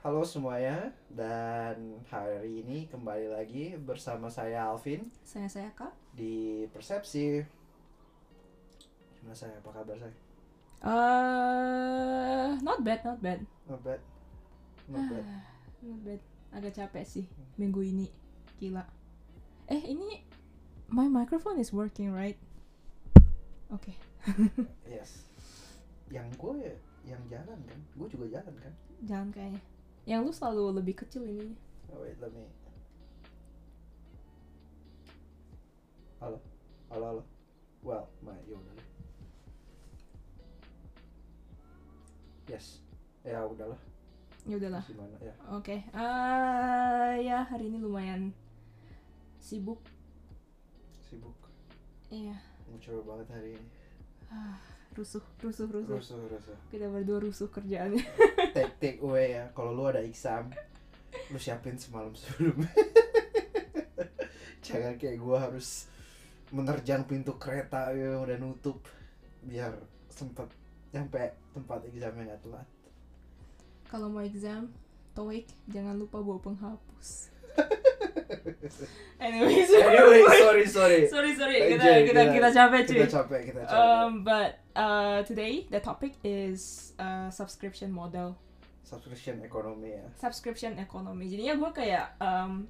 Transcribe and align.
Halo 0.00 0.24
semuanya 0.24 0.96
dan 1.12 2.00
hari 2.08 2.64
ini 2.64 2.88
kembali 2.88 3.36
lagi 3.36 3.76
bersama 3.76 4.32
saya 4.32 4.72
Alvin 4.72 5.12
Saya 5.28 5.44
saya 5.44 5.68
kak. 5.76 5.92
di 6.16 6.64
Persepsi. 6.72 7.44
Gimana 9.20 9.36
saya? 9.36 9.60
Apa 9.60 9.70
kabar 9.76 9.96
saya? 10.00 10.16
Uh, 10.80 12.56
not 12.64 12.80
bad, 12.80 13.04
not 13.04 13.20
bad. 13.20 13.44
Not 13.68 13.80
bad. 13.84 14.00
Not 14.88 15.04
bad. 15.12 15.24
Not 15.84 16.00
bad. 16.04 16.20
Agak 16.52 16.72
capek 16.76 17.04
sih 17.04 17.24
minggu 17.60 17.84
ini. 17.84 18.08
Gila. 18.56 18.84
Eh 19.68 19.84
ini 19.84 20.24
my 20.88 21.12
microphone 21.12 21.60
is 21.60 21.76
working 21.76 22.08
right? 22.12 22.40
Oke. 23.68 23.92
Yes. 24.88 25.28
Yang 26.08 26.32
gue 26.40 26.72
yang 27.04 27.20
jalan 27.28 27.60
kan? 27.68 27.80
Gue 27.96 28.08
juga 28.08 28.40
jalan 28.40 28.56
kan? 28.60 28.72
Jangan 29.04 29.28
kayaknya. 29.32 29.60
Yang 30.10 30.26
lu 30.26 30.32
selalu 30.34 30.82
lebih 30.82 31.06
kecil 31.06 31.22
ini. 31.22 31.54
Oh 31.94 32.02
wait, 32.02 32.18
let 32.18 32.34
me. 32.34 32.42
Halo, 36.18 36.42
halo, 36.90 37.04
halo. 37.14 37.22
Well, 37.86 38.10
my, 38.18 38.34
ya 38.50 38.58
udah 38.58 38.74
deh. 38.74 38.88
Yes. 42.50 42.82
Ya 43.22 43.46
udahlah. 43.46 43.78
Ya 44.50 44.58
udahlah. 44.58 44.82
Gimana 44.90 45.14
ya? 45.22 45.34
Oke. 45.54 45.86
Ah 45.94 47.14
ya 47.14 47.46
hari 47.46 47.70
ini 47.70 47.78
lumayan 47.78 48.34
sibuk. 49.38 49.78
Sibuk. 51.06 51.38
Iya. 52.10 52.34
Mencoba 52.66 53.14
banget 53.14 53.28
hari 53.30 53.48
ini. 53.54 53.68
Rusuh, 54.90 55.22
rusuh, 55.38 55.70
rusuh. 55.70 55.96
Rusuh, 55.96 56.18
rusuh. 56.26 56.56
Kita 56.68 56.90
berdua 56.90 57.22
rusuh 57.22 57.48
kerjaannya. 57.48 58.02
take 58.56 58.74
take 58.82 58.98
away 59.00 59.38
ya 59.38 59.46
kalau 59.54 59.70
lu 59.74 59.86
ada 59.86 60.02
exam 60.02 60.50
lu 61.30 61.38
siapin 61.38 61.78
semalam 61.78 62.10
sebelumnya 62.14 62.70
jangan 64.66 64.94
kayak 64.98 65.18
gua 65.22 65.46
harus 65.46 65.86
menerjang 66.50 67.06
pintu 67.06 67.38
kereta 67.38 67.94
yang 67.94 68.26
udah 68.26 68.36
nutup 68.42 68.82
biar 69.46 69.70
sempet 70.10 70.50
nyampe 70.90 71.30
tempat 71.54 71.86
examnya 71.86 72.34
nggak 72.34 72.42
telat 72.42 72.68
Kalau 73.90 74.06
mau 74.06 74.22
exam, 74.22 74.70
TOEIC 75.18 75.50
jangan 75.66 75.98
lupa 75.98 76.22
bawa 76.22 76.38
penghapus. 76.38 77.34
Anyway 79.18 79.64
sorry 80.44 80.64
sorry 80.66 81.00
sorry 81.06 81.32
sorry 81.34 81.56
Anjay, 81.60 81.76
kita 81.76 81.84
kita 81.84 82.02
kita- 82.06 82.32
kita 82.32 82.48
capek 82.50 82.80
cuy. 82.82 82.96
kita 82.96 83.08
capek 83.10 83.40
kita 83.46 83.60
capek 83.64 83.76
Um, 83.76 84.10
but 84.22 84.50
uh, 84.72 85.20
today 85.22 85.66
the 85.68 85.78
topic 85.78 86.16
is 86.22 86.92
uh, 86.96 87.28
subscription 87.28 87.90
model, 87.90 88.38
subscription 88.82 89.42
ekonomi 89.42 89.92
ya 89.92 90.06
subscription 90.16 90.78
economy. 90.78 91.26
Jadinya 91.26 91.54
gue 91.56 91.70
kayak 91.72 92.06
um, 92.18 92.66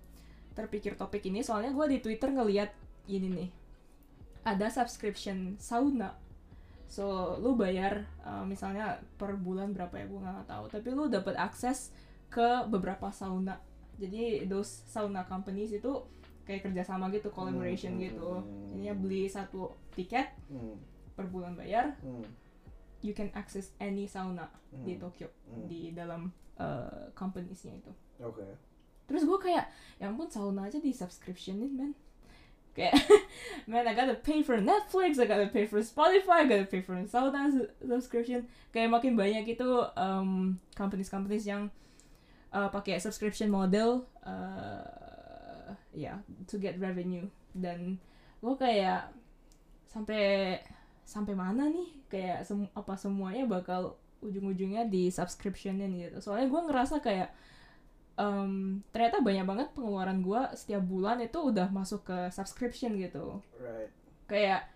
terpikir 0.53 0.95
topik 0.95 1.23
ini 1.25 1.41
soalnya 1.41 1.71
gue 1.71 1.87
di 1.89 1.99
Twitter 2.01 2.29
ngeliat 2.29 2.71
ini 3.07 3.29
nih, 3.31 3.51
ada 4.43 4.67
subscription 4.69 5.57
sauna. 5.57 6.15
So 6.91 7.39
lu 7.39 7.55
bayar 7.55 8.03
uh, 8.21 8.43
misalnya 8.43 8.99
per 9.15 9.39
bulan 9.39 9.71
berapa 9.71 9.95
ya 9.95 10.07
gue 10.07 10.21
nggak 10.21 10.49
tahu, 10.49 10.65
tapi 10.69 10.89
lu 10.91 11.07
dapat 11.07 11.39
akses 11.39 11.95
ke 12.27 12.67
beberapa 12.67 13.11
sauna. 13.11 13.59
Jadi 14.01 14.49
those 14.49 14.89
sauna 14.89 15.29
companies 15.29 15.77
itu 15.77 15.93
kayak 16.49 16.65
kerjasama 16.67 17.13
gitu, 17.13 17.29
collaboration 17.31 18.01
Hmm, 18.01 18.03
gitu. 18.03 18.31
hmm, 18.41 18.67
Jadinya 18.73 18.95
beli 18.97 19.29
satu 19.29 19.71
tiket 19.93 20.33
hmm, 20.49 20.75
per 21.15 21.29
bulan 21.29 21.53
bayar, 21.55 21.95
hmm, 22.01 22.25
you 23.05 23.13
can 23.13 23.29
access 23.37 23.71
any 23.79 24.09
sauna 24.09 24.49
hmm, 24.73 24.83
di 24.83 24.97
Tokyo 24.97 25.29
hmm. 25.47 25.69
di 25.69 25.93
dalam 25.93 26.33
uh, 26.57 27.13
companies-nya 27.13 27.77
itu. 27.77 27.93
oke 28.25 28.45
Terus 29.05 29.27
gue 29.27 29.39
kayak, 29.43 29.67
ya 29.99 30.07
ampun 30.07 30.31
sauna 30.31 30.71
aja 30.71 30.79
di 30.79 30.95
subscriptionin 30.95 31.75
man. 31.75 31.93
Kayak, 32.71 32.95
man 33.71 33.83
I 33.83 33.95
gotta 33.99 34.15
pay 34.15 34.47
for 34.47 34.55
Netflix, 34.63 35.19
I 35.19 35.27
gotta 35.27 35.51
pay 35.51 35.67
for 35.67 35.83
Spotify, 35.83 36.47
I 36.47 36.49
gotta 36.49 36.71
pay 36.71 36.79
for 36.79 36.95
sauna 37.11 37.51
su- 37.51 37.75
subscription. 37.83 38.47
Kayak 38.71 38.95
makin 38.95 39.19
banyak 39.19 39.59
itu 39.59 39.67
um, 39.99 40.55
companies-companies 40.79 41.43
yang 41.43 41.75
uh, 42.55 42.69
pakai 42.71 42.99
subscription 43.03 43.51
model, 43.51 44.07
uh, 44.25 45.71
ya 45.95 46.23
to 46.47 46.59
get 46.59 46.79
revenue. 46.79 47.27
Dan 47.55 47.99
gue 48.41 48.55
kayak 48.59 49.11
sampai 49.91 50.57
sampai 51.03 51.35
mana 51.35 51.67
nih 51.67 51.91
kayak 52.07 52.47
sem- 52.47 52.71
apa 52.77 52.95
semuanya 52.95 53.47
bakal 53.47 53.99
ujung-ujungnya 54.23 54.87
di 54.87 55.11
subscriptionin 55.11 55.91
gitu. 55.99 56.23
Soalnya 56.23 56.47
gue 56.47 56.61
ngerasa 56.71 57.03
kayak 57.03 57.35
em, 58.21 58.85
ternyata 58.93 59.25
banyak 59.25 59.47
banget 59.49 59.69
pengeluaran 59.73 60.21
gue 60.21 60.41
setiap 60.53 60.85
bulan 60.85 61.25
itu 61.25 61.41
udah 61.41 61.73
masuk 61.73 62.05
ke 62.05 62.19
subscription 62.29 63.01
gitu 63.01 63.41
right 63.57 63.89
kayak 64.29 64.69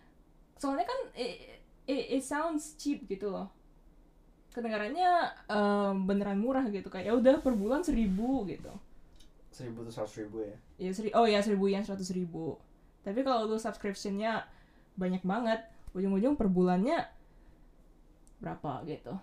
soalnya 0.56 0.88
kan 0.88 1.00
it, 1.12 1.60
it, 1.84 2.18
it 2.18 2.22
sounds 2.24 2.72
cheap 2.80 3.04
gitu 3.04 3.28
loh 3.28 3.52
kedengarannya 4.54 5.10
em, 5.50 5.94
beneran 6.06 6.38
murah 6.38 6.64
gitu. 6.70 6.86
Kayak 6.88 7.06
ya 7.10 7.14
udah 7.18 7.34
per 7.42 7.52
bulan 7.58 7.82
seribu 7.82 8.46
gitu. 8.46 8.70
Seribu 9.50 9.82
tuh 9.86 9.92
seratus 9.92 10.16
ribu 10.22 10.46
ya? 10.46 10.56
Ya 10.78 10.90
seri 10.94 11.10
oh 11.14 11.26
ya 11.26 11.42
seribu 11.42 11.66
yang 11.66 11.82
seratus 11.82 12.14
ribu. 12.14 12.58
Tapi 13.02 13.20
kalau 13.26 13.50
lu 13.50 13.58
subscriptionnya 13.58 14.46
banyak 14.94 15.22
banget. 15.26 15.60
Ujung-ujung 15.94 16.34
per 16.34 16.50
bulannya 16.50 17.06
berapa 18.42 18.82
gitu. 18.86 19.14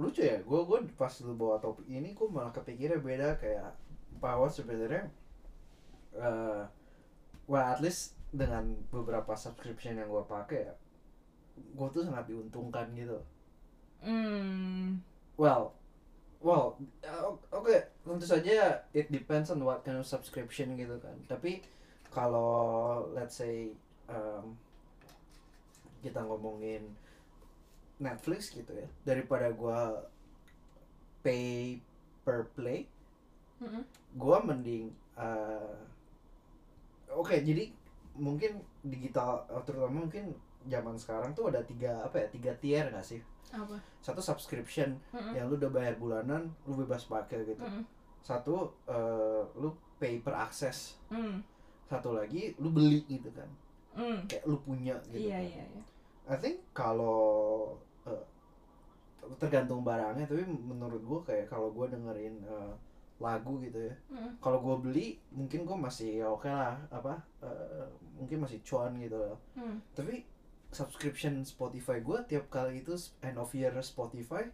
Lucu 0.00 0.24
ya 0.24 0.40
gue 0.40 0.60
gue 0.64 0.78
pas 0.96 1.12
lu 1.20 1.36
bawa 1.36 1.60
topik 1.60 1.84
ini 1.88 2.12
gue 2.12 2.28
malah 2.28 2.52
kepikirnya 2.52 3.00
beda. 3.00 3.28
Kayak 3.40 3.76
bahwa 4.20 4.48
sebenarnya 4.48 5.08
eh 6.16 6.64
well 7.48 7.66
at 7.66 7.80
least 7.82 8.16
dengan 8.30 8.78
beberapa 8.94 9.34
subscription 9.34 9.98
yang 9.98 10.06
gue 10.06 10.24
pakai 10.24 10.70
ya 10.70 10.74
gue 11.60 11.88
tuh 11.92 12.02
sangat 12.06 12.30
diuntungkan 12.30 12.88
gitu 12.94 13.18
hmm. 14.04 15.00
Well 15.40 15.72
well 16.40 16.76
uh, 17.04 17.36
oke 17.52 17.76
tentu 18.04 18.24
saja 18.24 18.80
it 18.96 19.12
depends 19.12 19.52
on 19.52 19.60
what 19.60 19.84
kind 19.84 20.00
of 20.00 20.06
subscription 20.08 20.76
gitu 20.76 20.96
kan. 21.00 21.16
Tapi 21.28 21.60
kalau 22.10 23.06
let's 23.12 23.38
say 23.38 23.70
um, 24.10 24.56
kita 26.00 26.20
ngomongin 26.24 26.82
Netflix 28.00 28.50
gitu 28.50 28.72
ya 28.72 28.88
daripada 29.04 29.52
gua 29.52 30.08
pay 31.20 31.76
per 32.24 32.48
play 32.56 32.88
Mm-mm. 33.60 33.84
gua 34.16 34.40
mending 34.40 34.88
uh, 35.20 35.76
oke 37.12 37.36
jadi 37.36 37.68
mungkin 38.16 38.64
digital 38.80 39.44
terutama 39.68 40.08
mungkin 40.08 40.32
zaman 40.68 40.96
sekarang 40.96 41.32
tuh 41.36 41.52
ada 41.52 41.60
tiga 41.64 42.04
apa 42.04 42.24
ya 42.24 42.26
tiga 42.32 42.52
tier 42.56 42.84
nggak 42.88 43.04
sih 43.04 43.20
apa 43.50 43.76
satu 43.98 44.18
subscription 44.18 44.94
Mm-mm. 45.10 45.34
yang 45.34 45.46
lu 45.46 45.56
udah 45.56 45.68
bayar 45.68 45.94
bulanan 45.96 46.48
lu 46.64 46.74
bebas 46.76 47.04
pakai 47.04 47.42
gitu 47.44 47.58
Mm-mm. 47.58 47.82
satu 48.20 48.70
eh, 48.86 49.42
lu 49.56 49.70
pay 49.96 50.18
per 50.18 50.34
access 50.34 50.96
Mm. 51.10 51.42
satu 51.84 52.14
lagi 52.14 52.54
lu 52.56 52.70
beli 52.70 53.02
gitu 53.04 53.28
kan 53.32 53.50
Mm. 53.90 54.22
kayak 54.24 54.44
lu 54.46 54.56
punya 54.58 54.94
gitu 55.08 55.26
iya 55.26 55.36
kan 55.36 55.44
iya 55.44 55.64
iya 55.66 55.82
I 56.30 56.36
think 56.36 56.62
kalau 56.70 57.74
eh, 58.04 58.24
tergantung 59.38 59.82
barangnya 59.82 60.24
tapi 60.24 60.42
menurut 60.46 61.02
gua 61.02 61.20
kayak 61.22 61.46
kalau 61.46 61.70
gua 61.70 61.86
dengerin 61.86 62.38
eh, 62.40 62.72
lagu 63.20 63.60
gitu 63.60 63.76
ya 63.82 63.94
Mm. 64.08 64.30
kalau 64.38 64.58
gua 64.60 64.76
beli 64.78 65.18
mungkin 65.30 65.66
gua 65.66 65.76
masih 65.76 66.24
oke 66.24 66.46
lah 66.46 66.78
apa 66.88 67.18
eh, 67.42 67.84
mungkin 68.14 68.40
masih 68.40 68.62
cuan 68.62 68.94
gitu 68.96 69.18
loh 69.18 69.36
Mm. 69.54 69.76
tapi 69.92 70.24
subscription 70.70 71.42
Spotify 71.42 71.98
gua 71.98 72.22
tiap 72.22 72.46
kali 72.48 72.80
itu 72.80 72.94
end 73.20 73.36
of 73.36 73.50
year 73.52 73.74
Spotify 73.80 74.46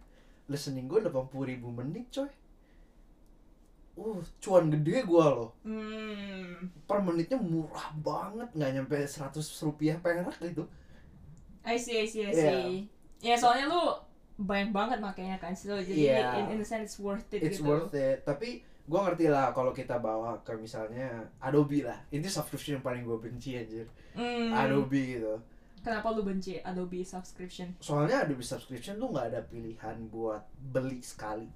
listening 0.47 0.87
gue 0.87 1.03
80 1.03 1.13
ribu 1.45 1.69
menit 1.71 2.07
coy 2.09 2.31
uh 3.97 4.21
cuan 4.39 4.69
gede 4.69 5.03
gua 5.03 5.27
loh 5.33 5.51
Hmm. 5.65 6.69
per 6.85 7.01
menitnya 7.01 7.37
murah 7.37 7.91
banget 7.97 8.49
nggak 8.53 8.71
nyampe 8.75 8.97
100 9.01 9.33
rupiah 9.63 9.97
perak 9.97 10.37
gitu 10.39 10.69
I 11.67 11.75
see, 11.75 11.99
I 11.99 12.07
see, 12.07 12.23
I 12.23 12.31
Iya. 12.31 12.47
see. 12.47 12.87
Ya 13.19 13.35
soalnya 13.35 13.67
lu 13.67 13.83
banyak 14.39 14.71
banget 14.71 14.99
makanya 15.03 15.35
kan, 15.37 15.51
so 15.51 15.75
jadi 15.75 16.15
Iya. 16.15 16.47
in, 16.47 16.55
in 16.55 16.59
a 16.63 16.67
sense 16.67 17.01
worth 17.03 17.27
it 17.35 17.43
it's 17.43 17.59
gitu. 17.59 17.67
worth 17.67 17.91
it 17.91 18.23
tapi 18.23 18.61
gua 18.87 19.03
ngerti 19.03 19.27
lah 19.27 19.51
kalau 19.51 19.75
kita 19.75 19.99
bawa 19.99 20.39
ke 20.41 20.55
misalnya 20.55 21.27
Adobe 21.43 21.83
lah 21.83 21.99
ini 22.09 22.23
subscription 22.23 22.79
yang 22.79 22.85
paling 22.85 23.03
gue 23.03 23.19
benci 23.19 23.59
anjir 23.59 23.89
Hmm. 24.15 24.55
Adobe 24.55 25.19
gitu 25.19 25.35
Kenapa 25.87 26.11
lu 26.11 26.27
benci 26.27 26.59
Adobe 26.59 27.07
subscription? 27.07 27.71
soalnya 27.79 28.27
Adobe 28.27 28.43
subscription 28.43 28.99
tuh 28.99 29.07
nggak 29.07 29.27
ada 29.31 29.41
pilihan 29.47 29.97
buat 30.11 30.43
beli 30.59 30.99
sekali 30.99 31.47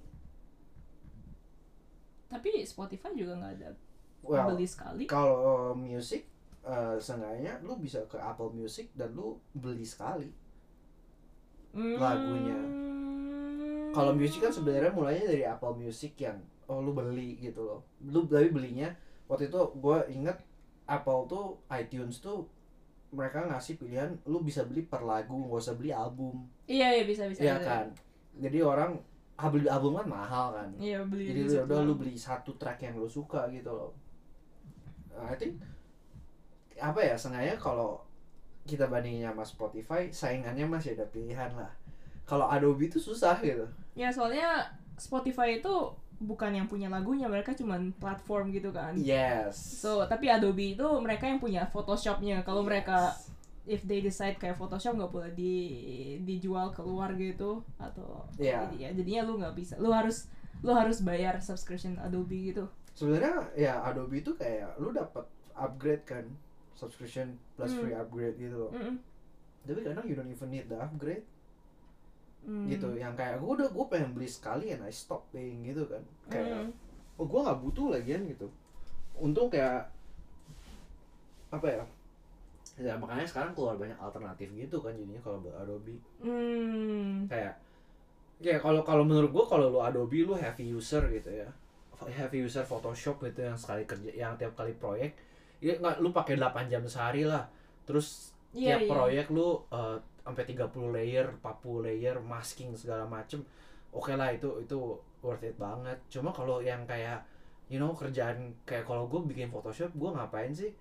Tapi 2.31 2.63
Spotify 2.63 3.11
juga 3.11 3.35
nggak 3.35 3.53
ada 3.59 3.69
well 4.23 4.53
beli 4.53 4.63
sekali. 4.63 5.03
kalau 5.03 5.75
music 5.75 6.23
eh 6.61 6.95
seenggaknya 6.95 7.57
lu 7.65 7.73
bisa 7.75 8.05
ke 8.05 8.15
Apple 8.15 8.53
Music 8.53 8.93
dan 8.93 9.11
lu 9.11 9.35
beli 9.51 9.81
sekali 9.81 10.29
lagunya. 11.73 12.53
Hmm. 12.53 13.89
kalau 13.91 14.13
music 14.13 14.45
kan 14.45 14.53
sebenarnya 14.53 14.93
mulainya 14.93 15.25
dari 15.25 15.43
Apple 15.43 15.75
Music 15.75 16.13
yang 16.15 16.37
oh 16.69 16.79
lu 16.79 16.93
beli 16.93 17.35
gitu 17.41 17.65
loh 17.65 17.81
lu 18.05 18.23
tapi 18.29 18.47
belinya 18.47 18.93
waktu 19.25 19.49
itu 19.49 19.59
gue 19.75 19.97
inget 20.13 20.37
Apple 20.85 21.27
tuh 21.27 21.59
iTunes 21.67 22.21
tuh 22.21 22.45
mereka 23.11 23.43
ngasih 23.43 23.75
pilihan 23.75 24.15
lu 24.23 24.39
bisa 24.39 24.63
beli 24.63 24.87
per 24.87 25.03
lagu 25.03 25.35
nggak 25.35 25.59
usah 25.59 25.75
beli 25.75 25.91
album. 25.91 26.47
Iya 26.65 26.99
iya 26.99 27.03
bisa 27.03 27.27
bisa. 27.27 27.43
Iya 27.43 27.55
kan? 27.59 27.85
Jadi 28.39 28.63
orang 28.63 28.95
ah, 29.35 29.51
beli 29.51 29.67
album 29.67 29.99
kan 29.99 30.07
mahal 30.07 30.45
kan? 30.55 30.69
Iya 30.79 31.03
beli. 31.03 31.27
jadi 31.27 31.41
di 31.43 31.51
lu 31.51 31.63
udah 31.67 31.79
lu 31.83 31.93
beli 31.99 32.15
satu 32.15 32.55
track 32.55 32.87
yang 32.87 32.95
lu 32.95 33.11
suka 33.11 33.51
gitu 33.51 33.67
loh. 33.67 33.91
Nah, 35.11 35.27
I 35.27 35.35
think 35.35 35.59
apa 36.79 37.03
ya 37.03 37.15
sengaja 37.19 37.59
kalau 37.59 37.99
kita 38.63 38.87
bandingin 38.87 39.27
sama 39.27 39.43
Spotify 39.43 40.07
saingannya 40.07 40.63
masih 40.65 40.95
ada 40.95 41.05
pilihan 41.11 41.51
lah. 41.51 41.69
Kalau 42.23 42.47
Adobe 42.47 42.87
itu 42.87 42.95
susah 42.95 43.35
gitu. 43.43 43.67
Ya 43.91 44.07
soalnya 44.07 44.71
Spotify 44.95 45.59
itu 45.59 45.75
bukan 46.21 46.53
yang 46.53 46.65
punya 46.65 46.85
lagunya, 46.85 47.25
mereka 47.25 47.51
cuman 47.51 47.89
platform 47.93 48.53
gitu 48.53 48.69
kan. 48.69 48.93
yes 48.95 49.57
So, 49.81 50.05
tapi 50.05 50.29
Adobe 50.29 50.73
itu 50.73 50.85
mereka 50.99 51.25
yang 51.25 51.37
punya 51.37 51.65
Photoshopnya. 51.65 52.45
Kalau 52.45 52.61
mereka 52.61 53.17
if 53.63 53.81
they 53.83 53.99
decide 53.99 54.37
kayak 54.37 54.55
Photoshop 54.55 54.93
nggak 54.93 55.09
boleh 55.09 55.31
di 55.33 55.53
dijual 56.21 56.69
keluar 56.69 57.13
gitu 57.13 57.61
atau 57.75 58.25
jadi 58.33 58.73
ya 58.77 58.89
jadinya 58.93 59.21
lu 59.23 59.33
nggak 59.37 59.53
bisa. 59.53 59.73
Lu 59.77 59.89
harus 59.89 60.29
lu 60.61 60.69
harus 60.71 61.01
bayar 61.01 61.41
subscription 61.41 61.97
Adobe 61.97 62.53
gitu. 62.53 62.69
sebenarnya 62.91 63.33
ya 63.55 63.73
Adobe 63.81 64.19
itu 64.19 64.35
kayak 64.35 64.77
lu 64.77 64.91
dapat 64.91 65.23
upgrade 65.55 66.03
kan 66.03 66.25
subscription 66.75 67.33
plus 67.55 67.71
Hmm. 67.71 67.81
free 67.81 67.95
upgrade 67.95 68.35
gitu 68.35 68.55
loh 68.57 68.71
Mm-mm. 68.71 68.99
tapi 69.63 69.79
kadang 69.79 70.05
you 70.05 70.13
don't 70.13 70.27
even 70.27 70.49
need 70.49 70.67
the 70.67 70.75
upgrade 70.75 71.23
Hmm. 72.41 72.65
gitu 72.65 72.89
yang 72.95 73.13
kayak 73.13 73.37
gue 73.37 73.51
udah 73.53 73.69
gue 73.69 73.85
pengen 73.85 74.11
beli 74.11 74.25
sekali 74.25 74.73
and 74.73 74.81
I 74.81 74.89
stop 74.89 75.29
paying 75.29 75.61
gitu 75.61 75.85
kan 75.85 76.01
kayak 76.25 76.65
Mm. 76.65 76.73
oh 77.15 77.25
gue 77.25 77.39
nggak 77.39 77.59
butuh 77.61 77.85
lagian 77.93 78.25
gitu 78.25 78.49
untung 79.13 79.45
kayak 79.45 79.85
apa 81.51 81.67
ya 81.67 81.83
ya 82.79 82.93
makanya 82.97 83.27
sekarang 83.27 83.51
keluar 83.53 83.75
banyak 83.75 83.93
alternatif 83.95 84.49
gitu 84.51 84.79
kan 84.79 84.89
jadinya 84.91 85.21
kalau 85.21 85.37
buat 85.39 85.53
Adobe 85.55 85.99
Hmm. 86.23 87.27
kayak 87.27 87.53
ya 88.41 88.57
kalau 88.57 88.81
kalau 88.81 89.05
menurut 89.05 89.29
gue 89.29 89.45
kalau 89.45 89.69
lu 89.69 89.79
Adobe 89.79 90.23
lu 90.23 90.33
heavy 90.33 90.71
user 90.71 91.03
gitu 91.11 91.29
ya 91.29 91.45
heavy 92.09 92.41
user 92.41 92.65
Photoshop 92.65 93.21
gitu 93.21 93.45
yang 93.45 93.53
sekali 93.53 93.85
kerja 93.85 94.09
yang 94.11 94.33
tiap 94.33 94.55
kali 94.55 94.73
proyek 94.73 95.13
ya 95.61 95.77
nggak 95.77 96.01
lu 96.01 96.09
pakai 96.09 96.41
8 96.41 96.65
jam 96.67 96.81
sehari 96.83 97.21
lah 97.21 97.45
terus 97.85 98.33
Iya, 98.51 98.75
tiap 98.75 98.81
iya. 98.81 98.89
proyek 98.89 99.25
lu 99.29 99.47
eh, 99.69 99.95
sampai 100.21 100.43
30 100.45 100.95
layer 100.95 101.25
40 101.41 101.85
layer 101.85 102.15
masking 102.21 102.73
segala 102.73 103.05
macem 103.05 103.41
oke 103.91 104.13
lah 104.13 104.29
itu 104.31 104.47
itu 104.61 104.77
worth 105.21 105.43
it 105.43 105.57
banget 105.57 105.97
cuma 106.07 106.29
kalau 106.31 106.61
yang 106.61 106.85
kayak 106.85 107.21
you 107.67 107.77
know 107.77 107.91
kerjaan 107.91 108.53
kayak 108.63 108.85
kalau 108.85 109.07
gue 109.07 109.21
bikin 109.27 109.49
Photoshop 109.49 109.91
gue 109.93 110.09
ngapain 110.11 110.53
sih 110.53 110.71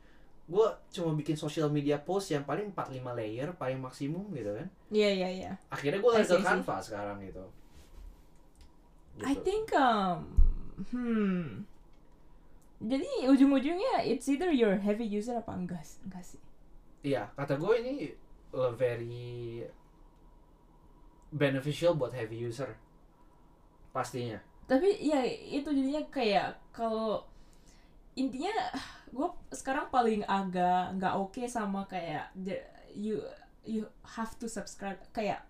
gue 0.51 0.67
cuma 0.91 1.15
bikin 1.15 1.39
social 1.39 1.71
media 1.71 1.97
post 2.03 2.35
yang 2.35 2.43
paling 2.43 2.75
4-5 2.75 3.01
layer 3.15 3.49
paling 3.55 3.79
maksimum 3.79 4.27
gitu 4.35 4.51
kan 4.53 4.67
Iya 4.91 5.11
iya 5.15 5.29
iya. 5.31 5.53
akhirnya 5.71 6.03
gue 6.03 6.11
I 6.11 6.17
lari 6.19 6.27
I 6.27 6.43
ke. 6.43 6.43
Canva 6.43 6.77
sekarang 6.83 7.19
gitu 7.23 7.45
I 9.21 9.35
Gitu. 9.35 9.43
think 9.43 9.67
um 9.75 10.19
hmm. 10.91 11.47
Jadi 12.81 13.29
ujung-ujungnya 13.29 14.01
it's 14.03 14.25
either 14.25 14.49
you're 14.49 14.81
heavy 14.81 15.05
user 15.05 15.37
apa 15.37 15.53
enggak 15.53 15.85
enggak 16.01 16.25
sih? 16.25 16.41
Iya, 17.05 17.29
kata 17.37 17.57
gue 17.57 17.73
ini 17.81 17.93
uh, 18.55 18.73
very 18.75 19.65
beneficial 21.31 21.95
buat 21.95 22.15
heavy 22.15 22.39
user. 22.43 22.75
Pastinya. 23.91 24.39
Tapi 24.71 25.03
ya 25.03 25.27
itu 25.27 25.67
jadinya 25.71 26.03
kayak 26.11 26.59
kalau 26.71 27.27
intinya 28.15 28.55
gue 29.11 29.29
sekarang 29.51 29.91
paling 29.91 30.23
agak 30.27 30.95
nggak 30.99 31.15
oke 31.19 31.43
sama 31.51 31.87
kayak 31.91 32.31
you 32.95 33.19
you 33.67 33.87
have 34.19 34.35
to 34.39 34.47
subscribe 34.47 34.99
kayak 35.11 35.43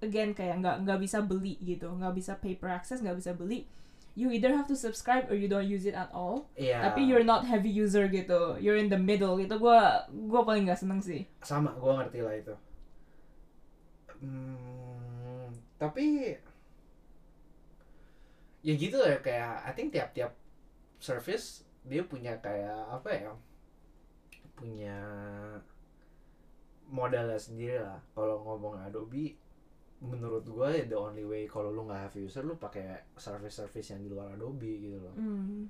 again 0.00 0.32
kayak 0.36 0.60
nggak 0.60 0.84
nggak 0.84 1.00
bisa 1.00 1.20
beli 1.24 1.56
gitu 1.60 1.88
nggak 1.92 2.16
bisa 2.16 2.36
paper 2.36 2.72
access 2.72 3.00
nggak 3.00 3.20
bisa 3.20 3.32
beli 3.36 3.68
you 4.14 4.30
either 4.30 4.54
have 4.54 4.66
to 4.66 4.78
subscribe 4.78 5.26
or 5.26 5.34
you 5.34 5.50
don't 5.50 5.66
use 5.66 5.82
it 5.84 5.94
at 5.94 6.06
all 6.14 6.46
Iya. 6.54 6.86
tapi 6.86 7.02
you're 7.02 7.26
not 7.26 7.42
heavy 7.42 7.66
user 7.68 8.06
gitu 8.06 8.54
you're 8.62 8.78
in 8.78 8.86
the 8.86 8.98
middle 8.98 9.34
gitu 9.36 9.58
gue 9.58 9.80
gue 10.08 10.40
paling 10.46 10.70
nggak 10.70 10.78
seneng 10.78 11.02
sih 11.02 11.26
sama, 11.42 11.74
gue 11.74 11.92
ngerti 11.92 12.18
lah 12.22 12.34
itu. 12.34 12.54
Hmm, 14.22 15.50
tapi 15.76 16.32
ya 18.64 18.72
gitu 18.72 18.96
ya 18.96 19.20
kayak 19.20 19.68
I 19.68 19.72
think 19.76 19.92
tiap-tiap 19.92 20.32
service 20.96 21.66
dia 21.84 22.00
punya 22.00 22.40
kayak 22.40 22.88
apa 22.88 23.10
ya? 23.12 23.32
Punya 24.56 24.96
modalnya 26.88 27.36
sendiri 27.36 27.82
lah. 27.84 28.00
Kalau 28.16 28.40
ngomong 28.40 28.80
Adobe 28.80 29.36
menurut 30.04 30.44
gue 30.44 30.68
ya 30.68 30.84
the 30.84 30.98
only 30.98 31.24
way 31.24 31.48
kalau 31.48 31.72
lu 31.72 31.88
nggak 31.88 32.08
heavy 32.08 32.28
user 32.28 32.44
lu 32.44 32.60
pakai 32.60 33.08
service-service 33.16 33.96
yang 33.96 34.00
di 34.04 34.08
luar 34.12 34.36
Adobe 34.36 34.72
gitu 34.84 35.00
loh. 35.00 35.14
hmm. 35.16 35.64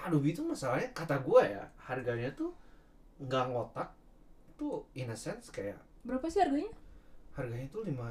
Adobe 0.00 0.32
itu 0.32 0.40
masalahnya 0.40 0.90
kata 0.96 1.20
gue 1.20 1.42
ya 1.44 1.64
harganya 1.84 2.32
tuh 2.32 2.56
nggak 3.20 3.44
ngotak 3.52 3.92
tuh 4.56 4.88
in 4.96 5.12
a 5.12 5.16
sense 5.16 5.52
kayak 5.52 5.78
berapa 6.02 6.24
sih 6.26 6.40
harganya 6.42 6.72
harganya 7.34 7.66
tuh 7.68 7.82
lima 7.82 8.10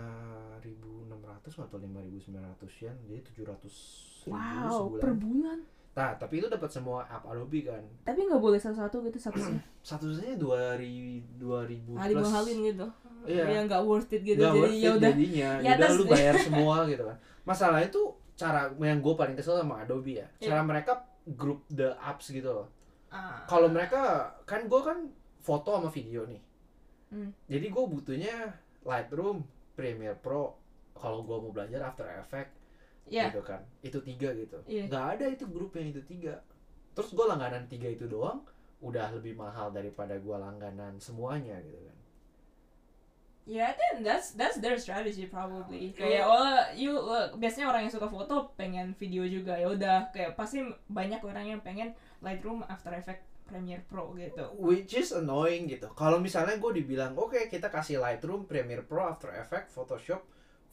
ribu 0.59 1.07
enam 1.07 1.19
ratus 1.23 1.59
atau 1.59 1.79
lima 1.79 2.03
ribu 2.03 2.19
sembilan 2.19 2.55
ratus 2.55 2.73
yen 2.83 2.97
jadi 3.07 3.21
tujuh 3.31 3.45
ratus 3.47 3.75
ribu 4.27 4.35
wow 4.35 4.69
sebulan. 4.91 5.01
per 5.01 5.11
bulan 5.15 5.59
Nah 5.93 6.17
tapi 6.17 6.41
itu 6.41 6.49
dapat 6.49 6.69
semua 6.73 7.05
app 7.05 7.21
Adobe 7.29 7.69
kan. 7.69 7.81
Tapi 8.01 8.25
nggak 8.25 8.41
boleh 8.41 8.57
satu-satu 8.57 9.05
gitu 9.05 9.17
subsnya 9.21 9.61
satu 9.85 10.09
satunya 10.17 10.35
dua 10.37 10.73
ribu 10.73 11.21
dua 11.37 11.69
ribu 11.69 11.93
ah 11.93 12.09
dimahalin 12.09 12.57
gitu. 12.73 12.87
Iya. 13.23 13.43
ya 13.47 13.59
nggak 13.69 13.81
worth 13.85 14.11
it 14.11 14.21
gitu. 14.25 14.41
Nggak 14.41 14.53
jadi 14.57 14.61
worth 14.61 14.73
ya 14.73 14.89
it 14.89 14.97
udah. 14.97 15.11
jadinya. 15.13 15.49
Ya 15.61 15.69
ya 15.69 15.71
udah 15.77 15.89
lu 15.93 16.03
bayar 16.09 16.35
semua 16.49 16.75
gitu 16.89 17.03
kan. 17.05 17.17
Masalahnya 17.45 17.89
tuh 17.93 18.17
cara 18.33 18.73
yang 18.81 18.99
gue 19.05 19.13
paling 19.13 19.35
kesel 19.37 19.61
sama 19.61 19.85
Adobe 19.85 20.17
ya. 20.17 20.27
Iya. 20.41 20.49
cara 20.49 20.61
mereka 20.65 20.93
grup 21.37 21.61
the 21.69 21.93
apps 22.01 22.33
gitu 22.33 22.49
loh. 22.49 22.67
Ah. 23.13 23.45
kalau 23.45 23.69
mereka 23.69 24.33
kan 24.41 24.65
gue 24.65 24.81
kan 24.81 25.05
foto 25.37 25.77
sama 25.77 25.93
video 25.93 26.25
nih. 26.25 26.41
Hmm. 27.13 27.29
jadi 27.45 27.69
gue 27.69 27.83
butuhnya 27.85 28.57
Lightroom 28.81 29.45
Premiere 29.77 30.17
Pro. 30.17 30.57
Kalau 30.97 31.21
gue 31.21 31.37
mau 31.37 31.53
belajar 31.53 31.85
After 31.85 32.09
Effects 32.09 32.62
ya 33.05 33.27
gitu 33.29 33.43
kan 33.43 33.59
itu 33.81 33.99
tiga 33.99 34.31
gitu 34.33 34.57
Iya. 34.65 34.87
nggak 34.87 35.05
ada 35.17 35.25
itu 35.27 35.45
grup 35.45 35.75
yang 35.75 35.91
itu 35.91 36.01
tiga 36.03 36.39
terus 36.93 37.11
gue 37.11 37.25
langganan 37.25 37.67
tiga 37.67 37.87
itu 37.87 38.05
doang 38.05 38.43
udah 38.79 39.11
lebih 39.11 39.33
mahal 39.33 39.71
daripada 39.71 40.15
gue 40.15 40.35
langganan 40.35 40.95
semuanya 40.99 41.59
gitu 41.61 41.79
kan 41.79 41.97
Ya, 43.43 43.75
then 43.75 44.07
that's 44.07 44.39
that's 44.39 44.63
their 44.63 44.79
strategy 44.79 45.27
probably. 45.27 45.91
Iya. 45.91 45.99
Kayak 45.99 46.23
oh 46.31 46.47
you 46.79 46.95
look, 46.95 47.35
biasanya 47.35 47.75
orang 47.75 47.81
yang 47.83 47.91
suka 47.91 48.07
foto 48.07 48.55
pengen 48.55 48.95
video 48.95 49.27
juga 49.27 49.59
ya 49.59 49.67
udah 49.67 50.15
kayak 50.15 50.39
pasti 50.39 50.63
banyak 50.87 51.19
orang 51.19 51.51
yang 51.51 51.59
pengen 51.59 51.91
Lightroom, 52.23 52.63
After 52.63 52.95
Effects, 52.95 53.27
Premiere 53.43 53.83
Pro 53.83 54.15
gitu. 54.15 54.47
which 54.55 54.95
is 54.95 55.11
annoying 55.11 55.67
gitu 55.67 55.91
kalau 55.91 56.23
misalnya 56.23 56.55
gue 56.55 56.71
dibilang 56.79 57.19
oke 57.19 57.35
kita 57.51 57.67
kasih 57.67 57.99
Lightroom 57.99 58.47
Premiere 58.47 58.79
Pro 58.81 59.03
After 59.03 59.35
Effects 59.35 59.75
Photoshop 59.75 60.23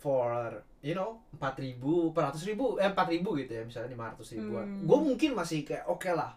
for 0.00 0.48
you 0.80 0.96
know 0.96 1.20
empat 1.30 1.60
ribu 1.60 2.08
empat 2.08 2.32
ratus 2.32 2.48
ribu 2.48 2.80
eh 2.80 2.88
empat 2.88 3.12
ribu 3.12 3.36
gitu 3.36 3.52
ya 3.52 3.62
misalnya 3.62 3.92
lima 3.92 4.08
ratus 4.10 4.32
ribuan 4.32 4.64
Hmm. 4.64 4.88
gue 4.88 4.98
mungkin 4.98 5.30
masih 5.36 5.60
kayak 5.62 5.84
oke 5.84 6.08
lah 6.08 6.32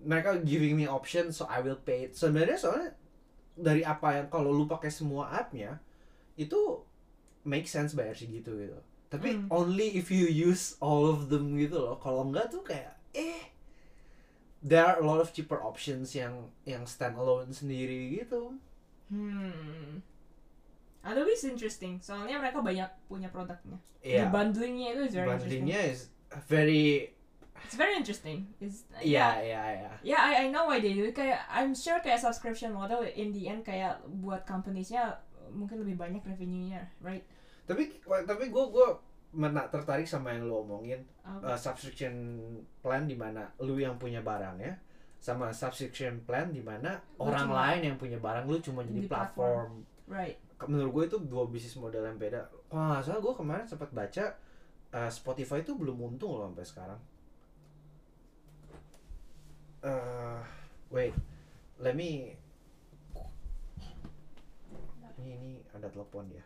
mereka 0.00 0.36
giving 0.40 0.76
me 0.76 0.84
option 0.84 1.32
so 1.32 1.48
I 1.48 1.64
will 1.64 1.80
pay 1.80 2.06
it 2.06 2.12
sebenarnya 2.12 2.56
soalnya 2.56 2.92
dari 3.56 3.80
apa 3.80 4.16
yang 4.16 4.26
kalau 4.28 4.52
lu 4.52 4.64
pakai 4.64 4.88
semua 4.88 5.32
appnya 5.32 5.80
itu 6.36 6.56
make 7.42 7.64
sense 7.64 7.92
bayar 7.92 8.12
segitu 8.12 8.52
gitu 8.52 8.76
tapi 9.08 9.34
Hmm. 9.34 9.48
only 9.48 9.96
if 9.96 10.12
you 10.12 10.28
use 10.28 10.76
all 10.78 11.08
of 11.08 11.28
them 11.28 11.56
gitu 11.56 11.80
loh 11.80 11.96
kalau 11.96 12.28
enggak 12.28 12.48
tuh 12.48 12.60
kayak 12.60 12.94
eh 13.10 13.48
there 14.60 14.84
are 14.84 15.00
a 15.00 15.04
lot 15.04 15.18
of 15.18 15.32
cheaper 15.32 15.56
options 15.56 16.12
yang 16.12 16.52
yang 16.62 16.84
standalone 16.84 17.48
sendiri 17.50 18.12
gitu 18.14 18.60
Hmm. 19.08 19.98
Adobe 21.00 21.32
is 21.32 21.44
interesting. 21.48 21.96
Soalnya 22.04 22.36
mereka 22.40 22.60
banyak 22.60 22.88
punya 23.08 23.28
produknya. 23.32 23.80
Iya. 24.04 24.28
The 24.28 24.32
bundlingnya 24.32 24.88
itu 24.96 25.02
is 25.08 25.14
very 25.16 25.28
Bandingnya 25.28 25.80
is 25.88 26.00
very 26.48 26.80
interesting. 27.04 27.18
It's 27.60 27.76
very 27.76 27.94
interesting. 27.96 28.38
It's, 28.56 28.88
iya 29.04 29.36
iya 29.44 29.62
iya 29.76 29.90
Yeah, 30.00 30.20
I, 30.20 30.32
I 30.44 30.46
know 30.48 30.64
why 30.64 30.80
they 30.80 30.96
do. 30.96 31.04
Kayak 31.12 31.44
I'm 31.52 31.76
sure 31.76 32.00
kayak 32.00 32.16
subscription 32.20 32.72
model 32.72 33.04
in 33.04 33.36
the 33.36 33.48
end 33.52 33.64
kayak 33.68 34.00
buat 34.24 34.48
companies-nya 34.48 35.20
mungkin 35.52 35.84
lebih 35.84 36.00
banyak 36.00 36.22
revenue-nya, 36.24 36.88
right? 37.04 37.26
tapi 37.70 37.86
tapi 38.02 38.50
gue 38.50 38.64
gue 38.74 38.88
mena- 39.38 39.70
tertarik 39.70 40.02
sama 40.02 40.34
yang 40.34 40.50
lo 40.50 40.66
omongin 40.66 41.06
Apa? 41.22 41.54
uh, 41.54 41.58
subscription 41.58 42.10
plan 42.82 43.06
di 43.06 43.14
mana 43.14 43.46
lu 43.62 43.78
yang 43.78 43.94
punya 43.94 44.26
barangnya 44.26 44.74
sama 45.22 45.54
subscription 45.54 46.18
plan 46.26 46.50
di 46.50 46.58
mana 46.58 46.98
orang 47.22 47.46
cuma 47.46 47.54
lain 47.70 47.94
yang 47.94 47.96
punya 48.00 48.18
barang 48.18 48.50
lu 48.50 48.58
cuma 48.58 48.82
jadi 48.82 49.06
di 49.06 49.06
platform. 49.06 49.86
right. 50.10 50.42
Menurut 50.68 50.90
gue 50.92 51.04
itu 51.14 51.18
dua 51.24 51.48
bisnis 51.48 51.78
model 51.80 52.04
yang 52.04 52.20
beda. 52.20 52.50
Kalau 52.68 52.84
nggak 52.90 53.04
salah 53.06 53.20
gue 53.22 53.34
kemarin 53.36 53.64
sempat 53.64 53.90
baca 53.94 54.24
eh, 54.92 55.10
Spotify 55.12 55.64
itu 55.64 55.72
belum 55.78 55.96
untung 56.02 56.36
loh 56.36 56.50
sampai 56.50 56.66
sekarang. 56.68 57.00
Eh 59.80 60.40
wait 60.90 61.14
let 61.80 61.96
me 61.96 62.36
ini 65.20 65.30
ini 65.36 65.52
ada 65.72 65.88
telepon 65.88 66.28
ya 66.28 66.44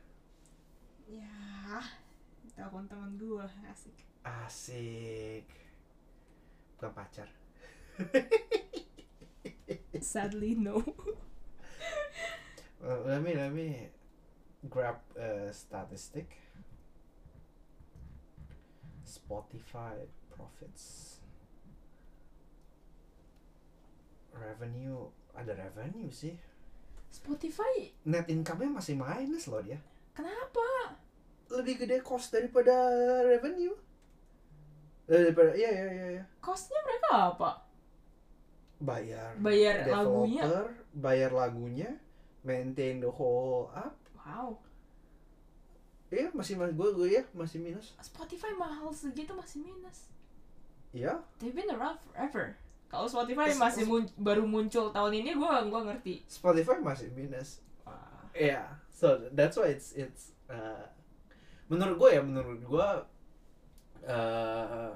ya 1.09 1.81
telepon 2.55 2.87
teman 2.87 3.19
gue 3.19 3.43
asik. 3.67 3.97
Asik. 4.25 5.45
Bukan 6.79 6.91
pacar. 6.95 7.29
Sadly 10.01 10.55
no. 10.57 10.81
Uh, 12.85 13.01
let 13.09 13.21
me 13.25 13.33
let 13.35 13.53
me 13.53 13.89
grab 14.69 15.01
a 15.17 15.53
statistic. 15.53 16.37
Spotify 19.05 19.95
profits. 20.33 21.21
Revenue 24.35 25.07
ada 25.35 25.55
revenue 25.55 26.11
sih. 26.11 26.35
Spotify 27.15 27.95
Net 28.11 28.27
income-nya 28.27 28.75
masih 28.75 28.99
minus 28.99 29.47
loh 29.47 29.63
dia. 29.63 29.79
kenapa 30.11 30.99
Lebih 31.51 31.87
gede 31.87 32.03
cost 32.03 32.35
daripada 32.35 32.75
revenue. 33.23 33.75
Eh, 35.07 35.31
daripada 35.31 35.53
iya 35.55 35.69
iya 35.71 35.85
iya 35.93 36.07
iya. 36.17 36.25
costnya 36.41 36.81
mereka 36.81 37.37
apa 37.37 37.51
Bayar 38.81 39.37
Bayar 39.37 39.85
lagunya. 39.87 40.43
bayar 40.97 41.31
lagunya, 41.31 41.91
maintain 42.43 42.99
the 43.05 43.09
whole 43.13 43.69
app. 43.77 43.95
Wow 44.25 44.57
Iya 46.09 46.31
masih 46.31 46.55
mas 46.55 46.71
gue 46.71 46.89
gue 46.95 47.09
ya 47.11 47.23
masih 47.33 47.59
minus. 47.59 47.91
Spotify 47.99 48.55
mahal 48.55 48.87
segitu 48.89 49.35
masih 49.35 49.59
minus 49.61 50.07
Iya. 50.91 51.19
they've 51.37 51.51
been 51.51 51.67
around 51.69 51.99
forever 52.01 52.55
kalau 52.87 53.05
Spotify 53.05 53.51
Terus- 53.51 53.59
masih 53.59 53.85
mun- 53.85 54.15
baru 54.15 54.47
muncul 54.47 54.89
tahun 54.89 55.11
ini 55.13 55.35
gue 55.35 55.51
gua 55.67 55.81
ngerti 55.85 56.23
Spotify 56.25 56.79
masih 56.79 57.11
minus. 57.11 57.59
Wah. 57.83 58.23
Yeah, 58.31 58.71
so 58.89 59.19
that's 59.31 59.55
why 59.55 59.67
it's 59.69 59.91
it's 59.93 60.31
uh, 60.47 60.87
menurut 61.67 61.99
gue 61.99 62.11
ya 62.13 62.23
menurut 62.23 62.63
gue 62.63 62.89
uh, 64.05 64.91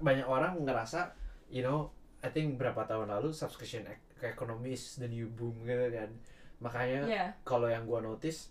banyak 0.00 0.26
orang 0.26 0.58
ngerasa 0.60 1.12
you 1.46 1.60
know 1.60 1.92
I 2.18 2.32
think 2.32 2.56
berapa 2.56 2.82
tahun 2.82 3.12
lalu 3.12 3.30
subscription 3.30 3.84
ec- 3.84 4.02
economy 4.24 4.72
is 4.72 4.96
the 4.96 5.06
new 5.06 5.28
boom 5.28 5.54
gitu 5.62 5.92
kan 5.92 6.10
makanya 6.58 7.00
ya 7.04 7.24
kalau 7.44 7.68
yang 7.68 7.84
gue 7.84 8.00
notice 8.00 8.50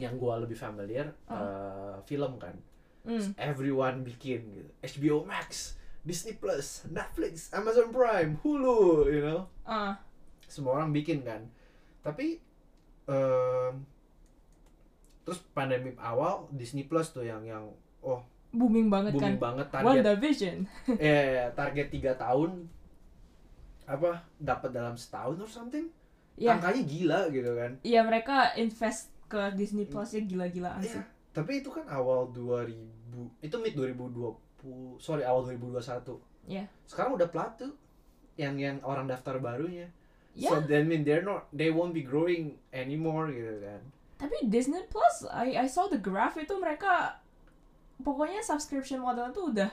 yang 0.00 0.16
gue 0.16 0.34
lebih 0.48 0.56
familiar 0.56 1.12
uh, 1.28 2.00
film 2.08 2.40
kan. 2.40 2.56
Hmm. 3.02 3.34
everyone 3.34 4.06
bikin 4.06 4.46
gitu. 4.54 4.70
HBO 4.78 5.26
Max 5.26 5.74
Disney 6.06 6.38
Plus 6.38 6.86
Netflix 6.86 7.50
Amazon 7.50 7.90
Prime 7.90 8.38
Hulu 8.42 9.10
you 9.10 9.22
know. 9.22 9.50
Ah. 9.66 9.98
Semua 10.46 10.78
orang 10.78 10.94
bikin 10.94 11.26
kan. 11.26 11.42
Tapi 12.02 12.38
em, 13.10 13.74
terus 15.22 15.42
pandemi 15.54 15.94
awal 15.98 16.46
Disney 16.54 16.86
Plus 16.86 17.10
tuh 17.10 17.26
yang 17.26 17.42
yang 17.46 17.70
oh 18.02 18.22
booming 18.52 18.90
banget 18.92 19.16
booming 19.16 19.38
kan? 19.38 19.46
banget 19.50 19.66
target 19.70 19.86
WandaVision. 19.88 20.58
Ya 21.02 21.10
ya, 21.10 21.30
ya, 21.32 21.46
target 21.54 21.88
tiga 21.88 22.12
tahun 22.18 22.68
apa 23.86 24.22
dapat 24.38 24.70
dalam 24.70 24.94
setahun 24.94 25.38
or 25.42 25.50
something? 25.50 25.90
Ya 26.36 26.56
angkanya 26.56 26.82
gila 26.82 27.20
gitu 27.30 27.50
kan. 27.54 27.78
Iya 27.86 28.00
mereka 28.02 28.56
invest 28.58 29.11
ke 29.32 29.56
Disney 29.56 29.88
Plus 29.88 30.12
ya 30.12 30.20
gila-gilaan 30.20 30.84
ya 30.84 31.00
sih. 31.00 31.04
tapi 31.32 31.64
itu 31.64 31.72
kan 31.72 31.88
awal 31.88 32.28
2000 32.28 32.76
itu 33.40 33.56
mid 33.56 33.72
2020 33.72 35.00
sorry 35.00 35.24
awal 35.24 35.48
2021 35.48 36.20
Iya. 36.44 36.68
sekarang 36.84 37.16
udah 37.16 37.32
platu 37.32 37.72
yang 38.34 38.58
yang 38.58 38.82
orang 38.82 39.06
daftar 39.06 39.38
barunya. 39.38 39.86
Ya, 40.32 40.48
so 40.48 40.64
that 40.64 40.84
mean 40.88 41.04
they're 41.04 41.22
not 41.22 41.44
they 41.52 41.68
won't 41.68 41.92
be 41.92 42.00
growing 42.00 42.56
anymore 42.72 43.28
gitu 43.28 43.60
kan. 43.60 43.80
Tapi 44.16 44.48
Disney 44.48 44.80
Plus, 44.88 45.28
I 45.28 45.54
I 45.54 45.68
saw 45.68 45.86
the 45.86 46.00
graph 46.00 46.40
itu 46.40 46.56
mereka 46.56 47.20
pokoknya 48.00 48.40
subscription 48.40 49.04
model 49.04 49.28
tuh 49.30 49.52
udah 49.52 49.68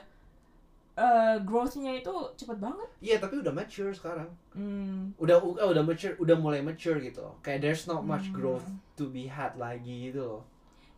eh 0.94 1.36
growth-nya 1.46 2.02
itu 2.02 2.12
cepet 2.34 2.58
banget. 2.58 2.88
Iya 3.00 3.16
tapi 3.18 3.40
udah 3.40 3.54
mature 3.54 3.94
sekarang. 3.94 4.28
Hmm. 4.52 5.14
Udah 5.16 5.38
uh, 5.38 5.68
udah 5.70 5.82
mature, 5.86 6.18
udah 6.18 6.36
mulai 6.36 6.60
mature 6.60 6.98
gitu. 6.98 7.24
Kayak 7.40 7.60
there's 7.64 7.84
not 7.86 8.02
much 8.02 8.28
Hmm. 8.28 8.36
growth 8.36 8.66
to 8.98 9.08
be 9.08 9.30
had 9.30 9.54
lagi 9.56 10.10
gitu 10.10 10.20
loh. 10.22 10.42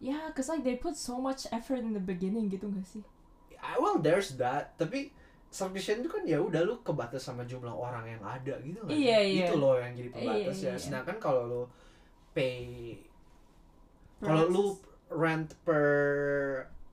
Yeah, 0.02 0.34
cause 0.34 0.50
like 0.50 0.66
they 0.66 0.74
put 0.74 0.98
so 0.98 1.22
much 1.22 1.46
effort 1.54 1.78
in 1.78 1.94
the 1.94 2.02
beginning 2.02 2.50
gitu 2.50 2.66
gak 2.66 2.82
sih? 2.82 3.06
Ah, 3.62 3.78
Well 3.78 4.02
there's 4.02 4.34
that, 4.42 4.74
tapi 4.74 5.14
subscription 5.46 6.02
itu 6.02 6.10
kan 6.10 6.26
ya 6.26 6.42
udah 6.42 6.64
lu 6.66 6.82
kebatas 6.82 7.22
sama 7.22 7.46
jumlah 7.46 7.70
orang 7.70 8.10
yang 8.10 8.22
ada 8.26 8.58
gitu 8.66 8.82
kan. 8.82 8.90
Iya, 8.90 9.18
iya. 9.22 9.46
Itu 9.46 9.62
loh 9.62 9.78
yang 9.78 9.94
jadi 9.94 10.10
pembatas 10.10 10.56
Iya, 10.58 10.66
ya. 10.66 10.72
iya. 10.74 10.80
Sedangkan 10.82 11.16
kalau 11.22 11.42
lu 11.46 11.62
pay 12.34 12.98
kalau 14.18 14.50
lu 14.50 14.64
rent 15.12 15.54
per 15.62 15.84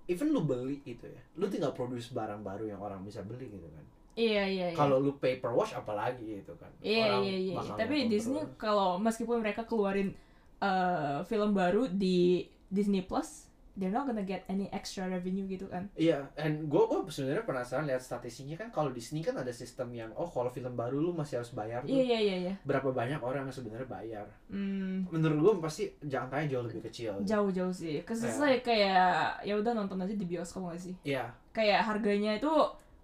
even 0.10 0.34
lu 0.34 0.42
beli 0.42 0.82
gitu 0.82 1.06
ya. 1.06 1.22
Lu 1.38 1.46
tinggal 1.46 1.72
produce 1.78 2.10
barang 2.10 2.42
baru 2.42 2.66
yang 2.66 2.82
orang 2.82 3.06
bisa 3.06 3.22
beli 3.22 3.46
gitu 3.54 3.70
kan. 3.70 3.86
Iya 4.18 4.44
iya 4.50 4.68
iya. 4.74 4.78
Kalau 4.78 4.98
lu 4.98 5.16
pay 5.22 5.38
per 5.38 5.54
watch 5.54 5.78
apalagi 5.78 6.42
gitu 6.42 6.58
kan. 6.58 6.74
Iya 6.82 7.06
Orang 7.08 7.24
iya 7.30 7.38
iya. 7.38 7.56
Tapi 7.78 8.10
Disney 8.10 8.42
kalau 8.58 8.98
meskipun 8.98 9.40
mereka 9.40 9.64
keluarin 9.64 10.12
eh, 10.60 11.20
film 11.30 11.54
baru 11.54 11.86
di 11.88 12.44
Disney 12.70 13.06
Plus, 13.06 13.49
they're 13.76 13.90
not 13.90 14.06
gonna 14.06 14.22
get 14.22 14.42
any 14.46 14.66
extra 14.70 15.06
revenue 15.06 15.46
gitu 15.46 15.68
kan? 15.68 15.86
Iya, 15.94 16.26
and 16.36 16.66
gue 16.66 16.82
gue 16.82 17.00
sebenarnya 17.06 17.44
penasaran 17.44 17.86
lihat 17.86 18.00
statistiknya 18.00 18.56
kan 18.56 18.70
kalau 18.70 18.90
Disney 18.90 19.20
kan 19.20 19.36
ada 19.36 19.50
sistem 19.50 19.92
yang 19.92 20.10
oh 20.14 20.26
kalau 20.26 20.48
film 20.48 20.74
baru 20.74 20.98
lu 21.00 21.12
masih 21.12 21.38
harus 21.38 21.52
bayar 21.52 21.84
Iya 21.84 22.02
iya 22.02 22.20
iya 22.20 22.36
iya. 22.42 22.54
berapa 22.64 22.90
banyak 22.90 23.20
orang 23.20 23.46
yang 23.46 23.54
sebenarnya 23.54 23.86
bayar. 23.86 24.26
Hmm. 24.48 25.06
Menurut 25.10 25.38
gue 25.38 25.54
pasti 25.62 25.84
jangkanya 26.02 26.48
jauh 26.48 26.66
lebih 26.66 26.82
kecil. 26.86 27.14
Jauh-jauh 27.22 27.72
sih. 27.72 28.00
Cause 28.02 28.22
it's 28.22 28.36
Iya. 28.36 28.46
like 28.48 28.64
kayak 28.64 29.14
ya 29.44 29.54
udah 29.54 29.72
nonton 29.74 30.00
aja 30.00 30.14
di 30.14 30.26
bioskop 30.26 30.70
gak 30.70 30.80
sih? 30.80 30.96
Iya, 31.04 31.28
Kayak 31.52 31.86
harganya 31.86 32.36
itu 32.36 32.52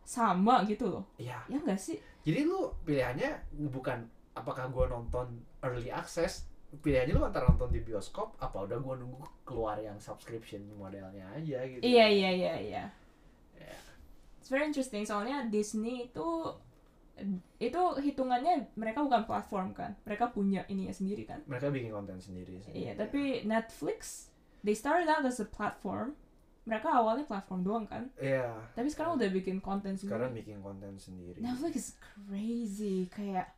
sama 0.03 0.61
gitu 0.65 0.85
loh. 0.87 1.03
iya. 1.17 1.41
Ya 1.49 1.57
enggak 1.57 1.81
sih? 1.81 1.97
Jadi 2.21 2.45
lu 2.45 2.69
pilihannya 2.83 3.37
bukan 3.69 4.01
apakah 4.33 4.67
gue 4.67 4.85
nonton 4.85 5.25
early 5.61 5.89
access, 5.89 6.45
pilihannya 6.77 7.13
lu 7.13 7.23
antara 7.23 7.45
nonton 7.45 7.69
di 7.69 7.79
bioskop 7.79 8.35
apa 8.37 8.57
udah 8.61 8.77
gue 8.77 8.95
nunggu 8.97 9.19
keluar 9.43 9.77
yang 9.77 9.97
subscription 9.97 10.63
modelnya 10.73 11.25
aja 11.31 11.63
gitu. 11.63 11.79
Iya 11.79 12.05
iya 12.07 12.29
iya 12.31 12.53
iya. 12.57 12.83
Iya. 13.55 13.75
It's 14.37 14.47
very 14.47 14.63
interesting 14.63 15.03
soalnya 15.03 15.45
Disney 15.45 16.07
itu 16.07 16.27
itu 17.57 17.81
hitungannya 17.95 18.75
mereka 18.75 18.99
bukan 18.99 19.23
platform 19.23 19.71
kan 19.71 19.95
mereka 20.03 20.27
punya 20.27 20.67
ininya 20.67 20.91
sendiri 20.91 21.23
kan 21.23 21.39
Mereka 21.47 21.71
bikin 21.71 21.87
konten 21.89 22.19
sendiri 22.19 22.59
sih. 22.59 22.75
iya 22.75 22.91
tapi 22.91 23.39
Netflix 23.41 24.27
they 24.61 24.75
started 24.75 25.07
out 25.07 25.23
as 25.23 25.39
a 25.39 25.47
platform 25.47 26.11
mereka 26.67 26.91
awalnya 26.91 27.23
platform 27.23 27.63
doang 27.63 27.85
kan 27.87 28.11
Iya. 28.19 28.51
tapi 28.75 28.91
sekarang 28.91 29.15
udah 29.15 29.31
bikin 29.31 29.63
konten 29.63 29.95
sekarang 29.95 30.35
sendiri 30.35 30.43
bikin 30.43 30.57
konten 30.59 30.91
sendiri. 30.99 31.39
Netflix 31.39 31.73
is 31.73 31.89
crazy 32.03 33.07
kayak 33.07 33.54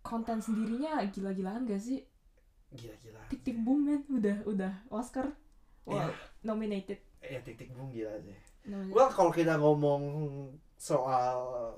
konten 0.00 0.38
sendirinya 0.38 1.00
gila-gilaan 1.06 1.64
gak 1.64 1.78
sih 1.78 2.00
Gila-gila. 2.70 3.20
tik 3.28 3.40
tik 3.42 3.58
boom 3.58 3.80
man 3.82 4.02
udah 4.08 4.36
udah 4.44 4.72
Oscar 4.88 5.28
Iya. 5.82 6.06
well, 6.06 6.12
nominated 6.42 7.00
Ya 7.20 7.40
titik 7.40 7.68
boom 7.72 7.90
gila 7.90 8.16
sih. 8.20 8.32
Nominated. 8.64 8.96
Well, 8.96 9.10
kalau 9.10 9.28
kita 9.28 9.56
ngomong 9.56 10.02
soal 10.74 11.76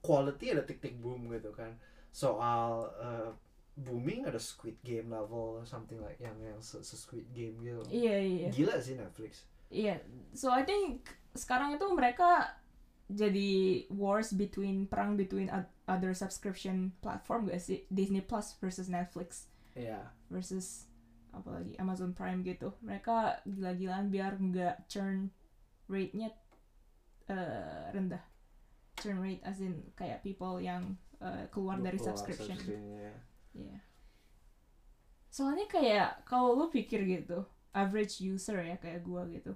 quality 0.00 0.54
ada 0.54 0.62
titik 0.62 0.94
boom 0.98 1.26
gitu 1.30 1.50
kan. 1.50 1.74
Soal 2.10 2.86
uh, 2.94 3.30
booming 3.74 4.22
ada 4.22 4.38
Squid 4.38 4.78
Game 4.82 5.10
level 5.10 5.62
something 5.64 5.98
like 5.98 6.18
yang 6.18 6.36
yang 6.38 6.58
se, 6.60 6.78
se 6.82 6.94
Squid 6.94 7.26
Game 7.32 7.58
gitu. 7.58 7.82
iya 7.88 8.18
iya 8.18 8.48
Gila 8.52 8.76
sih 8.78 8.94
Netflix. 8.94 9.46
Iya, 9.66 10.02
so 10.30 10.50
I 10.50 10.62
think 10.62 11.06
sekarang 11.32 11.74
itu 11.74 11.86
mereka 11.90 12.58
jadi 13.06 13.50
wars 13.90 14.34
between 14.34 14.86
perang 14.86 15.14
between 15.14 15.46
other 15.90 16.14
subscription 16.14 16.94
platform 17.02 17.50
gak 17.50 17.58
sih? 17.58 17.82
Disney 17.90 18.22
Plus 18.22 18.54
versus 18.62 18.86
Netflix 18.86 19.50
Iya. 19.74 20.06
versus 20.30 20.86
apalagi 21.30 21.74
Amazon 21.78 22.14
Prime 22.14 22.42
gitu. 22.42 22.74
Mereka 22.82 23.42
gila-gilaan 23.46 24.10
biar 24.10 24.38
nggak 24.38 24.86
churn 24.86 25.30
rate-nya 25.86 26.30
eh, 27.26 27.86
rendah. 27.90 28.22
Churn 28.98 29.18
rate 29.18 29.42
as 29.42 29.58
in 29.58 29.90
kayak 29.94 30.22
people 30.22 30.58
yang 30.58 30.94
eh, 31.22 31.46
keluar 31.50 31.78
dari 31.78 31.98
Keluar 31.98 32.14
subscription. 32.14 32.54
subscription-nya. 32.58 33.14
Iya. 33.54 33.78
Soalnya 35.30 35.66
kayak 35.70 36.26
kalau 36.26 36.58
lu 36.58 36.66
pikir 36.66 37.06
gitu, 37.06 37.46
average 37.70 38.18
user 38.18 38.58
ya 38.58 38.74
kayak 38.82 39.06
gua 39.06 39.22
gitu. 39.30 39.54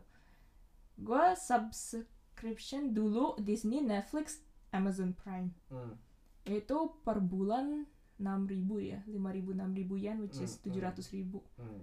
Gua 0.94 1.34
subscription 1.34 2.94
dulu 2.94 3.34
Disney, 3.42 3.82
Netflix, 3.82 4.46
Amazon 4.70 5.10
Prime. 5.18 5.50
Hmm. 5.66 5.98
Itu 6.44 7.00
per 7.02 7.18
bulan 7.18 7.86
enam 8.14 8.46
ribu 8.46 8.78
ya 8.78 9.02
lima 9.10 9.34
ribu 9.34 9.50
enam 9.50 9.74
ribu 9.74 9.98
yen 9.98 10.22
which 10.22 10.38
is 10.38 10.54
Hmm, 10.54 10.62
tujuh 10.62 10.80
ratus 10.80 11.06
ribu 11.10 11.42
Hmm. 11.58 11.82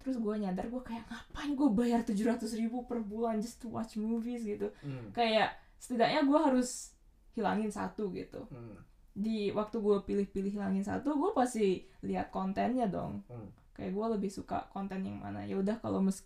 terus 0.00 0.16
gue 0.16 0.34
nyadar 0.38 0.64
gue 0.66 0.80
kayak 0.80 1.04
ngapain 1.04 1.52
gue 1.52 1.68
bayar 1.68 2.00
tujuh 2.00 2.24
ratus 2.24 2.56
ribu 2.56 2.88
per 2.88 3.04
bulan 3.04 3.36
just 3.36 3.60
to 3.60 3.68
watch 3.68 4.00
movies 4.00 4.42
gitu 4.42 4.72
Hmm. 4.80 5.12
kayak 5.12 5.52
setidaknya 5.76 6.24
gue 6.24 6.40
harus 6.40 6.96
hilangin 7.36 7.68
satu 7.68 8.08
gitu 8.12 8.48
Hmm. 8.48 8.80
di 9.12 9.52
waktu 9.52 9.76
gue 9.76 9.96
pilih-pilih 10.02 10.56
hilangin 10.56 10.80
satu 10.82 11.12
gue 11.12 11.36
pasti 11.36 11.84
lihat 12.00 12.32
kontennya 12.32 12.88
dong 12.88 13.20
Hmm. 13.28 13.52
kayak 13.76 13.92
gue 13.92 14.06
lebih 14.16 14.30
suka 14.32 14.72
konten 14.72 15.04
yang 15.04 15.20
mana 15.20 15.44
ya 15.44 15.60
udah 15.60 15.76
kalau 15.78 16.00
mes 16.00 16.24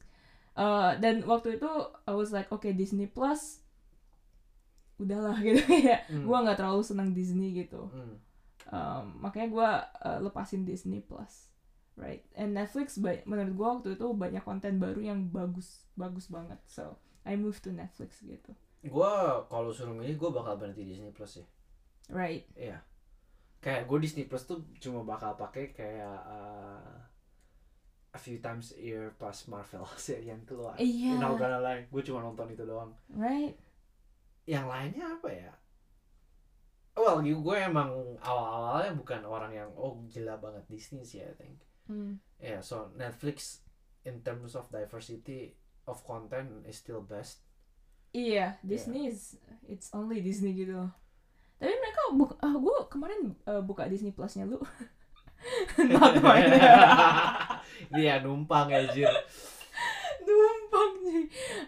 eh, 0.54 0.92
dan 1.00 1.24
waktu 1.24 1.58
itu 1.58 1.68
I 2.06 2.14
was 2.14 2.30
like 2.30 2.46
oke 2.48 2.68
Disney 2.70 3.08
Plus 3.08 3.61
udahlah 5.02 5.36
gitu 5.44 5.60
kayak 5.62 6.06
Hmm. 6.06 6.24
gue 6.24 6.36
nggak 6.38 6.56
terlalu 6.56 6.82
senang 6.82 7.10
Disney 7.10 7.54
gitu 7.56 7.88
Hmm. 7.88 8.16
Um, 8.64 9.20
makanya 9.20 9.48
gue 9.50 9.70
uh, 10.00 10.18
lepasin 10.20 10.62
Disney 10.62 10.98
Plus 10.98 11.50
right 11.92 12.24
and 12.32 12.52
Netflix 12.52 12.96
menurut 12.96 13.52
gue 13.52 13.66
waktu 13.68 13.88
itu 13.94 14.06
banyak 14.10 14.40
konten 14.40 14.80
baru 14.80 14.96
yang 14.98 15.28
bagus 15.28 15.84
bagus 15.92 16.26
banget 16.26 16.56
so 16.64 16.96
I 17.22 17.36
move 17.36 17.60
to 17.60 17.70
Netflix 17.70 18.18
gitu 18.18 18.56
Gua 18.82 19.44
kalau 19.46 19.70
suruh 19.70 19.92
milih 19.92 20.16
gue 20.16 20.30
bakal 20.32 20.56
berhenti 20.56 20.82
Disney 20.82 21.10
Plus 21.10 21.38
sih. 21.38 21.46
right 22.08 22.42
Iya. 22.54 22.82
Kayak 23.58 23.86
gue 23.86 23.98
Disney 24.00 24.24
Plus 24.24 24.42
tuh 24.42 24.58
cuma 24.78 25.06
bakal 25.06 25.36
pakai 25.36 25.70
kayak 25.70 26.18
uh, 26.18 26.98
a 28.10 28.18
few 28.18 28.36
times 28.38 28.74
a 28.74 28.82
year 28.82 29.14
pas 29.14 29.38
Marvel 29.46 29.86
serial 29.96 30.42
keluar. 30.42 30.74
Iya. 30.76 31.14
Not 31.16 31.38
gonna 31.38 31.60
lie, 31.60 31.86
gue 31.86 32.02
cuma 32.02 32.20
nonton 32.20 32.50
itu 32.50 32.64
doang. 32.64 32.90
right 33.12 33.54
Yang 34.46 34.66
lainnya 34.66 35.06
apa 35.18 35.28
ya? 35.30 35.52
Well, 36.92 37.24
gue 37.24 37.56
emang 37.56 37.88
awal-awalnya 38.20 38.92
bukan 38.92 39.24
orang 39.24 39.52
yang 39.56 39.70
oh 39.72 40.04
gila 40.12 40.36
banget 40.36 40.68
Disney 40.68 41.08
sih, 41.08 41.24
I 41.24 41.32
think. 41.40 41.56
Hmm. 41.88 42.20
Yeah, 42.36 42.60
so 42.60 42.92
Netflix 42.94 43.64
in 44.04 44.20
terms 44.20 44.52
of 44.52 44.68
diversity 44.68 45.56
of 45.88 46.04
content 46.04 46.68
is 46.68 46.78
still 46.78 47.00
best. 47.00 47.40
Iya, 48.12 48.60
Disney 48.60 49.08
is 49.08 49.40
it's 49.64 49.88
only 49.96 50.20
Disney 50.20 50.52
gitu. 50.52 50.84
Tapi 51.56 51.72
mereka 51.72 52.00
buk 52.12 52.36
ah 52.44 52.52
gue 52.52 52.76
kemarin 52.92 53.32
uh, 53.48 53.64
buka 53.64 53.88
Disney 53.88 54.12
Plusnya 54.12 54.44
lu. 54.44 54.60
Not 55.96 56.20
mine. 56.20 56.52
Iya 57.92 58.22
numpang 58.22 58.70
ya 58.70 58.88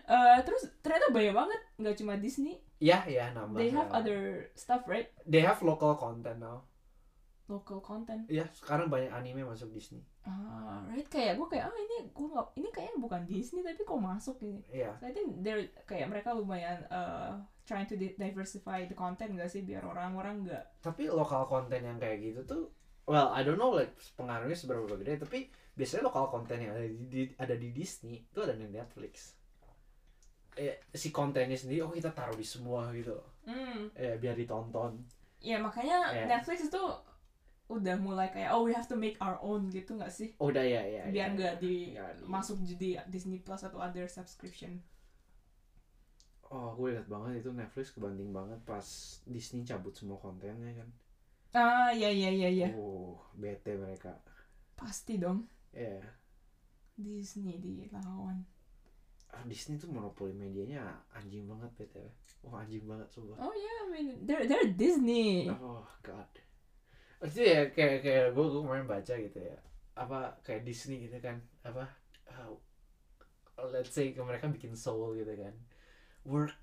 Eh, 0.05 0.39
terus 0.45 0.69
ternyata 0.81 1.09
banyak 1.09 1.33
banget, 1.33 1.61
nggak 1.81 1.97
cuma 1.97 2.15
Disney. 2.17 2.61
Ya 2.79 3.01
ya 3.09 3.33
nambah. 3.33 3.57
They 3.57 3.73
have 3.73 3.89
other 3.91 4.49
stuff, 4.53 4.85
right? 4.85 5.09
They 5.25 5.41
have 5.41 5.65
local 5.65 5.97
content 5.97 6.39
now. 6.39 6.69
Local 7.45 7.85
content. 7.85 8.25
Iya 8.25 8.49
sekarang 8.57 8.89
banyak 8.89 9.13
anime 9.13 9.45
masuk 9.45 9.69
Disney. 9.69 10.01
Ah, 10.25 10.81
right 10.89 11.05
kayak 11.05 11.37
gue 11.37 11.45
kayak 11.45 11.69
ah 11.69 11.77
ini 11.77 12.09
gue 12.09 12.27
nggak 12.27 12.47
ini 12.57 12.69
kayaknya 12.73 12.97
bukan 12.97 13.23
Disney 13.29 13.61
tapi 13.61 13.85
kok 13.85 14.01
masuk 14.01 14.37
ini. 14.41 14.65
Iya. 14.73 14.97
So 14.97 15.05
I 15.05 15.13
think 15.13 15.45
they're 15.45 15.69
kayak 15.85 16.09
mereka 16.09 16.33
lumayan 16.33 16.81
uh, 16.89 17.37
trying 17.69 17.85
to 17.85 18.01
di- 18.01 18.17
diversify 18.17 18.89
the 18.89 18.97
content 18.97 19.37
gak 19.37 19.53
sih 19.53 19.61
biar 19.61 19.85
orang-orang 19.85 20.49
nggak 20.49 20.65
Tapi 20.81 21.13
lokal 21.13 21.45
konten 21.45 21.81
yang 21.81 22.01
kayak 22.01 22.21
gitu 22.21 22.41
tuh, 22.45 22.63
well 23.05 23.29
I 23.29 23.45
don't 23.45 23.61
know 23.61 23.77
like 23.77 23.93
pengaruhnya 24.17 24.57
seberapa 24.57 24.97
gede. 24.97 25.21
Tapi 25.21 25.53
biasanya 25.77 26.09
lokal 26.09 26.33
konten 26.33 26.57
yang 26.57 26.73
ada 26.73 26.89
di, 26.89 27.05
di- 27.05 27.37
ada 27.37 27.53
di 27.55 27.69
Disney 27.77 28.25
itu 28.25 28.41
ada 28.41 28.57
di 28.57 28.65
Netflix. 28.65 29.37
Eh, 30.55 30.79
si 30.95 31.11
kontennya 31.11 31.59
sendiri 31.59 31.83
oh 31.83 31.91
kita 31.91 32.11
taruh 32.15 32.37
di 32.39 32.47
semua 32.47 32.91
gitu. 32.95 33.15
Hmm. 33.47 33.91
Eh 33.99 34.15
biar 34.23 34.35
ditonton. 34.39 34.93
Ya 35.43 35.59
makanya 35.61 35.97
Iya. 36.15 36.25
Netflix 36.31 36.71
itu 36.71 36.83
udah 37.69 37.97
mulai 37.97 38.29
kayak 38.29 38.53
oh 38.55 38.63
we 38.69 38.73
have 38.77 38.87
to 38.89 38.97
make 38.97 39.17
our 39.25 39.37
own 39.41 39.69
gitu 39.73 39.97
nggak 39.99 40.13
sih? 40.13 40.29
Oh, 40.39 40.49
udah 40.53 40.63
ya 40.65 40.83
ya. 40.85 41.03
Biar 41.09 41.29
ya, 41.31 41.35
nggak 41.37 41.55
ya. 41.57 41.63
di 41.63 41.75
di- 41.93 42.25
masuk 42.29 42.57
jadi 42.65 43.03
Disney 43.11 43.41
Plus 43.41 43.63
atau 43.65 43.81
other 43.81 44.07
subscription. 44.09 44.81
Oh, 46.55 46.71
gue 46.79 46.95
liat 46.95 47.09
banget 47.11 47.43
itu 47.43 47.51
Netflix 47.51 47.91
kebanting 47.91 48.31
banget 48.31 48.61
pas 48.63 48.87
Disney 49.27 49.65
cabut 49.67 49.91
semua 49.97 50.17
kontennya 50.23 50.71
kan. 50.81 50.89
Ah 51.55 51.91
ya 51.95 52.11
ya 52.11 52.31
ya 52.31 52.51
ya 52.51 52.69
Oh, 52.75 53.19
bete 53.35 53.75
mereka. 53.79 54.13
pasti 54.75 55.19
dong 55.19 55.47
Ya, 55.75 55.99
Disney 56.99 57.59
dilawan. 57.59 58.47
Ah, 59.35 59.43
Disney 59.45 59.75
tuh 59.77 59.91
monopoli 59.91 60.31
medianya 60.31 60.87
anjing 61.11 61.45
banget 61.45 61.71
btw. 61.75 62.07
Wah 62.47 62.63
anjing 62.63 62.87
banget 62.87 63.09
sumpah. 63.11 63.37
Oh 63.37 63.51
yeah, 63.51 63.77
I 63.83 63.87
mean 63.91 64.09
they're 64.23 64.47
they're 64.47 64.71
Disney. 64.71 65.51
Oh 65.51 65.83
god. 66.01 66.31
Itu 67.21 67.41
ya 67.43 67.67
kayak 67.69 68.01
kayak 68.01 68.27
gue 68.33 68.45
gue 68.45 68.63
kemarin 68.63 68.87
baca 68.87 69.15
gitu 69.17 69.39
ya. 69.39 69.59
Apa 69.99 70.39
kayak 70.41 70.63
Disney 70.63 71.05
gitu 71.05 71.19
kan. 71.19 71.37
Apa 71.67 71.83
uh, 72.31 72.55
let's 73.71 73.91
say 73.91 74.15
mereka 74.15 74.47
bikin 74.47 74.73
soul 74.73 75.19
gitu 75.19 75.35
kan. 75.35 75.55
Work 76.25 76.55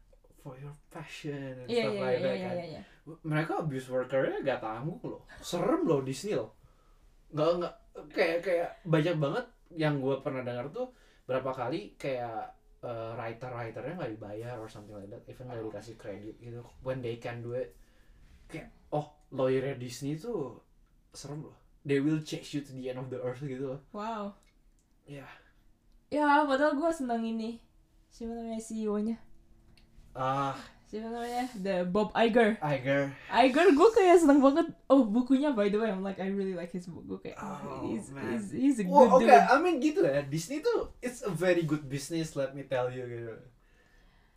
for 0.41 0.57
your 0.57 0.73
passion 0.89 1.37
and 1.37 1.69
Iya 1.69 1.85
stuff 1.85 1.93
iya 1.93 2.01
like 2.01 2.17
iya 2.17 2.25
that 2.25 2.33
iya 2.33 2.47
kan. 2.49 2.55
iya. 2.57 2.65
iya. 2.65 2.83
mereka 3.21 3.51
abuse 3.61 3.87
workernya 3.93 4.41
gak 4.41 4.57
tanggung 4.57 4.97
loh 5.05 5.21
serem 5.37 5.85
loh 5.85 6.01
Disney 6.01 6.33
loh 6.33 6.49
nggak 7.29 7.61
nggak 7.61 7.73
kayak 8.09 8.37
kayak 8.41 8.69
banyak 8.81 9.21
banget 9.21 9.45
yang 9.77 10.01
gue 10.01 10.17
pernah 10.25 10.41
dengar 10.41 10.65
tuh 10.73 10.89
berapa 11.29 11.45
kali 11.53 11.93
kayak 11.93 12.49
uh, 12.81 13.13
writer 13.15 13.49
writernya 13.49 13.93
nggak 13.97 14.11
dibayar 14.15 14.55
or 14.57 14.67
something 14.67 14.93
like 14.93 15.07
that 15.07 15.21
even 15.25 15.47
nggak 15.47 15.61
dikasih 15.69 15.95
kredit 15.97 16.35
gitu 16.37 16.61
when 16.81 16.99
they 16.99 17.17
can 17.17 17.41
do 17.41 17.53
it 17.53 17.73
kayak 18.45 18.69
oh 18.91 19.07
lawyernya 19.31 19.77
Disney 19.77 20.17
tuh 20.17 20.59
serem 21.11 21.45
loh 21.45 21.57
they 21.81 21.97
will 21.97 22.21
chase 22.21 22.53
you 22.53 22.61
to 22.61 22.73
the 22.73 22.89
end 22.89 22.97
of 22.97 23.07
the 23.07 23.17
earth 23.17 23.41
gitu 23.41 23.77
loh 23.77 23.81
Wow. 23.91 24.33
ya 25.05 25.25
Ya 26.11 26.43
padahal 26.43 26.75
gue 26.75 26.91
seneng 26.91 27.23
ini. 27.23 27.63
Siapa 28.11 28.35
namanya 28.35 28.59
CEO-nya? 28.59 29.15
ah 30.11 30.59
Siapa 30.91 31.07
namanya? 31.07 31.47
The 31.55 31.75
Bob 31.87 32.11
Iger. 32.11 32.59
Iger 32.59 33.15
Iger 33.31 33.67
gue 33.71 33.89
kayak 33.95 34.19
seneng 34.19 34.43
banget. 34.43 34.75
Oh 34.91 35.07
bukunya 35.07 35.55
by 35.55 35.71
the 35.71 35.79
way, 35.79 35.87
I'm 35.87 36.03
like 36.03 36.19
I 36.19 36.27
really 36.27 36.51
like 36.51 36.75
his 36.75 36.91
book. 36.91 37.07
Gue 37.07 37.31
kayak 37.31 37.39
Oh, 37.39 37.87
he's, 37.87 38.11
man. 38.11 38.35
he's, 38.35 38.51
he's 38.51 38.77
a 38.83 38.85
Well, 38.85 39.07
good 39.07 39.23
oke, 39.23 39.31
dude. 39.31 39.47
I 39.47 39.55
mean 39.63 39.79
gitu 39.79 40.03
ya. 40.03 40.19
Disney 40.27 40.59
tuh 40.59 40.91
it's 40.99 41.23
a 41.23 41.31
very 41.31 41.63
good 41.63 41.87
business, 41.87 42.35
let 42.35 42.51
me 42.51 42.67
tell 42.67 42.91
you 42.91 43.07
gitu. 43.07 43.39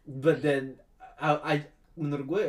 But 0.07 0.47
then 0.47 0.79
I, 1.19 1.31
I 1.43 1.55
menurut 1.99 2.27
gue 2.31 2.47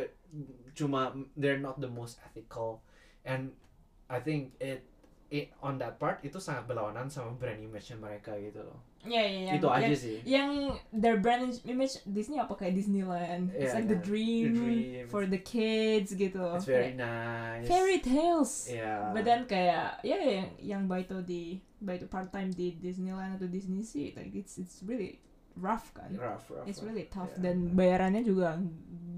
cuma 0.78 1.10
they're 1.34 1.58
not 1.58 1.82
the 1.82 1.90
most 1.90 2.22
ethical 2.22 2.86
and 3.26 3.58
I 4.06 4.22
think 4.22 4.54
it, 4.62 4.86
it 5.34 5.50
on 5.66 5.82
that 5.82 5.98
part 5.98 6.22
itu 6.22 6.38
sangat 6.38 6.70
berlawanan 6.70 7.10
sama 7.10 7.34
brand 7.34 7.58
image 7.58 7.90
mereka 7.98 8.38
gitu 8.38 8.62
loh. 8.62 8.86
Iya 9.06 9.22
iya 9.22 9.40
iya. 9.40 9.52
itu 9.56 9.68
aja 9.68 9.86
Yang- 9.86 10.02
sih. 10.02 10.18
Yang 10.26 10.50
their 10.90 11.18
brand 11.18 11.54
image 11.64 12.02
Disney 12.04 12.38
apa 12.38 12.54
kayak 12.54 12.74
Disneyland. 12.74 13.54
It's 13.54 13.70
Yeah, 13.70 13.78
like 13.78 13.88
the 13.88 13.98
yeah. 13.98 14.06
dream, 14.06 14.46
The 14.46 14.60
dream. 14.60 15.04
for 15.08 15.24
the 15.24 15.38
kids 15.38 16.10
gitu. 16.12 16.42
It's 16.54 16.66
very 16.66 16.92
Kayak 16.92 17.06
nice. 17.06 17.66
fairy 17.66 18.00
tales. 18.00 18.54
Yeah. 18.66 19.14
But 19.14 19.24
then 19.24 19.46
kayak 19.46 20.02
ya 20.02 20.18
yang 20.18 20.48
yang 20.58 20.82
Baito 20.86 21.22
di 21.22 21.62
Baito 21.78 22.06
part 22.06 22.30
time 22.30 22.50
di 22.50 22.74
Disneyland 22.74 23.38
atau 23.38 23.46
Disney 23.46 23.82
sih 23.82 24.12
like 24.14 24.34
it's 24.34 24.58
it's 24.58 24.82
really 24.82 25.22
rough 25.56 25.94
kan. 25.94 26.12
rough, 26.18 26.50
rough. 26.50 26.66
It's 26.66 26.82
really 26.82 27.06
tough 27.08 27.30
Yeah. 27.38 27.46
dan 27.48 27.72
bayarannya 27.72 28.22
juga 28.22 28.58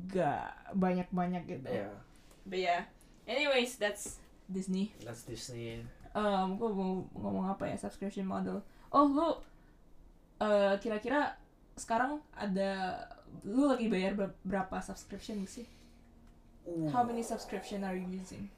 nggak 0.08 0.44
banyak-banyak 0.76 1.44
gitu. 1.48 1.68
Yeah, 1.68 1.96
But 2.44 2.60
yeah. 2.60 2.82
Anyways, 3.24 3.76
that's 3.76 4.20
Disney. 4.48 4.96
that's 5.04 5.24
Disney. 5.24 5.84
Um, 6.16 6.56
gue 6.56 6.72
mau 6.72 7.04
ngomong 7.14 7.46
apa 7.48 7.68
ya 7.68 7.76
subscription 7.76 8.24
model. 8.24 8.64
Oh 8.90 9.04
lu 9.04 9.36
eh, 10.38 10.74
kira-kira 10.78 11.36
sekarang 11.74 12.22
ada 12.34 12.98
lu 13.46 13.70
lagi 13.70 13.86
bayar 13.88 14.14
ber- 14.14 14.38
berapa 14.42 14.82
subscription 14.82 15.44
sih? 15.46 15.66
How 16.92 17.00
many 17.02 17.24
subscription 17.24 17.82
are 17.82 17.96
you 17.96 18.08
using? 18.12 18.52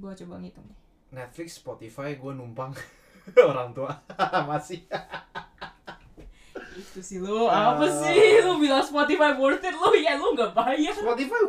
Gua 0.00 0.16
coba 0.16 0.40
ngitung 0.40 0.64
nih. 0.64 0.78
Netflix, 1.12 1.60
Spotify, 1.60 2.16
gue 2.16 2.32
numpang 2.32 2.72
orang 3.50 3.72
tua 3.76 3.92
masih. 4.50 4.84
Itu 6.76 7.00
sih 7.00 7.18
lu 7.20 7.48
apa 7.48 7.84
sih? 7.88 8.40
Lu 8.44 8.60
bilang 8.60 8.84
Spotify 8.84 9.32
worth 9.36 9.64
it 9.64 9.72
lu 9.76 9.92
ya 9.96 10.16
lu 10.16 10.32
nggak 10.36 10.52
bayar. 10.52 10.92
Spotify 10.92 11.40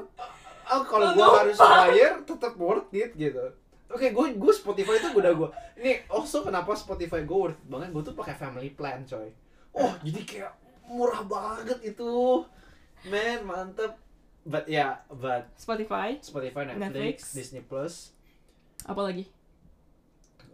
oh, 0.68 0.82
kalau 0.84 1.16
gue 1.16 1.28
harus 1.48 1.58
bayar 1.60 2.12
tetap 2.24 2.54
worth 2.60 2.92
it 2.92 3.12
gitu 3.16 3.44
oke 3.88 4.08
gue 4.08 4.26
gue 4.36 4.54
Spotify 4.54 4.96
itu 4.96 5.10
udah 5.14 5.32
gue 5.32 5.50
ini 5.78 6.04
also 6.08 6.42
kenapa 6.42 6.74
Spotify 6.74 7.24
gue 7.24 7.38
worth 7.38 7.62
banget? 7.66 7.90
Gue 7.92 8.04
tuh 8.04 8.14
pakai 8.14 8.34
family 8.34 8.72
plan 8.72 9.04
coy. 9.04 9.32
Oh 9.72 9.94
jadi 10.02 10.22
kayak 10.22 10.52
murah 10.86 11.24
banget 11.24 11.80
itu. 11.86 12.44
Man 13.06 13.44
mantep. 13.44 13.96
But 14.44 14.64
ya 14.66 14.80
yeah, 14.80 14.92
but 15.10 15.52
Spotify? 15.56 16.16
Spotify 16.20 16.64
Netflix, 16.66 16.80
Netflix. 16.80 17.18
Disney 17.34 17.62
Plus. 17.62 18.16
Apa 18.84 19.04
lagi? 19.04 19.28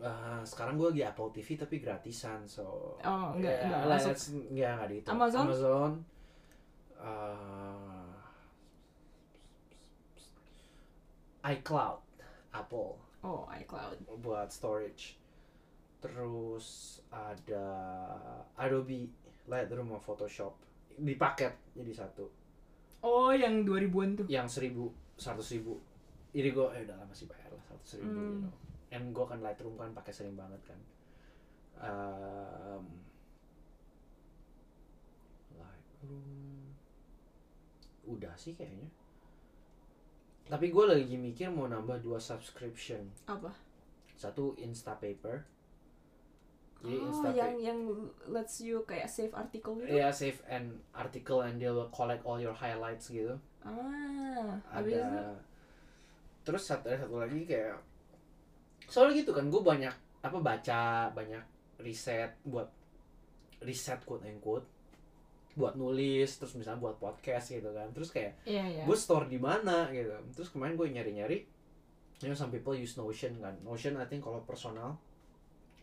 eh, 0.03 0.41
sekarang 0.43 0.75
gue 0.75 0.91
lagi 0.91 1.03
Apple 1.05 1.31
TV 1.31 1.55
tapi 1.55 1.79
gratisan 1.79 2.43
so 2.43 2.99
Oh, 2.99 3.31
enggak- 3.31 3.55
ya, 3.55 3.87
enggak 3.87 4.03
masuk. 4.03 4.15
enggak 4.51 4.71
enggak 4.75 4.89
di 4.89 4.95
itu. 4.99 5.07
Amazon? 5.07 5.43
Amazon. 5.47 5.91
Eh, 6.99 8.11
iCloud 11.45 11.99
Apple 12.51 12.99
Oh, 13.23 13.47
iCloud. 13.49 14.03
buat 14.19 14.49
storage 14.49 15.15
terus 15.97 16.67
ada 17.07 17.65
Adobe 18.53 19.07
Lightroom 19.45 19.88
sama 19.88 19.97
Photoshop 19.97 20.53
di 20.93 21.15
paket 21.15 21.55
jadi 21.71 21.93
satu 21.97 22.27
Oh, 23.01 23.31
yang 23.31 23.63
2000-an 23.63 24.09
tuh. 24.17 24.25
yang 24.27 24.45
seribu 24.45 24.91
seratus 25.15 25.51
ribu 25.53 25.79
jadi 26.31 26.49
gue 26.49 26.67
eh 26.69 26.83
udah 26.83 26.95
lah 26.95 27.05
masih 27.05 27.25
bayar 27.25 27.47
lah 27.49 27.63
seratus 27.63 27.91
ribu 27.97 28.09
Hmm. 28.09 28.19
you 28.19 28.41
know. 28.41 28.53
and 28.91 29.05
gue 29.09 29.25
kan 29.25 29.39
Lightroom 29.39 29.75
kan 29.75 29.91
pakai 29.91 30.12
sering 30.12 30.36
banget 30.36 30.59
kan 30.62 30.79
Em, 31.75 32.83
Lightroom 35.53 36.27
udah 38.05 38.36
sih 38.36 38.53
kayaknya 38.53 38.91
tapi 40.51 40.69
gue 40.69 40.86
lagi 40.86 41.15
mikir 41.15 41.47
mau 41.49 41.67
nambah 41.67 42.03
dua 42.03 42.19
subscription. 42.19 43.08
Apa? 43.27 43.53
satu 44.23 44.56
Instapaper 44.62 45.43
jadi 46.84 46.95
oh, 46.99 47.08
Instapaper 47.12 47.39
yang 47.39 47.53
yang 47.60 47.79
lets 48.27 48.60
you 48.60 48.84
kayak 48.84 49.08
save 49.08 49.32
artikel 49.32 49.79
gitu. 49.79 49.88
ya 49.88 50.12
save 50.12 50.39
an 50.51 50.84
article 50.91 51.43
and 51.43 51.60
they 51.60 51.71
will 51.71 51.88
collect 51.95 52.23
all 52.27 52.36
your 52.36 52.56
highlights 52.56 53.08
gitu. 53.08 53.39
Ah, 53.63 54.60
itu? 54.84 54.99
Ada 54.99 55.32
terus 56.43 56.67
satu 56.67 56.91
ada 56.91 57.08
satu 57.08 57.23
lagi 57.23 57.47
kayak 57.47 57.79
soalnya 58.91 59.23
gitu 59.23 59.32
kan 59.32 59.47
gue 59.47 59.63
banyak 59.63 59.95
apa 60.19 60.38
baca 60.43 61.08
banyak 61.15 61.39
riset 61.79 62.36
buat 62.43 62.67
riset 63.63 64.03
quote 64.03 64.27
and 64.27 64.43
quote 64.43 64.67
buat 65.53 65.77
nulis 65.77 66.29
terus 66.33 66.57
misalnya 66.57 66.81
buat 66.81 66.97
podcast 66.97 67.51
gitu 67.51 67.69
kan. 67.69 67.89
Terus 67.93 68.09
kayak 68.09 68.41
Iya, 68.43 68.65
iya. 68.65 68.83
gue 68.83 68.97
store 68.97 69.27
di 69.27 69.37
mana? 69.37 69.89
gitu. 69.89 70.09
Terus 70.33 70.49
kemarin 70.49 70.73
gue 70.73 70.87
nyari 70.89 71.11
nyari 71.13 71.37
you 72.21 72.27
know 72.27 72.37
some 72.37 72.49
people 72.49 72.71
use 72.71 72.95
Notion 72.95 73.37
kan. 73.37 73.53
Notion 73.61 73.93
I 73.95 74.05
think 74.05 74.23
kalau 74.23 74.41
personal 74.43 74.97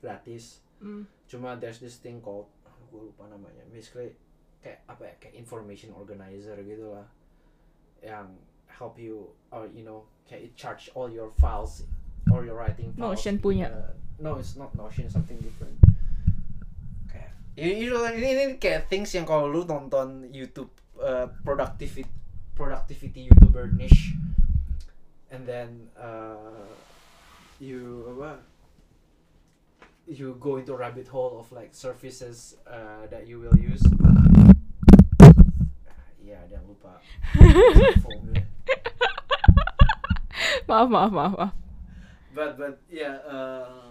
gratis. 0.00 0.60
Hmm. 0.80 1.04
cuma 1.28 1.60
there's 1.60 1.76
this 1.76 2.00
thing 2.00 2.18
called 2.18 2.48
gue 2.88 3.02
lupa 3.04 3.28
namanya. 3.28 3.60
Basically 3.68 4.16
kayak 4.58 4.80
apa 4.88 5.02
ya? 5.06 5.14
Kayak 5.20 5.34
information 5.38 5.92
organizer 5.92 6.56
gitu 6.60 6.90
lah. 6.90 7.06
Yang 8.00 8.40
help 8.66 8.96
you 8.96 9.28
or 9.52 9.68
you 9.70 9.84
know 9.84 10.02
kayak 10.24 10.48
it 10.48 10.52
charge 10.56 10.88
all 10.96 11.06
your 11.06 11.28
files 11.36 11.84
or 12.32 12.42
your 12.42 12.56
writing 12.56 12.90
files 12.96 13.20
Notion 13.20 13.36
punya. 13.38 13.68
a- 13.68 13.92
no 14.20 14.36
it's 14.36 14.52
not 14.54 14.72
Notion 14.76 15.08
something 15.08 15.36
different 15.40 15.76
kayak 17.60 17.76
ini, 17.76 17.92
ini, 17.92 18.28
ini, 18.32 18.44
kayak 18.56 18.88
things 18.88 19.12
yang 19.12 19.28
kalau 19.28 19.44
lu 19.44 19.68
nonton 19.68 20.32
YouTube 20.32 20.72
uh, 20.96 21.28
productivity 21.44 22.08
productivity 22.56 23.28
youtuber 23.28 23.68
niche 23.72 24.16
and 25.28 25.44
then 25.44 25.92
uh, 26.00 26.64
you 27.60 28.08
apa 28.16 28.40
you 30.08 30.36
go 30.40 30.56
into 30.56 30.72
rabbit 30.72 31.08
hole 31.08 31.36
of 31.38 31.52
like 31.52 31.76
services 31.76 32.56
uh, 32.64 33.04
that 33.12 33.28
you 33.28 33.38
will 33.38 33.56
use. 33.56 33.84
Iya, 36.20 36.46
ada 36.46 36.58
yang 36.58 36.66
lupa. 36.66 36.96
Maaf, 40.70 40.86
maaf, 40.86 41.10
maaf, 41.10 41.32
maaf. 41.34 41.52
but 42.30 42.54
but 42.54 42.78
ya 42.86 43.18
uh, 43.26 43.90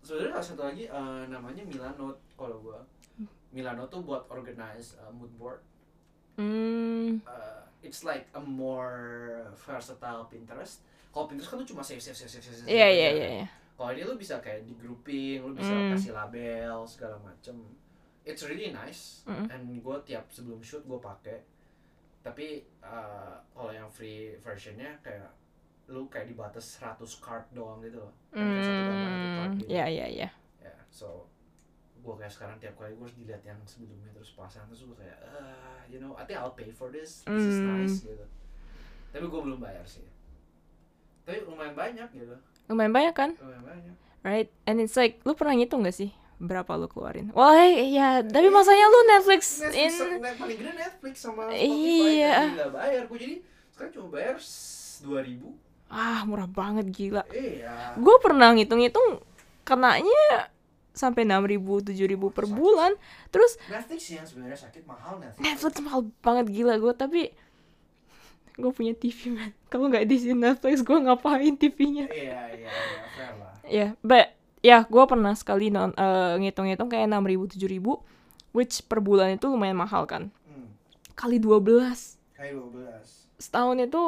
sebenarnya 0.00 0.40
satu 0.40 0.64
lagi 0.64 0.88
uh, 0.88 1.28
namanya 1.28 1.60
Milano 1.68 2.16
kalau 2.36 2.56
gua. 2.64 2.80
Milano 3.54 3.86
tuh 3.86 4.02
buat 4.02 4.26
organize 4.28 4.98
uh, 4.98 5.14
mood 5.14 5.30
board. 5.38 5.62
Hmm. 6.34 7.22
Uh, 7.22 7.62
it's 7.80 8.02
like 8.02 8.26
a 8.34 8.42
more 8.42 9.46
versatile 9.54 10.26
Pinterest. 10.26 10.82
Kalau 11.08 11.30
Pinterest 11.30 11.46
kan 11.48 11.62
tuh 11.62 11.68
cuma 11.70 11.80
save 11.80 12.02
save 12.02 12.18
save 12.18 12.26
save 12.28 12.42
save. 12.42 12.66
Iya, 12.66 12.88
iya, 12.90 13.08
iya, 13.14 13.28
iya. 13.40 13.46
Kalau 13.74 13.90
ini 13.90 14.02
lu 14.02 14.14
bisa 14.14 14.38
kayak 14.38 14.66
di 14.66 14.74
grouping, 14.74 15.42
lu 15.42 15.54
bisa 15.54 15.70
Hmm. 15.70 15.94
kasih 15.94 16.10
label 16.10 16.82
segala 16.84 17.14
macem. 17.18 17.54
It's 18.24 18.42
really 18.42 18.70
nice. 18.70 19.22
Mm. 19.26 19.46
And 19.46 19.62
gue 19.78 19.96
tiap 20.02 20.26
sebelum 20.28 20.58
shoot 20.58 20.82
gue 20.82 20.96
pakai. 20.96 21.38
Tapi 22.24 22.64
uh, 22.80 23.36
kalau 23.52 23.68
yang 23.68 23.86
free 23.86 24.32
versionnya 24.40 24.96
kayak 24.98 25.28
lu 25.92 26.08
kayak 26.08 26.32
dibatas 26.32 26.80
100 26.80 27.04
card 27.20 27.44
doang 27.52 27.84
gitu 27.84 28.00
loh. 28.00 28.12
Kan 28.32 28.40
Hmm. 28.40 29.60
gitu. 29.60 29.68
Iya, 29.68 29.84
iya, 29.86 30.06
iya. 30.08 30.28
Ya, 30.58 30.72
so 30.88 31.28
gue 32.04 32.14
kayak 32.14 32.30
sekarang 32.30 32.56
tiap 32.58 32.76
kali 32.76 32.92
gue 32.92 33.02
harus 33.02 33.16
dilihat 33.16 33.42
yang 33.42 33.56
sebelumnya 33.64 34.12
terus 34.12 34.30
pasang 34.32 34.68
terus 34.68 34.84
gue 34.84 34.94
kayak 34.94 35.16
ah 35.24 35.80
you 35.88 35.96
know 35.96 36.12
I 36.14 36.22
think 36.22 36.36
I'll 36.36 36.52
pay 36.52 36.68
for 36.68 36.88
this 36.88 37.24
this 37.24 37.46
is 37.46 37.58
Hmm. 37.58 37.80
nice 37.80 38.04
gitu 38.04 38.24
tapi 39.08 39.24
gue 39.24 39.40
belum 39.40 39.58
bayar 39.58 39.82
sih 39.84 40.04
tapi 41.24 41.40
lumayan 41.42 41.72
banyak 41.72 42.08
gitu 42.12 42.36
Lumayan 42.64 42.92
banyak 42.92 43.14
kan? 43.14 43.30
lumayan 43.36 43.64
banyak 43.64 43.94
Right? 44.20 44.48
And 44.64 44.80
it's 44.80 44.96
like, 44.96 45.20
lu 45.22 45.36
pernah 45.36 45.52
ngitung 45.52 45.84
gak 45.84 45.92
sih? 45.92 46.08
Berapa 46.40 46.80
lu 46.80 46.88
keluarin? 46.88 47.28
Wah, 47.36 47.60
ya, 47.68 48.24
tapi 48.24 48.48
masanya 48.48 48.88
lu 48.88 49.00
Netflix, 49.04 49.60
Netflix 49.60 50.00
in... 50.00 50.16
paling 50.40 50.56
gede 50.56 50.72
Netflix 50.72 51.14
sama 51.20 51.52
Spotify 51.52 51.60
Iya. 51.60 52.36
nggak 52.56 52.70
bayar 52.72 53.02
gue 53.04 53.18
jadi 53.20 53.36
sekarang 53.68 53.92
cuma 53.92 54.06
bayar 54.10 54.36
dua 55.00 55.20
ribu 55.20 55.48
Ah, 55.92 56.24
murah 56.24 56.48
banget, 56.48 56.88
gila. 56.88 57.20
iya 57.30 57.92
Gue 57.94 58.16
pernah 58.18 58.50
ngitung-ngitung, 58.50 59.20
kenanya 59.62 60.48
sampai 60.94 61.26
6 61.26 61.42
ribu, 61.50 61.82
7 61.82 61.90
ribu 62.06 62.30
per 62.30 62.46
Sakit. 62.46 62.54
bulan. 62.54 62.92
Terus 63.34 63.58
Netflix 63.66 64.00
yang 64.08 64.24
sebenarnya 64.24 64.58
sakit 64.62 64.86
mahal 64.86 65.18
Netflix 65.18 65.42
Netflix 65.42 65.74
mahal 65.82 66.00
banget 66.22 66.46
gila 66.54 66.74
gue, 66.78 66.92
tapi 66.94 67.20
gue 68.62 68.70
punya 68.70 68.94
TV 68.94 69.34
man. 69.34 69.50
Kalau 69.66 69.90
nggak 69.90 70.06
di 70.06 70.16
sini 70.16 70.38
Netflix, 70.38 70.86
gue 70.86 70.94
ngapain 70.94 71.54
TV-nya? 71.58 72.06
iya 72.14 72.40
iya 72.54 72.70
iya 72.70 73.02
fair 73.12 73.34
lah 73.42 73.52
Ya, 73.66 73.86
but 74.00 74.30
ya 74.62 74.86
gue 74.86 75.04
pernah 75.04 75.34
sekali 75.34 75.68
non, 75.68 75.90
eh, 75.92 76.34
ngitung-ngitung 76.38 76.86
kayak 76.86 77.10
6 77.10 77.26
ribu, 77.26 77.44
7 77.50 77.66
ribu, 77.66 77.92
which 78.54 78.86
per 78.86 79.02
bulan 79.02 79.34
itu 79.34 79.50
lumayan 79.50 79.74
mahal 79.74 80.06
kan. 80.06 80.30
hmm. 80.46 80.70
Kali 81.18 81.42
12 81.42 81.58
kayak 82.38 82.54
12 82.54 83.24
setahun 83.34 83.76
itu 83.82 84.02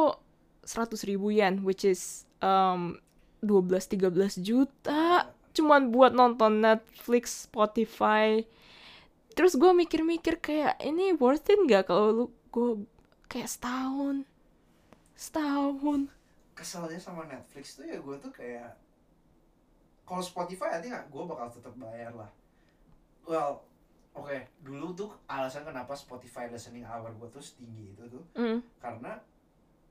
100 0.62 1.10
ribu 1.10 1.30
yen, 1.30 1.62
which 1.62 1.82
is 1.82 2.26
um, 2.42 2.98
12-13 3.42 4.42
juta. 4.42 5.30
Cuman 5.56 5.88
buat 5.88 6.12
nonton 6.12 6.60
Netflix, 6.60 7.48
Spotify. 7.48 8.44
Terus 9.32 9.56
gue 9.56 9.72
mikir-mikir 9.72 10.40
kayak 10.40 10.76
ini 10.80 11.12
worth 11.16 11.48
it 11.48 11.58
nggak 11.58 11.88
kalau 11.88 12.06
lu 12.12 12.24
gue 12.48 12.84
kayak 13.26 13.48
setahun, 13.48 14.24
setahun. 15.14 16.08
keselnya 16.56 16.96
sama 16.96 17.28
Netflix 17.28 17.76
tuh 17.76 17.84
ya 17.84 18.00
gue 18.00 18.16
tuh 18.16 18.32
kayak 18.32 18.72
kalau 20.08 20.24
Spotify 20.24 20.72
nanti 20.72 20.88
nggak 20.88 21.12
gue 21.12 21.22
bakal 21.28 21.52
tetap 21.52 21.76
bayar 21.76 22.16
lah 22.16 22.30
well 23.28 23.60
oke 24.16 24.32
dulu 24.64 24.96
tuh 24.96 25.10
alasan 25.28 25.68
kenapa 25.68 25.92
Spotify 25.92 26.48
listening 26.48 26.80
hour 26.80 27.12
gue 27.12 27.28
tuh 27.28 27.44
setinggi 27.44 27.92
itu 27.92 28.04
tuh 28.08 28.24
Mm, 28.32 28.64
karena 28.80 29.20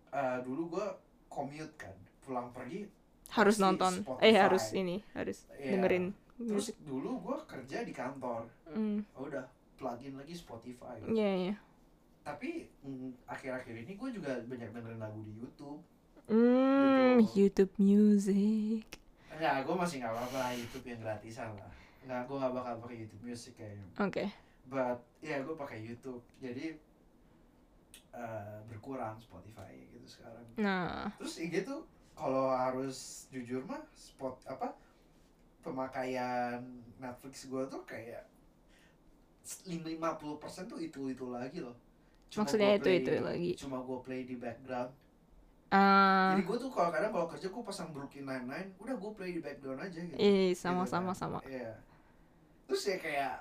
eh, 0.09 0.41
dulu 0.41 0.73
gue 0.73 0.87
commute 1.29 1.77
kan 1.77 1.93
pulang 2.25 2.49
pergi 2.49 2.89
harus 3.27 3.57
nonton. 3.57 3.93
Spotify. 3.99 4.23
Eh 4.23 4.35
harus 4.35 4.65
ini, 4.71 4.95
harus 5.11 5.37
Iya. 5.55 5.71
dengerin 5.73 6.05
terus 6.37 6.67
musik. 6.67 6.75
dulu 6.81 7.11
gue 7.21 7.37
kerja 7.45 7.77
di 7.81 7.91
kantor 7.91 8.43
Mm, 8.67 8.99
oh, 9.13 9.23
udah 9.25 9.47
plugin 9.73 10.13
lagi 10.13 10.33
Spotify 10.33 10.99
Iya, 11.05 11.31
iya. 11.41 11.55
tapi 12.21 12.67
mm, 12.81 13.23
akhir-akhir 13.25 13.75
ini 13.77 13.93
gue 13.93 14.09
juga 14.11 14.35
banyak 14.41 14.69
dengerin 14.69 14.99
lagu 14.99 15.19
di 15.21 15.33
YouTube 15.33 15.79
Mm, 16.25 17.21
Gitu. 17.21 17.37
YouTube 17.37 17.73
Music. 17.77 18.83
Enggak, 19.29 19.61
gue 19.61 19.75
masih 19.75 19.95
nggak 19.99 20.09
apa-apa 20.11 20.41
YouTube 20.53 20.85
yang 20.85 20.99
gratisan 20.99 21.53
lah. 21.53 21.69
Enggak, 22.01 22.21
gue 22.23 22.35
nggak 22.35 22.53
bakal 22.55 22.73
pakai 22.79 22.97
YouTube 22.99 23.23
Music 23.23 23.53
kayaknya. 23.53 23.85
Oke. 23.97 24.25
But 24.65 24.99
ya 25.19 25.39
gue 25.39 25.53
pakai 25.53 25.77
YouTube. 25.79 26.25
Jadi 26.37 26.75
eh, 28.11 28.57
berkurang 28.65 29.19
Spotify 29.19 29.69
gitu 29.87 30.07
sekarang. 30.09 30.45
Nah, 30.55 31.11
Terus 31.15 31.35
IG 31.37 31.61
tuh 31.61 31.83
kalau 32.15 32.49
harus 32.49 33.27
jujur 33.29 33.61
mah 33.63 33.83
spot 33.91 34.39
apa 34.45 34.71
pemakaian 35.59 36.63
Netflix 36.97 37.45
gue 37.45 37.63
tuh 37.65 37.83
kayak 37.83 38.23
50% 39.43 39.69
tuh 40.65 40.79
itu 40.79 41.01
itu 41.07 41.25
lagi 41.27 41.61
loh. 41.61 41.75
Maksudnya 42.33 42.71
gua 42.71 42.77
itu- 42.77 42.83
play- 42.83 42.99
itu 42.99 43.11
lagi. 43.21 43.51
Cuma 43.55 43.77
gue 43.79 43.99
play 44.01 44.21
di 44.23 44.35
background. 44.35 44.91
ah, 45.67 46.33
Jadi 46.33 46.43
gue 46.45 46.57
tuh 46.57 46.69
kalau 46.69 46.89
kadang 46.89 47.11
kalau 47.11 47.27
kerja 47.27 47.47
gue 47.47 47.63
pasang 47.63 47.89
Brooklyn 47.91 48.23
Nine 48.23 48.45
Nine, 48.45 48.69
udah 48.77 48.95
gue 48.95 49.11
play 49.13 49.31
di 49.31 49.41
background 49.41 49.81
aja 49.81 49.99
gitu. 49.99 50.15
eh 50.15 50.49
Gitu 50.49 50.57
sama 50.57 50.83
kan. 50.83 50.89
sama 50.89 51.11
sama. 51.11 51.39
Iya. 51.43 51.77
Terus 52.65 52.83
ya 52.85 52.97
kayak 52.97 53.33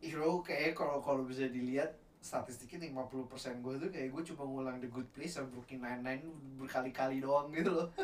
Hero 0.00 0.40
kayak 0.40 0.74
kalau 0.74 0.98
kalau 0.98 1.22
bisa 1.22 1.46
dilihat 1.46 1.94
statistiknya 2.22 2.86
50% 2.94 3.66
gue 3.66 3.74
tuh 3.82 3.90
kayak 3.90 4.08
gue 4.14 4.22
cuma 4.30 4.42
ngulang 4.46 4.78
The 4.78 4.86
Good 4.86 5.10
Place 5.10 5.34
sama 5.34 5.50
Brooklyn 5.50 5.82
Nine-Nine 5.82 6.22
berkali-kali 6.62 7.18
doang 7.18 7.50
gitu 7.50 7.70
loh. 7.74 7.90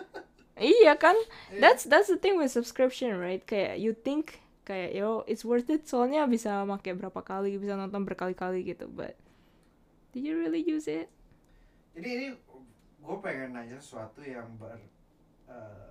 Iya 0.58 0.98
kan? 0.98 1.14
Iya. 1.54 1.62
That's 1.62 1.86
that's 1.86 2.10
the 2.10 2.18
thing 2.18 2.34
with 2.34 2.50
subscription, 2.50 3.14
right? 3.14 3.38
Kayak 3.46 3.78
you 3.78 3.94
think 3.94 4.42
kayak 4.66 4.90
yo 4.90 5.22
it's 5.30 5.46
worth 5.46 5.70
it 5.70 5.86
soalnya 5.86 6.26
bisa 6.26 6.66
pakai 6.66 6.98
berapa 6.98 7.22
kali, 7.22 7.54
bisa 7.62 7.78
nonton 7.78 8.02
berkali-kali 8.02 8.66
gitu, 8.66 8.90
but 8.90 9.14
did 10.10 10.26
you 10.26 10.34
really 10.34 10.58
use 10.58 10.90
it? 10.90 11.06
Jadi 11.94 12.08
ini 12.10 12.26
gue 12.98 13.16
pengen 13.22 13.54
nanya 13.54 13.78
sesuatu 13.78 14.18
yang 14.26 14.50
ber 14.58 14.82
eh, 15.46 15.88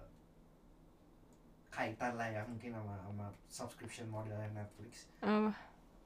kaitan 1.71 2.19
lah 2.19 2.27
ya 2.27 2.41
mungkin 2.43 2.75
sama 2.75 2.95
sama 3.05 3.25
subscription 3.47 4.09
modelnya 4.09 4.49
Netflix 4.49 5.05
Apa? 5.21 5.53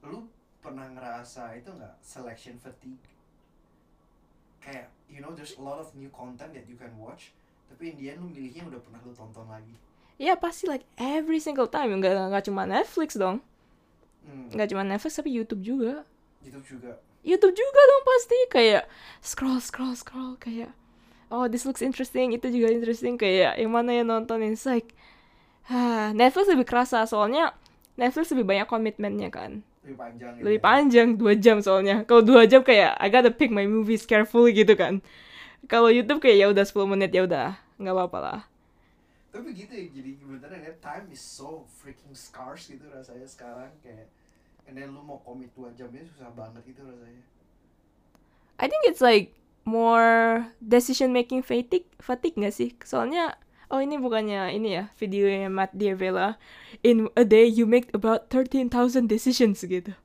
lu 0.04 0.28
pernah 0.62 0.86
ngerasa 0.86 1.58
itu 1.58 1.74
nggak 1.74 1.98
selection 2.00 2.56
fatigue? 2.62 3.02
Kayak 4.62 4.94
you 5.10 5.18
know 5.18 5.34
there's 5.34 5.58
a 5.58 5.62
lot 5.62 5.82
of 5.82 5.90
new 5.98 6.08
content 6.14 6.54
that 6.54 6.64
you 6.70 6.78
can 6.78 6.94
watch 6.96 7.34
tapi 7.72 7.88
in 7.88 7.96
the 7.96 8.06
end 8.12 8.20
lu 8.20 8.28
milihnya 8.28 8.68
udah 8.68 8.80
pernah 8.84 9.00
lu 9.00 9.16
tonton 9.16 9.48
lagi. 9.48 9.74
Ya 10.20 10.36
pasti 10.36 10.68
like 10.68 10.84
every 11.00 11.40
single 11.40 11.66
time. 11.66 11.96
Nggak 11.98 12.14
nggak 12.30 12.44
cuma 12.46 12.68
Netflix 12.68 13.16
dong, 13.16 13.40
hmm, 14.28 14.52
nggak 14.52 14.68
cuma 14.70 14.84
Netflix 14.84 15.16
tapi 15.16 15.32
YouTube 15.32 15.64
juga. 15.64 16.04
YouTube 16.44 16.78
juga. 16.78 17.00
YouTube 17.24 17.56
juga 17.56 17.80
dong 17.80 18.04
pasti. 18.04 18.38
Kayak 18.52 18.84
scroll 19.24 19.58
scroll 19.58 19.96
scroll. 19.96 20.36
Kayak 20.36 20.76
oh 21.32 21.48
this 21.48 21.64
looks 21.64 21.80
interesting 21.80 22.36
itu 22.36 22.52
juga 22.52 22.68
interesting. 22.70 23.16
Kayak 23.16 23.56
yang 23.56 23.72
mana 23.72 23.96
yang 23.96 24.06
nonton 24.12 24.44
it's 24.44 24.68
like 24.68 24.92
Netflix 26.20 26.52
lebih 26.52 26.68
kerasa. 26.68 27.08
Soalnya 27.08 27.56
Netflix 27.96 28.30
lebih 28.36 28.44
banyak 28.44 28.68
komitmennya 28.68 29.32
kan 29.32 29.64
lebih 29.82 29.98
panjang 29.98 30.32
gitu 30.38 30.42
lebih 30.46 30.60
ya. 30.60 30.64
panjang 30.64 31.08
dua 31.18 31.32
jam 31.34 31.56
soalnya. 31.58 31.96
Kalau 32.06 32.22
dua 32.22 32.42
jam 32.46 32.62
kayak 32.62 32.94
I 33.02 33.06
gotta 33.10 33.30
pick 33.34 33.50
my 33.50 33.66
movies 33.66 34.06
carefully 34.06 34.54
gitu 34.54 34.74
kan. 34.78 35.02
Kalau 35.70 35.90
YouTube 35.90 36.22
kayak 36.22 36.36
ya 36.38 36.46
udah 36.50 36.64
10 36.66 36.86
menit 36.90 37.10
ya 37.14 37.22
udah. 37.26 37.58
Nggak 37.78 37.94
apa-apa 37.94 38.18
lah. 38.22 38.40
Tapi 39.32 39.48
gitu 39.56 39.72
ya 39.72 39.86
jadi 39.88 40.10
beneran 40.20 40.60
ya 40.60 40.72
time 40.78 41.06
is 41.08 41.22
so 41.22 41.64
freaking 41.80 42.12
scarce 42.12 42.68
gitu 42.68 42.84
rasanya 42.92 43.24
sekarang 43.24 43.72
kayak 43.80 44.06
and 44.68 44.76
then 44.76 44.92
lu 44.92 45.00
mau 45.00 45.18
komit 45.24 45.48
dua 45.56 45.72
jamnya 45.72 46.04
susah 46.04 46.30
banget 46.36 46.62
gitu 46.68 46.84
rasanya. 46.84 47.22
I 48.60 48.68
think 48.70 48.86
it's 48.86 49.00
like 49.02 49.34
more 49.66 50.46
decision 50.62 51.10
making 51.16 51.42
fatigue 51.42 51.88
fatigue 51.98 52.36
nggak 52.38 52.54
sih? 52.54 52.70
Soalnya 52.84 53.34
oh 53.72 53.80
ini 53.80 53.96
bukannya 53.96 54.52
ini 54.52 54.76
ya 54.76 54.84
videonya 55.00 55.48
Matt 55.48 55.72
Diavela 55.72 56.36
in 56.84 57.08
a 57.16 57.24
day 57.24 57.48
you 57.48 57.64
make 57.64 57.88
about 57.96 58.28
13,000 58.28 59.08
decisions 59.08 59.64
gitu. 59.64 59.96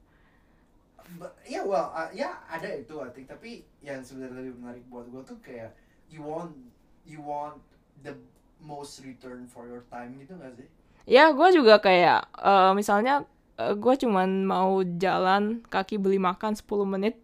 Ya 1.44 1.68
well 1.68 1.92
uh, 1.92 2.08
ya 2.16 2.40
ada 2.48 2.72
itu 2.72 2.96
I 3.04 3.12
think. 3.12 3.28
Tapi 3.28 3.68
yang 3.84 4.00
sebenarnya 4.00 4.48
lebih 4.48 4.56
menarik 4.64 4.84
buat 4.88 5.12
gue 5.12 5.22
tuh 5.28 5.38
kayak 5.44 5.76
you 6.08 6.24
want 6.24 6.56
you 7.04 7.20
want 7.20 7.60
the 8.08 8.16
most 8.64 9.04
return 9.04 9.52
for 9.52 9.68
your 9.68 9.84
time 9.92 10.16
gitu 10.24 10.40
gak 10.40 10.56
sih? 10.56 10.68
Ya 11.08 11.32
gue 11.32 11.50
juga 11.56 11.80
kayak 11.84 12.32
eh, 12.40 12.72
misalnya 12.76 13.28
gue 13.58 13.94
cuman 14.00 14.46
mau 14.46 14.84
jalan 14.86 15.66
kaki 15.68 15.98
beli 16.00 16.22
makan 16.22 16.54
10 16.56 16.68
menit 16.88 17.16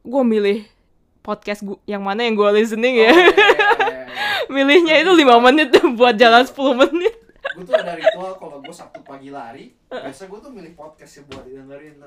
gue 0.00 0.22
milih 0.24 0.64
podcast 1.20 1.60
gua, 1.60 1.76
yang 1.84 2.00
mana 2.00 2.24
yang 2.24 2.32
gue 2.32 2.48
listening 2.56 3.04
ya. 3.04 3.12
Oh, 3.12 3.12
iya, 3.12 3.28
iya, 3.28 3.28
iya, 3.28 3.74
iya. 3.76 3.89
Milihnya 4.48 5.02
itu 5.02 5.12
5 5.12 5.46
menit 5.46 5.68
buat 5.96 6.14
jalan 6.16 6.42
10 6.44 6.82
menit. 6.86 7.14
Gue 7.56 7.64
tuh 7.66 7.76
ada 7.76 7.96
ritual 7.96 8.36
kalau 8.36 8.60
gue 8.60 8.74
sabtu 8.74 9.00
pagi 9.02 9.32
lari 9.32 9.72
biasa 9.90 10.30
gue 10.30 10.38
tuh 10.38 10.52
milih 10.52 10.72
podcast 10.78 11.18
ya 11.18 11.22
buat 11.26 11.44
dengerin 11.48 11.98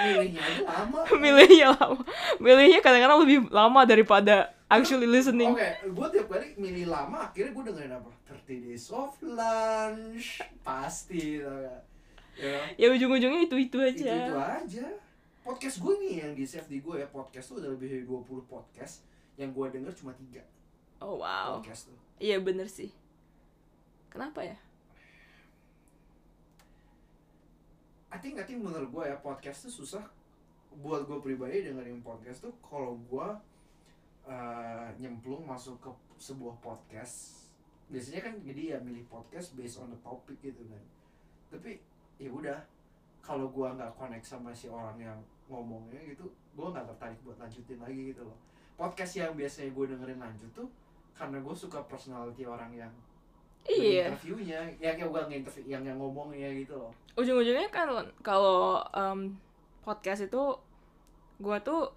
milihnya 0.00 0.40
aja 0.40 0.62
lama. 0.64 1.00
Milihnya 1.18 1.66
lama. 1.76 2.02
Milihnya 2.40 2.80
kadang-kadang 2.80 3.20
lebih 3.26 3.38
lama 3.52 3.80
daripada 3.84 4.54
actually 4.70 5.04
listening. 5.04 5.52
Oke, 5.52 5.90
gue 5.90 6.06
tiap 6.14 6.26
kali 6.30 6.54
milih 6.56 6.88
lama, 6.88 7.28
akhirnya 7.28 7.52
gue 7.52 7.64
dengerin 7.68 7.92
apa? 7.98 8.10
30 8.46 8.64
Days 8.70 8.86
of 8.94 9.12
Lunch, 9.20 10.40
pasti? 10.62 11.42
Ya, 12.38 12.56
ya 12.78 12.86
ujung-ujungnya 12.94 13.44
itu 13.44 13.56
itu 13.58 13.76
itu, 13.76 14.06
aja. 14.06 14.14
Itu 14.30 14.38
aja. 14.38 14.86
Podcast 15.42 15.76
gue 15.82 15.94
nih 16.06 16.12
yang 16.24 16.32
di 16.38 16.44
save 16.46 16.70
di 16.70 16.78
gue 16.80 17.02
ya, 17.02 17.08
podcast 17.10 17.52
tuh 17.52 17.56
udah 17.60 17.74
lebih 17.74 17.88
dari 17.90 18.04
20 18.06 18.46
podcast. 18.46 19.04
Yang 19.36 19.50
gue 19.56 19.66
denger 19.80 19.92
cuma 19.96 20.12
3 20.14 20.59
oh 21.00 21.20
wow. 21.20 21.58
Podcast 21.58 21.88
tuh. 21.88 21.98
Iya 22.20 22.38
bener 22.40 22.68
sih. 22.68 22.92
Kenapa 24.12 24.44
ya? 24.44 24.56
I 28.10 28.18
think, 28.18 28.42
I 28.42 28.44
think 28.44 28.60
menurut 28.60 28.90
gue 28.90 29.04
ya, 29.06 29.16
podcast 29.22 29.70
tuh 29.70 29.74
susah. 29.84 30.04
Buat 30.82 31.06
gue 31.06 31.18
pribadi 31.22 31.66
dengerin 31.66 32.02
podcast 32.02 32.46
tuh 32.46 32.54
kalau 32.62 32.98
gue 33.06 33.28
uh, 34.26 34.88
nyemplung 34.98 35.46
masuk 35.46 35.78
ke 35.82 35.90
sebuah 36.20 36.58
podcast 36.60 37.40
biasanya 37.90 38.20
kan 38.22 38.34
jadi 38.38 38.62
ya 38.74 38.78
milih 38.78 39.02
podcast 39.10 39.58
based 39.58 39.82
on 39.82 39.90
the 39.90 39.98
topic 40.00 40.38
gitu 40.38 40.62
kan. 40.70 40.82
Tapi 41.50 41.82
ya 42.22 42.30
udah 42.30 42.58
kalau 43.20 43.50
gua 43.50 43.74
nggak 43.74 43.90
connect 43.98 44.22
sama 44.22 44.54
si 44.54 44.70
orang 44.70 44.94
yang 44.96 45.18
ngomongnya 45.50 45.98
gitu 46.06 46.30
gua 46.54 46.70
nggak 46.70 46.86
tertarik 46.94 47.18
buat 47.26 47.36
lanjutin 47.42 47.82
lagi 47.82 48.14
gitu 48.14 48.22
loh. 48.22 48.38
Podcast 48.78 49.18
yang 49.18 49.36
biasanya 49.36 49.76
gue 49.76 49.84
dengerin 49.92 50.20
lanjut 50.24 50.50
tuh 50.56 50.68
karena 51.16 51.38
gue 51.42 51.54
suka 51.54 51.82
personality 51.86 52.48
orang 52.48 52.72
yang 52.72 52.92
iya. 53.68 54.08
interviewnya 54.08 54.60
yang 54.80 54.96
yang 54.96 55.08
gua 55.10 55.28
nginterview 55.28 55.66
yang 55.68 55.82
yang 55.84 55.98
ngomongnya 56.00 56.48
gitu 56.56 56.74
loh. 56.78 56.92
Ujung-ujungnya 57.18 57.68
kan 57.68 57.88
kalau 58.24 58.80
em, 58.94 59.36
podcast 59.84 60.24
itu 60.24 60.56
gua 61.40 61.60
tuh 61.60 61.92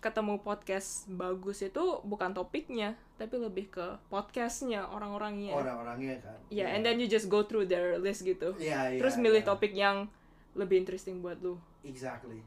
ketemu 0.00 0.40
podcast 0.40 1.12
bagus 1.12 1.60
itu 1.60 2.00
bukan 2.08 2.32
topiknya 2.32 2.96
tapi 3.20 3.36
lebih 3.36 3.68
ke 3.68 3.86
podcastnya 4.08 4.88
orang-orangnya. 4.88 5.52
Orang-orangnya 5.52 6.16
kan. 6.24 6.38
Ya 6.48 6.72
and 6.72 6.86
then 6.86 6.96
you 6.96 7.04
just 7.10 7.28
go 7.28 7.44
through 7.44 7.68
their 7.68 8.00
list 8.00 8.24
gitu. 8.24 8.56
Iya, 8.56 8.96
iya, 8.96 9.00
terus 9.00 9.20
milih 9.20 9.44
iya. 9.44 9.48
topik 9.48 9.72
yang 9.76 10.08
lebih 10.56 10.80
interesting 10.80 11.20
buat 11.20 11.36
lu. 11.44 11.60
Exactly. 11.84 12.40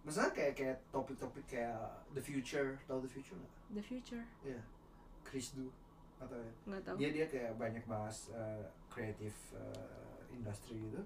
Misalnya 0.00 0.32
kayak 0.32 0.52
kayak 0.56 0.76
topik-topik 0.88 1.44
kayak 1.44 1.76
the 2.16 2.22
future. 2.24 2.80
Tau 2.88 2.96
the 3.04 3.10
future 3.12 3.36
nggak? 3.36 3.52
The 3.76 3.84
future. 3.84 4.24
Iya, 4.40 4.60
Chris 5.24 5.54
Du 5.54 5.70
atau 6.20 6.36
ya? 6.36 6.52
nggak 6.68 6.82
tahu 6.84 6.96
dia 7.00 7.10
dia 7.16 7.26
kayak 7.26 7.52
banyak 7.56 7.84
bahas 7.88 8.28
uh, 8.36 8.60
creative 8.92 9.36
uh, 9.56 10.20
industry 10.28 10.76
gitu. 10.76 11.00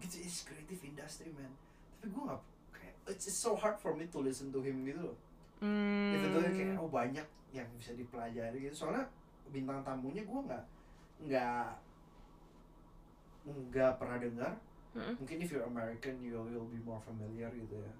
It's, 0.00 0.16
it's 0.16 0.38
creative 0.46 0.80
industry 0.80 1.34
man. 1.34 1.50
Tapi 2.00 2.14
gue 2.14 2.22
nggak 2.24 2.40
kayak 2.72 2.94
it's, 3.10 3.26
it's 3.26 3.40
so 3.40 3.58
hard 3.58 3.76
for 3.76 3.92
me 3.92 4.06
to 4.08 4.18
listen 4.22 4.54
to 4.54 4.62
him 4.62 4.86
gitu 4.86 5.10
loh. 5.10 5.16
hmm. 5.60 6.14
Even 6.16 6.28
though 6.32 6.44
kayak 6.46 6.78
oh 6.78 6.88
banyak 6.88 7.26
yang 7.50 7.68
bisa 7.74 7.92
dipelajari 7.98 8.70
gitu. 8.70 8.86
Soalnya 8.86 9.04
bintang 9.50 9.82
tamunya 9.82 10.22
gue 10.22 10.40
nggak 10.46 10.64
nggak 11.26 11.68
nggak 13.50 13.92
pernah 13.98 14.18
dengar. 14.22 14.52
Mm-mm. 14.90 15.14
Mungkin 15.22 15.38
if 15.38 15.54
you're 15.54 15.66
American 15.66 16.18
you 16.22 16.34
will 16.34 16.66
be 16.70 16.80
more 16.82 17.02
familiar 17.02 17.50
gitu 17.54 17.78
ya. 17.78 17.94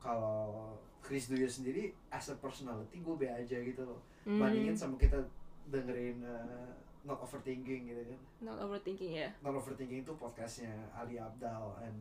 Kalau 0.00 0.76
Chris 1.00 1.28
Duya 1.32 1.48
sendiri 1.48 1.92
as 2.12 2.28
a 2.28 2.36
personality 2.36 3.00
gue 3.00 3.16
be 3.16 3.26
aja 3.26 3.56
gitu 3.58 3.82
loh. 3.82 4.00
Hmm. 4.26 4.42
bandingin 4.42 4.74
sama 4.74 4.98
kita 4.98 5.22
dengerin 5.66 6.18
uh, 6.20 6.66
not 7.02 7.18
overthinking 7.18 7.86
gitu 7.86 8.02
kan. 8.04 8.20
Not 8.42 8.58
overthinking 8.58 9.14
ya. 9.14 9.30
Not 9.38 9.54
overthinking 9.54 10.02
itu 10.02 10.12
podcastnya 10.12 10.74
Ali 10.92 11.14
Abdal 11.16 11.78
and 11.80 11.94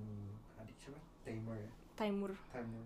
adik 0.58 0.74
siapa? 0.76 0.98
Timer 1.22 1.54
ya? 1.56 1.70
Timer. 1.96 2.34
Timer. 2.50 2.84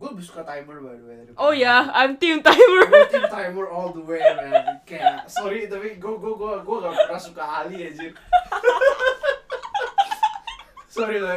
Gue 0.00 0.08
lebih 0.10 0.24
suka 0.24 0.40
Timer 0.40 0.80
by 0.80 0.96
the 0.96 1.04
way 1.04 1.16
daripada- 1.18 1.36
oh 1.38 1.52
ya 1.52 1.92
I'm 1.92 2.16
team 2.16 2.40
timer. 2.40 2.88
Gue 2.88 3.04
tim 3.06 3.20
Timer 3.22 3.68
all 3.68 3.92
the 3.92 4.00
way 4.00 4.16
man. 4.16 4.80
Kayak 4.82 5.28
sorry 5.28 5.68
tapi 5.68 6.00
gue 6.00 6.14
gue 6.16 6.32
gue 6.34 6.52
gue 6.58 6.76
gak 6.80 6.94
pernah 6.98 7.20
suka 7.20 7.44
Ali 7.44 7.84
aja 7.84 8.08
sorry 10.90 11.20
lah 11.20 11.36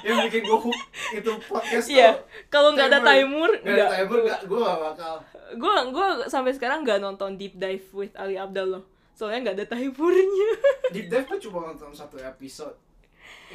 yang 0.00 0.18
bikin 0.22 0.42
gue 0.42 0.58
hook 0.60 0.78
itu 1.10 1.30
podcast 1.44 1.86
Iya. 1.86 2.08
tuh. 2.12 2.22
kalau 2.48 2.72
nggak 2.72 2.88
ada 2.88 3.00
Timer. 3.00 3.50
timer 3.50 3.50
Gak 3.56 3.64
ada 3.64 3.74
nggak. 3.74 3.90
Timer 3.98 4.18
gak 4.22 4.40
gue 4.44 4.58
gak 4.60 4.78
bakal. 4.80 5.14
Gue 5.54 5.74
gue 5.90 6.06
sampai 6.26 6.52
sekarang 6.52 6.78
nggak 6.80 6.98
nonton 6.98 7.34
deep 7.34 7.54
dive 7.54 7.86
with 7.92 8.14
Ali 8.14 8.34
Abdal 8.34 8.68
loh. 8.70 8.84
Soalnya 9.12 9.38
nggak 9.44 9.56
ada 9.56 9.66
timernya. 9.68 10.50
Deep 10.94 11.06
Dive 11.06 11.26
gue 11.26 11.40
cuma 11.42 11.66
nonton 11.66 11.90
satu 11.90 12.16
episode. 12.16 12.78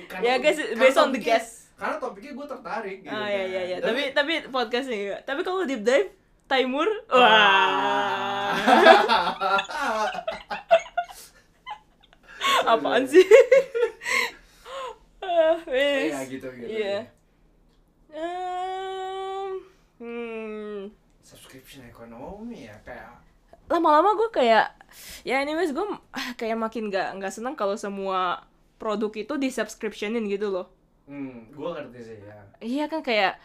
Karena- 0.04 0.26
ya 0.28 0.34
guys 0.38 0.58
karena 0.58 0.76
based 0.76 1.00
on 1.00 1.10
the 1.10 1.18
guest 1.18 1.72
Karena 1.74 1.96
topiknya 1.98 2.32
gue 2.32 2.46
tertarik 2.46 2.98
gitu 3.00 3.10
ah 3.10 3.26
ya 3.26 3.44
ya 3.44 3.62
ya 3.64 3.78
Dan- 3.78 3.88
tapi 3.88 4.02
tapi 4.12 4.34
podcastnya 4.48 4.94
enggak 4.96 5.22
tapi 5.24 5.42
kalau 5.42 5.64
deep 5.64 5.82
dive 5.82 6.10
timer 6.46 6.90
Ah. 7.08 8.54
wah. 8.54 8.54
Apaan 12.70 13.04
sih 13.06 13.24
wes 15.68 16.12
Iya 16.14 16.20
gitu 16.30 16.48
gitu 16.54 16.68
iya. 16.70 16.98
Em, 18.14 19.50
hmm. 19.98 20.94
Subscription 21.26 21.86
ekonomi 21.90 22.70
ya 22.70 22.78
kayak 22.86 23.24
lama-lama 23.72 24.14
gue 24.20 24.30
kayak 24.30 24.76
ya 25.26 25.42
anyways 25.42 25.74
gue 25.74 25.86
kayak 26.40 26.60
makin 26.60 26.94
nggak 26.94 27.18
nggak 27.18 27.34
seneng 27.34 27.58
kalau 27.58 27.74
semua 27.74 28.46
produk 28.78 29.10
itu 29.16 29.34
di 29.40 29.50
subscriptionin 29.50 30.28
gitu 30.28 30.52
loh. 30.52 30.68
Hmm, 31.08 31.50
gue 31.52 31.70
ngerti 31.72 32.00
sih 32.04 32.18
ya. 32.20 32.38
Iya 32.60 32.86
kan 32.92 33.02
kayak 33.02 33.40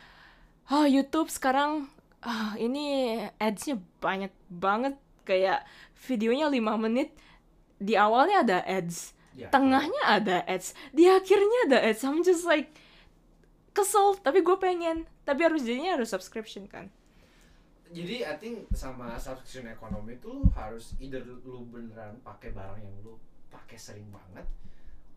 oh 0.69 0.85
YouTube 0.85 1.31
sekarang 1.31 1.87
ah 2.21 2.59
ini 2.59 3.17
adsnya 3.39 3.79
banyak 4.03 4.35
banget. 4.51 4.99
Kayak 5.29 5.69
videonya 6.09 6.49
5 6.49 6.85
menit 6.89 7.13
di 7.77 7.95
awalnya 7.95 8.43
ada 8.43 8.59
ads 8.65 9.13
Ya, 9.39 9.49
tengahnya 9.55 10.03
ada 10.03 10.43
ads 10.51 10.75
di 10.91 11.07
akhirnya 11.07 11.71
ada 11.71 11.79
ads 11.79 12.03
I'm 12.03 12.27
just 12.27 12.43
like 12.43 12.75
kesel 13.71 14.19
tapi 14.19 14.43
gue 14.43 14.59
pengen 14.59 15.07
tapi 15.23 15.47
harus 15.47 15.63
jadinya 15.63 15.95
harus 15.95 16.11
subscription 16.11 16.67
kan 16.67 16.91
Jadi 17.89 18.21
I 18.21 18.37
think 18.37 18.69
sama 18.75 19.17
subscription 19.17 19.71
ekonomi 19.71 20.19
itu 20.21 20.45
harus 20.53 20.93
either 21.01 21.25
lu 21.25 21.65
beneran 21.71 22.21
pakai 22.21 22.53
barang 22.53 22.83
yang 22.83 22.93
lu 23.01 23.17
pakai 23.49 23.81
sering 23.81 24.05
banget 24.13 24.45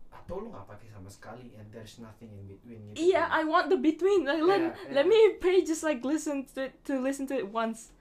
atau 0.08 0.40
lu 0.40 0.48
nggak 0.48 0.64
pakai 0.70 0.88
sama 0.88 1.10
sekali 1.12 1.52
and 1.58 1.68
there's 1.68 2.00
nothing 2.00 2.32
in 2.32 2.48
between 2.48 2.80
gitu 2.94 3.12
Iya, 3.12 3.28
kan. 3.28 3.36
I 3.36 3.42
want 3.44 3.66
the 3.68 3.76
between. 3.76 4.24
Like, 4.24 4.40
let, 4.40 4.72
Yeah, 4.72 5.02
let 5.02 5.04
yeah. 5.04 5.12
me 5.12 5.36
pay 5.36 5.60
just 5.60 5.82
like 5.84 6.00
listen 6.00 6.48
to 6.56 6.72
to 6.88 6.96
listen 6.96 7.28
to 7.28 7.36
it 7.36 7.52
once. 7.52 7.92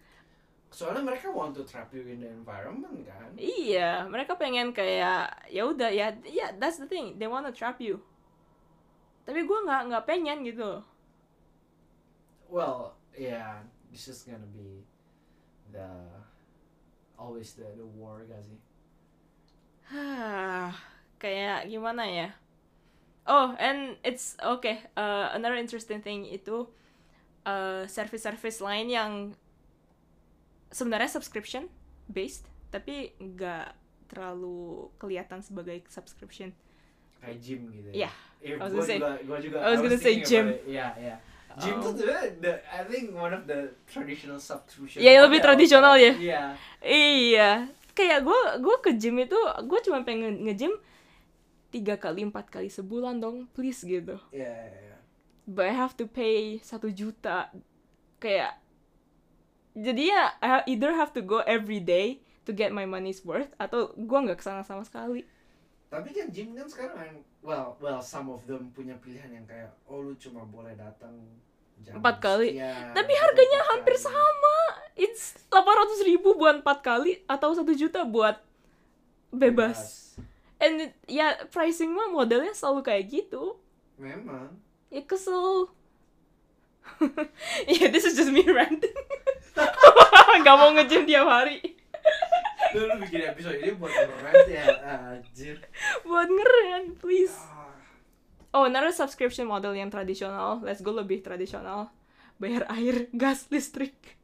Soalnya 0.71 1.03
mereka 1.03 1.27
want 1.29 1.51
to 1.51 1.67
trap 1.67 1.91
you 1.91 2.07
in 2.07 2.23
the 2.23 2.31
environment 2.31 3.03
kan 3.03 3.27
Iya, 3.35 4.07
mereka 4.07 4.39
pengen 4.39 4.71
kayak 4.71 5.51
ya 5.51 5.67
udah 5.67 5.91
ya, 5.91 6.15
ya 6.23 6.55
that's 6.55 6.79
the 6.79 6.87
thing. 6.87 7.19
They 7.19 7.27
wanna 7.27 7.51
trap 7.51 7.83
you. 7.83 7.99
Tapi 9.27 9.43
gua 9.43 9.67
nggak 9.67 9.81
nggak 9.91 10.05
pengen 10.07 10.47
gitu. 10.47 10.79
well 12.51 12.99
yeah 13.15 13.63
this 13.89 14.11
is 14.11 14.27
gonna 14.27 14.45
be 14.51 14.83
the 15.71 15.87
always 17.15 17.55
the 17.55 17.63
the 17.79 17.87
war 17.95 18.27
gak 18.27 18.43
sih 18.43 18.59
kayak 21.21 21.67
gimana 21.67 22.03
ya? 22.07 22.29
Oh, 23.27 23.53
and 23.61 24.01
it's 24.01 24.33
okay. 24.41 24.81
Uh, 24.97 25.29
another 25.35 25.59
interesting 25.59 26.01
thing 26.01 26.25
itu 26.25 26.65
uh, 27.45 27.85
service-service 27.85 28.63
lain 28.63 28.87
yang 28.89 29.11
sebenarnya 30.71 31.07
subscription 31.07 31.67
based, 32.07 32.43
tapi 32.67 33.11
nggak 33.17 33.75
terlalu 34.07 34.87
kelihatan 34.97 35.39
sebagai 35.39 35.83
subscription. 35.87 36.51
kayak 37.17 37.37
gym 37.37 37.69
gitu 37.69 37.93
ya 37.93 38.09
Yeah, 38.09 38.13
Eh, 38.41 38.51
I 38.51 38.57
was 38.57 38.73
gonna 38.73 38.81
say- 38.83 38.97
juga, 38.97 39.11
gua 39.21 39.37
juga 39.37 39.57
I 39.61 39.67
was 39.69 39.79
gonna 39.79 40.01
say 40.01 40.15
gym. 40.19 40.45
it. 40.49 40.65
yeah 40.65 40.89
yeah 40.97 41.17
gym 41.53 41.77
Oh. 41.77 41.85
tuh 41.85 41.91
sebenarnya 41.93 42.27
the 42.39 42.53
I 42.65 42.81
think 42.83 43.13
one 43.13 43.29
of 43.29 43.45
the 43.45 43.59
traditional 43.85 44.41
subscription 44.41 44.97
Iya, 44.97 45.21
lebih 45.21 45.37
model. 45.37 45.45
tradisional 45.45 45.93
ya. 45.95 46.13
iya 46.17 46.41
Iya, 46.81 47.49
kayak 47.93 48.25
gue 48.25 48.39
gue 48.57 48.75
ke 48.81 48.91
gym 48.97 49.21
itu 49.21 49.37
gue 49.37 49.79
cuma 49.81 50.01
pengen 50.01 50.41
nge-gym 50.41 50.73
tiga 51.69 51.95
kali 51.95 52.25
empat 52.25 52.49
kali 52.49 52.67
sebulan 52.67 53.19
dong, 53.19 53.45
please 53.53 53.85
gitu. 53.85 54.17
iya 54.33 54.49
iya, 54.49 54.79
iya. 54.83 54.97
But 55.45 55.69
I 55.69 55.75
have 55.77 55.93
to 55.95 56.05
pay 56.05 56.57
satu 56.59 56.89
juta, 56.89 57.53
kayak 58.17 58.57
jadi 59.73 60.03
ya 60.03 60.23
I 60.39 60.49
either 60.67 60.91
have 60.93 61.11
to 61.13 61.21
go 61.21 61.39
every 61.43 61.79
day 61.79 62.19
to 62.43 62.51
get 62.51 62.71
my 62.71 62.83
money's 62.83 63.21
worth 63.21 63.53
atau 63.55 63.93
gue 63.93 64.17
nggak 64.19 64.39
ke 64.39 64.45
sana 64.45 64.61
sama 64.61 64.83
sekali. 64.83 65.23
tapi 65.87 66.15
kan 66.15 66.31
gym 66.31 66.55
kan 66.55 66.63
sekarang 66.65 66.97
yang 66.97 67.17
well 67.43 67.75
well 67.77 67.99
some 67.99 68.31
of 68.31 68.39
them 68.47 68.71
punya 68.71 68.95
pilihan 68.97 69.27
yang 69.29 69.43
kayak 69.43 69.75
oh 69.85 69.99
lu 69.99 70.15
cuma 70.15 70.43
boleh 70.43 70.71
datang 70.73 71.11
Empat 71.81 72.21
kali. 72.21 72.53
sekian, 72.53 72.93
Tapi 72.93 73.09
harganya 73.11 73.59
hampir 73.73 73.97
kali. 73.97 74.05
sama. 74.05 74.55
It's 74.93 75.33
800 75.49 76.05
ribu 76.05 76.37
buat 76.37 76.61
empat 76.61 76.79
kali 76.79 77.25
atau 77.25 77.57
satu 77.57 77.73
juta 77.73 78.05
buat 78.05 78.37
bebas. 79.29 80.13
And 80.61 80.77
it- 80.85 80.97
ya 81.09 81.41
pricing 81.49 81.89
mah 81.89 82.07
modelnya 82.07 82.53
selalu 82.53 82.85
kayak 82.85 83.03
gitu. 83.09 83.57
memang 83.97 84.53
Ya 84.87 85.01
kesel. 85.01 85.73
yeah, 87.67 87.89
this 87.89 88.05
is 88.05 88.13
just 88.13 88.29
me 88.29 88.45
ranting. 88.45 88.93
Gak 90.45 90.55
mau 90.57 90.71
nge-gym 90.75 91.03
tiap 91.05 91.27
hari. 91.27 91.59
lu, 92.73 92.87
lu 92.87 92.95
bikin 93.03 93.29
episode 93.29 93.59
ini 93.59 93.75
buat 93.75 93.91
rant 93.91 94.47
ya 94.47 94.65
anjir 94.87 95.59
Buat 96.07 96.27
ngeren, 96.31 96.83
please. 96.97 97.35
Ah, 97.35 97.69
Oh, 98.51 98.67
another 98.67 98.91
subscription 98.91 99.47
model 99.47 99.71
yang 99.71 99.87
tradisional. 99.87 100.59
Let's 100.59 100.83
go 100.83 100.91
lebih 100.91 101.23
tradisional. 101.23 101.87
Bayar 102.35 102.67
air, 102.67 103.07
gas, 103.15 103.47
listrik. 103.47 104.19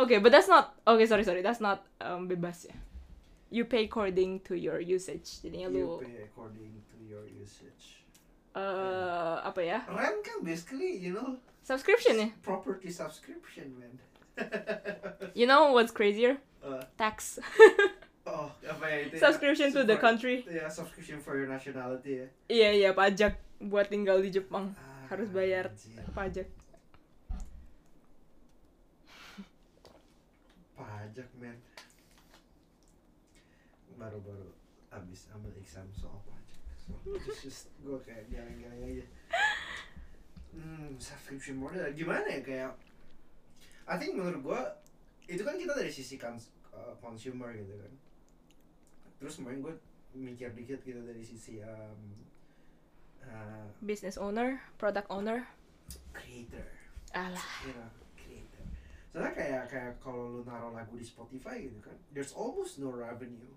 Okay, 0.00 0.16
but 0.16 0.32
that's 0.32 0.48
not... 0.48 0.80
Okay, 0.88 1.04
sorry, 1.04 1.28
sorry. 1.28 1.44
That's 1.44 1.60
not 1.60 1.84
um, 2.00 2.24
bebas 2.24 2.72
ya. 2.72 2.76
You 3.52 3.68
pay 3.68 3.84
according 3.84 4.48
to 4.48 4.56
your 4.56 4.80
usage. 4.80 5.44
Jadinya 5.44 5.68
you 5.68 5.84
lu... 5.84 6.00
pay 6.00 6.24
according 6.24 6.80
to 6.88 6.96
your 7.04 7.28
usage 7.28 8.00
eh 8.50 9.36
apa 9.46 9.60
ya? 9.62 9.78
rent 9.86 10.26
kan 10.26 10.42
basically 10.42 10.98
you 10.98 11.14
know 11.14 11.38
Subscription 11.62 12.14
ya? 12.18 12.28
property 12.42 12.90
subscription 12.90 13.76
man 13.78 13.94
You 15.38 15.46
know 15.46 15.70
what's 15.72 15.92
crazier? 15.92 16.40
Uh, 16.60 16.80
Tax. 16.96 17.38
oh 18.26 18.48
apa 18.62 18.84
ya 18.84 18.96
itu 19.04 19.14
ya? 19.16 19.20
Subscription 19.20 19.68
to 19.70 19.82
the 19.82 19.96
country. 19.96 20.44
ya 20.44 20.68
subscription 20.68 21.20
for 21.20 21.36
your 21.36 21.46
nationality 21.46 22.20
ya 22.20 22.26
Iya, 22.48 22.68
iya, 22.72 22.90
pajak 22.92 23.36
buat 23.60 23.88
tinggal 23.88 24.20
di 24.20 24.30
Jepang. 24.30 24.72
Ah, 24.76 25.04
Harus 25.08 25.28
bayar 25.28 25.68
anjir. 25.68 26.00
pajak. 26.12 26.48
pajak 30.72 31.28
men 31.36 31.56
baru-baru 33.94 34.48
abis 34.90 35.28
ambil 35.36 35.52
exam 35.60 35.84
soal 35.92 36.16
pajak 36.24 36.56
so 36.80 36.96
just, 37.20 37.40
just 37.44 37.62
gue 37.84 38.00
kayak 38.00 38.24
geleng-geleng 38.32 38.80
aja 38.80 39.04
hmm 40.50 40.98
subscription 40.98 41.56
model 41.58 41.86
gimana 41.94 42.26
ya 42.26 42.40
kayak 42.42 42.70
I 43.86 43.96
think 43.98 44.18
menurut 44.18 44.40
gue 44.42 44.60
itu 45.30 45.42
kan 45.46 45.54
kita 45.54 45.74
dari 45.74 45.90
sisi 45.90 46.18
cons- 46.18 46.50
uh, 46.74 46.94
consumer 46.98 47.54
gitu 47.54 47.74
kan 47.74 47.92
terus 49.20 49.38
kemarin 49.38 49.62
gue 49.62 49.74
mikir 50.16 50.50
dikit 50.54 50.82
gitu 50.82 50.98
dari 51.06 51.22
sisi 51.22 51.62
um, 51.62 52.02
uh, 53.22 53.66
Business 53.78 54.18
owner, 54.18 54.58
product 54.74 55.06
owner. 55.06 55.46
creator 56.10 56.66
Alah. 57.14 57.50
you 57.62 57.74
know, 57.74 57.90
creator. 58.18 58.64
Soalnya 59.10 59.32
kayak 59.34 59.62
kayak 59.70 59.92
kalau 60.02 60.34
lu 60.34 60.40
naruh 60.42 60.74
lagu 60.74 60.94
di 60.94 61.06
Spotify 61.06 61.62
gitu 61.62 61.78
kan, 61.82 61.94
there's 62.10 62.34
almost 62.34 62.78
no 62.78 62.90
revenue. 62.90 63.50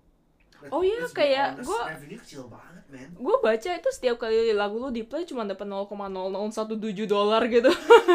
Oh 0.72 0.80
iya, 0.80 1.04
kayak 1.12 1.60
revenue 1.60 2.20
kecil 2.20 2.48
banget. 2.48 3.10
Gue 3.18 3.36
baca 3.42 3.70
itu 3.74 3.90
setiap 3.90 4.16
kali 4.22 4.54
lagu 4.54 4.78
lu 4.78 4.88
di 4.88 5.02
play 5.04 5.26
cuma 5.26 5.44
dapat 5.44 5.66
0,0017 5.66 6.78
dolar 7.04 7.42
gitu. 7.50 7.68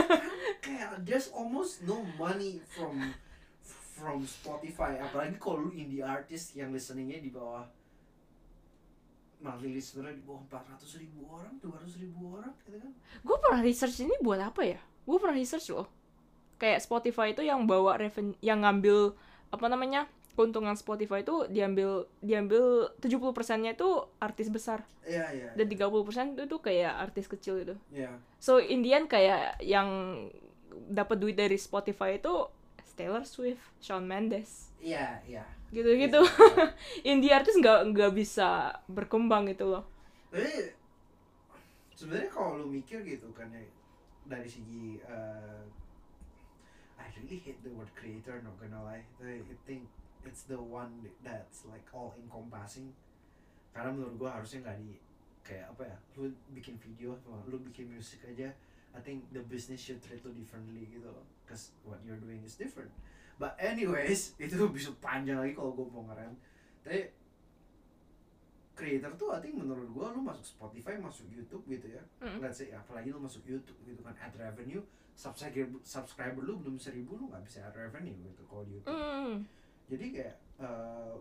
kayak 0.66 1.04
there's 1.06 1.30
almost 1.36 1.84
no 1.86 2.02
money 2.18 2.64
from 2.66 3.14
from 4.00 4.24
Spotify. 4.24 4.98
Apalagi 5.04 5.36
kalau 5.38 5.68
lu 5.68 5.72
indie 5.76 6.02
artist 6.02 6.56
yang 6.56 6.72
listeningnya 6.72 7.20
di 7.20 7.30
bawah 7.30 7.68
monthly 9.40 9.72
listener 9.72 10.12
di 10.12 10.24
bawah 10.24 10.44
400 10.52 11.00
ribu 11.00 11.24
orang, 11.32 11.54
200 11.64 12.04
ribu 12.04 12.20
orang 12.36 12.52
gitu 12.68 12.76
kan. 12.76 12.92
gue 13.24 13.38
pernah 13.40 13.62
research 13.64 14.04
ini 14.04 14.16
buat 14.20 14.40
apa 14.40 14.62
ya? 14.68 14.80
Gue 15.08 15.18
pernah 15.20 15.36
research 15.36 15.72
loh. 15.72 15.88
Kayak 16.60 16.84
Spotify 16.84 17.32
itu 17.32 17.40
yang 17.40 17.64
bawa 17.64 17.96
revenue, 17.96 18.36
yang 18.44 18.68
ngambil 18.68 19.16
apa 19.50 19.66
namanya 19.72 20.12
keuntungan 20.40 20.80
Spotify 20.80 21.20
itu 21.20 21.44
diambil 21.52 22.08
diambil 22.24 22.88
70 23.04 23.36
persennya 23.36 23.76
itu 23.76 24.08
artis 24.24 24.48
besar 24.48 24.88
Iya, 25.04 25.28
iya. 25.36 25.50
dan 25.60 25.68
30 25.68 26.08
persen 26.08 26.26
itu 26.40 26.48
tuh 26.48 26.64
kayak 26.64 26.96
artis 26.96 27.28
kecil 27.28 27.60
itu. 27.60 27.76
Iya. 27.92 28.16
So 28.40 28.64
in 28.64 28.80
the 28.80 28.96
end 28.96 29.12
kayak 29.12 29.60
yang 29.60 29.90
dapat 30.88 31.20
duit 31.20 31.36
dari 31.36 31.60
Spotify 31.60 32.16
itu 32.16 32.32
Taylor 32.96 33.24
Swift, 33.24 33.64
Shawn 33.80 34.04
Mendes, 34.08 34.76
Iya, 34.84 35.24
iya. 35.24 35.44
gitu-gitu. 35.72 36.20
Indie 37.10 37.32
artis 37.32 37.56
nggak 37.56 37.96
nggak 37.96 38.12
bisa 38.12 38.76
berkembang 38.92 39.48
gitu 39.48 39.72
loh. 39.72 39.84
Tapi 40.32 40.76
sebenarnya 41.96 42.28
kalau 42.32 42.60
lu 42.60 42.68
mikir 42.68 43.04
gitu 43.08 43.32
kan 43.32 43.48
ya 43.56 43.64
dari 44.28 44.48
segi 44.52 45.00
uh, 45.08 45.64
I 47.00 47.08
really 47.24 47.40
hate 47.40 47.64
the 47.64 47.72
word 47.72 47.88
creator 47.96 48.44
not 48.44 48.60
gonna 48.60 48.84
lie. 48.84 49.04
I 49.24 49.40
think 49.64 49.88
it's 50.28 50.44
the 50.48 50.58
one 50.58 50.92
that's 51.22 51.64
like 51.66 51.86
all 51.92 52.12
encompassing. 52.16 52.92
Karena 53.72 53.94
menurut 53.94 54.16
gua 54.18 54.30
harusnya 54.36 54.64
nggak 54.64 54.78
di 54.80 54.98
kayak 55.40 55.72
apa 55.74 55.84
ya 55.88 55.98
lu 56.14 56.30
bikin 56.54 56.78
video 56.78 57.18
lu 57.50 57.58
bikin 57.64 57.90
musik 57.90 58.22
aja 58.22 58.54
I 58.94 59.02
think 59.02 59.26
the 59.34 59.42
business 59.42 59.82
should 59.82 59.98
treat 59.98 60.22
you 60.22 60.30
differently 60.30 60.86
gitu 60.86 61.10
loh 61.10 61.26
cause 61.50 61.74
what 61.82 61.98
you're 62.06 62.22
doing 62.22 62.46
is 62.46 62.54
different 62.54 62.94
but 63.42 63.58
anyways 63.58 64.34
itu 64.42 64.54
bisa 64.70 64.94
panjang 65.02 65.42
lagi 65.42 65.58
kalau 65.58 65.74
gue 65.74 65.90
mau 65.90 66.06
ngeren 66.06 66.38
tapi 66.86 67.10
creator 68.78 69.10
tuh 69.18 69.34
I 69.34 69.42
think 69.42 69.58
menurut 69.58 69.90
gua 69.90 70.14
lu 70.14 70.22
masuk 70.22 70.46
Spotify 70.46 70.96
masuk 71.02 71.26
YouTube 71.28 71.66
gitu 71.66 71.98
ya 71.98 72.04
Mm. 72.22 72.40
let's 72.40 72.62
say 72.62 72.70
apalagi 72.70 73.10
lu 73.10 73.18
masuk 73.18 73.42
YouTube 73.44 73.80
gitu 73.84 74.06
kan 74.06 74.14
ad 74.22 74.36
revenue 74.38 74.84
subscriber 75.18 75.82
subscriber 75.82 76.46
lu 76.46 76.62
belum 76.62 76.78
seribu 76.78 77.18
lu 77.18 77.26
nggak 77.28 77.42
bisa 77.44 77.66
ad 77.66 77.74
revenue 77.74 78.14
gitu 78.22 78.44
kalau 78.46 78.64
YouTube 78.70 78.94
Mm. 78.94 79.50
Jadi 79.90 80.06
kayak 80.14 80.36
eh, 80.62 81.16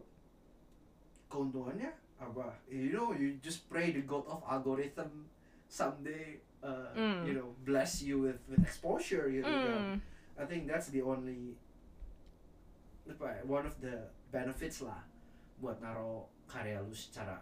keuntungannya 1.28 1.90
apa 2.18 2.50
you 2.66 2.90
know 2.90 3.14
you 3.14 3.38
just 3.38 3.68
pray 3.70 3.94
the 3.94 4.02
god 4.02 4.26
of 4.26 4.42
algorithm 4.44 5.26
someday 5.70 6.40
uh, 6.58 6.90
Mm. 6.98 7.22
you 7.22 7.34
know 7.38 7.54
bless 7.62 8.02
you 8.02 8.18
with 8.18 8.40
with 8.50 8.58
exposure 8.60 9.30
gitu 9.30 9.46
kan 9.46 9.94
Mm. 9.94 9.96
I 10.38 10.44
think 10.46 10.66
that's 10.66 10.90
the 10.90 11.02
only 11.02 11.54
apa 13.08 13.40
one 13.46 13.64
of 13.64 13.78
the 13.80 14.10
benefits 14.28 14.82
lah 14.84 15.00
buat 15.58 15.78
naro 15.80 16.28
karya 16.44 16.78
lu 16.82 16.92
secara 16.92 17.40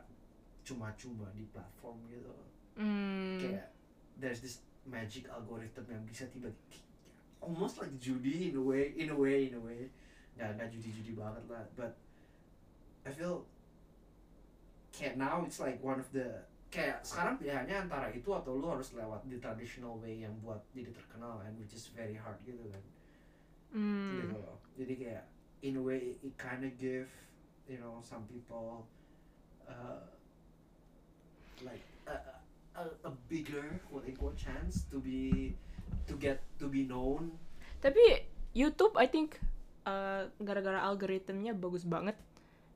cuma-cuma 0.62 1.26
di 1.32 1.46
platform 1.50 1.96
gitu 2.12 2.32
Mm. 2.76 3.40
kayak 3.40 3.72
there's 4.20 4.44
this 4.44 4.60
magic 4.84 5.24
algorithm 5.32 5.88
yang 5.88 6.04
bisa 6.04 6.28
tiba-tiba 6.28 6.84
almost 7.40 7.80
like 7.80 7.90
judi 7.96 8.52
in 8.52 8.60
a 8.60 8.64
way 8.64 8.92
in 9.00 9.08
a 9.08 9.16
way 9.16 9.48
in 9.48 9.56
a 9.56 9.62
way 9.64 9.88
nggak 10.36 10.50
nggak 10.60 10.68
judi-judi 10.72 11.12
banget 11.16 11.44
lah 11.48 11.64
but 11.72 11.96
I 13.06 13.10
feel 13.10 13.48
kayak 14.92 15.16
now 15.16 15.44
it's 15.44 15.60
like 15.60 15.80
one 15.80 16.00
of 16.00 16.08
the 16.12 16.44
kayak 16.72 17.00
sekarang 17.06 17.38
pilihannya 17.38 17.88
antara 17.88 18.10
itu 18.10 18.28
atau 18.34 18.58
lu 18.58 18.68
harus 18.68 18.92
lewat 18.92 19.22
the 19.30 19.38
traditional 19.38 19.96
way 20.02 20.20
yang 20.26 20.34
buat 20.42 20.60
jadi 20.74 20.92
terkenal 20.92 21.40
and 21.46 21.54
which 21.56 21.72
is 21.72 21.88
very 21.94 22.18
hard 22.18 22.36
gitu 22.42 22.60
kan. 22.68 22.84
Hmm. 23.72 24.18
gitu 24.20 24.36
loh. 24.40 24.58
Jadi 24.76 24.94
kayak 24.98 25.24
in 25.62 25.78
a 25.78 25.82
way 25.82 26.18
it 26.20 26.34
kind 26.36 26.66
of 26.66 26.72
give 26.76 27.08
you 27.70 27.78
know 27.78 28.02
some 28.02 28.26
people 28.28 28.84
uh, 29.64 30.04
like 31.64 31.84
a, 32.10 32.16
a, 32.76 32.84
a 33.08 33.12
bigger 33.30 33.78
quote 33.88 34.04
unquote 34.04 34.36
chance 34.36 34.84
to 34.90 34.98
be 35.00 35.54
to 36.10 36.18
get 36.18 36.42
to 36.58 36.66
be 36.66 36.82
known. 36.84 37.38
Tapi 37.80 38.26
YouTube 38.52 38.98
I 38.98 39.06
think 39.06 39.38
uh, 39.86 40.26
gara-gara 40.38 40.82
algoritmnya 40.82 41.54
bagus 41.54 41.82
banget. 41.82 42.18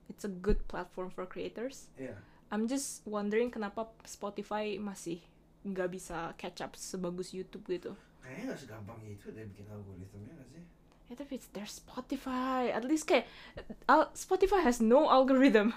It's 0.06 0.22
a 0.22 0.32
good 0.32 0.62
platform 0.64 1.10
for 1.10 1.22
creators. 1.24 1.90
ya 1.94 2.14
I'm 2.50 2.66
just 2.66 3.06
wondering 3.06 3.46
kenapa 3.46 3.86
Spotify 4.02 4.74
masih 4.74 5.22
nggak 5.62 5.88
bisa 5.88 6.34
catch 6.34 6.58
up 6.58 6.74
sebagus 6.74 7.30
YouTube 7.30 7.62
gitu. 7.68 7.94
kayaknya 8.20 8.42
nggak 8.48 8.60
segampang 8.60 8.98
itu 9.04 9.26
deh 9.28 9.44
bikin 9.44 9.66
algoritmnya 9.66 10.34
nggak 10.34 10.50
sih 10.50 10.64
Ya 11.06 11.14
tapi 11.16 11.34
it's 11.34 11.50
their 11.50 11.66
Spotify. 11.66 12.70
At 12.70 12.82
least 12.82 13.04
kayak 13.04 13.26
al- 13.86 14.14
Spotify 14.14 14.62
has 14.62 14.78
no 14.78 15.06
algorithm. 15.06 15.74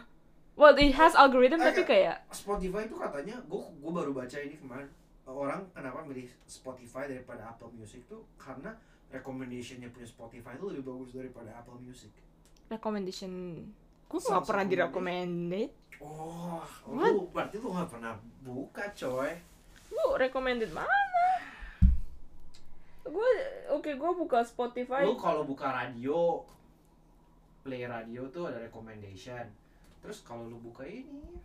Well, 0.54 0.78
it 0.78 0.94
has 0.94 1.14
algorithm 1.14 1.58
tapi 1.58 1.82
Agak- 1.82 1.90
kayak 1.90 2.18
Spotify 2.30 2.86
itu 2.86 2.94
katanya 2.94 3.42
gue 3.42 3.58
gue 3.58 3.92
baru 3.92 4.14
baca 4.14 4.38
ini 4.38 4.58
kemarin 4.58 4.86
orang 5.26 5.66
kenapa 5.74 6.06
milih 6.06 6.30
Spotify 6.46 7.06
daripada 7.06 7.50
Apple 7.50 7.74
Music 7.74 8.06
tuh 8.06 8.22
karena 8.38 8.78
recommendationnya 9.14 9.94
punya 9.94 10.10
Spotify 10.10 10.58
itu 10.58 10.74
lebih 10.74 10.90
bagus 10.90 11.14
daripada 11.14 11.54
Apple 11.54 11.78
Music 11.78 12.10
recommendation. 12.68 13.32
Gue 14.10 14.20
nggak 14.20 14.46
pernah 14.46 14.66
di 14.66 14.76
recommendation. 14.78 15.70
recommended. 15.70 15.72
Oh, 16.04 16.60
What? 16.90 17.14
lu 17.16 17.24
berarti 17.32 17.56
lu 17.64 17.70
gak 17.72 17.88
pernah 17.96 18.18
buka 18.44 18.92
coy. 18.92 19.32
Lu 19.94 20.06
recommended 20.20 20.74
mana? 20.74 20.92
Gue 23.08 23.30
oke 23.72 23.88
gue 23.94 24.12
buka 24.18 24.44
Spotify. 24.44 25.06
Lu 25.08 25.16
kalau 25.16 25.48
buka 25.48 25.70
radio, 25.70 26.44
play 27.64 27.88
radio 27.88 28.28
tuh 28.28 28.52
ada 28.52 28.60
recommendation. 28.60 29.48
Terus 30.04 30.20
kalau 30.28 30.50
lu 30.52 30.60
buka 30.60 30.84
ini, 30.84 31.40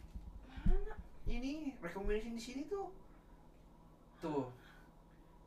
mana? 0.50 0.96
Ini 1.28 1.78
recommendation 1.78 2.34
di 2.34 2.42
sini 2.42 2.62
tuh, 2.66 2.88
tuh 4.18 4.48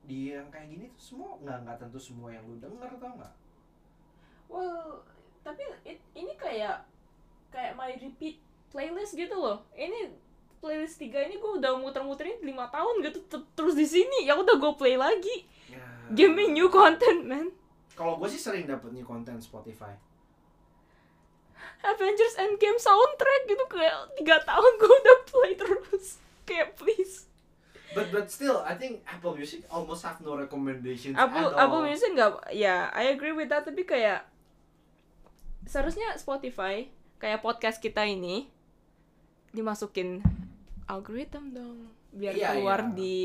di 0.01 0.33
yang 0.33 0.49
kayak 0.49 0.67
gini 0.67 0.85
tuh 0.89 1.01
semua 1.01 1.37
nggak 1.37 1.57
nggak 1.63 1.77
tentu 1.77 1.99
semua 2.01 2.33
yang 2.33 2.43
lu 2.43 2.57
denger 2.57 2.91
tau 2.97 3.13
nggak? 3.15 3.33
Well, 4.49 5.05
tapi 5.41 5.63
it- 5.81 6.09
ini 6.11 6.33
kayak 6.35 6.83
kayak 7.49 7.73
my 7.73 7.93
repeat 7.95 8.41
playlist 8.69 9.13
gitu 9.13 9.33
loh. 9.33 9.63
Ini 9.71 10.11
playlist 10.59 10.97
tiga 10.97 11.21
ini 11.21 11.37
gue 11.37 11.51
udah 11.57 11.73
muter-muterin 11.75 12.37
lima 12.41 12.69
tahun 12.69 13.01
gitu 13.01 13.19
ter- 13.25 13.49
terus 13.53 13.73
di 13.73 13.85
sini 13.85 14.25
ya 14.25 14.37
udah 14.37 14.57
gue 14.57 14.73
play 14.75 14.93
lagi. 14.95 15.47
Ya. 15.69 15.81
Give 16.11 16.31
me 16.31 16.49
new 16.49 16.67
content, 16.67 17.23
man. 17.23 17.49
Kalau 17.95 18.17
gue 18.17 18.27
sih 18.27 18.37
sering 18.37 18.67
dapet 18.67 18.91
new 18.91 19.03
konten 19.03 19.39
Spotify. 19.39 19.93
Avengers 21.81 22.37
Endgame 22.37 22.77
soundtrack 22.77 23.41
gitu 23.47 23.65
kayak 23.65 23.95
tiga 24.13 24.37
tahun 24.41 24.71
gue 24.77 24.93
udah 25.01 25.17
play 25.25 25.53
terus. 25.55 26.21
Kayak 26.43 26.77
please. 26.77 27.30
But 27.91 28.07
but 28.09 28.31
still, 28.31 28.63
I 28.63 28.79
think 28.79 29.03
Apple 29.03 29.35
Music 29.35 29.67
almost 29.67 30.07
have 30.07 30.23
no 30.23 30.39
recommendations 30.39 31.19
Apple 31.19 31.51
at 31.51 31.59
all. 31.59 31.59
Apple 31.59 31.83
Music 31.83 32.15
nggak 32.15 32.55
ya 32.55 32.87
I 32.87 33.11
agree 33.11 33.35
with 33.35 33.51
that 33.51 33.67
tapi 33.67 33.83
kayak 33.83 34.23
seharusnya 35.67 36.15
Spotify 36.15 36.87
kayak 37.19 37.43
podcast 37.43 37.83
kita 37.83 38.07
ini 38.07 38.47
dimasukin 39.51 40.23
algoritma 40.87 41.43
dong 41.51 41.91
biar 42.11 42.31
Iya, 42.31 42.47
keluar 42.55 42.79
iya. 42.87 42.95
di 42.95 43.19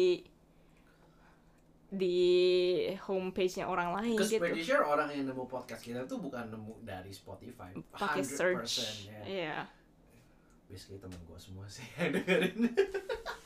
di 1.86 2.18
homepage-nya 2.98 3.70
orang 3.70 3.94
lain 3.94 4.18
gitu 4.18 4.42
pretty 4.42 4.66
sure 4.66 4.82
orang 4.82 5.06
yang 5.14 5.30
nemu 5.30 5.46
podcast 5.46 5.86
kita 5.86 6.02
tuh 6.04 6.18
bukan 6.18 6.50
nemu 6.50 6.82
dari 6.82 7.14
Spotify. 7.14 7.70
pakai 7.94 8.26
100%, 8.26 8.34
search 8.34 8.72
ya. 9.06 9.22
Iya. 9.22 9.58
Basically 10.66 10.98
temen 10.98 11.14
gue 11.22 11.38
semua 11.38 11.62
sih 11.70 11.86
yang 11.94 12.18
dengerin. 12.18 12.74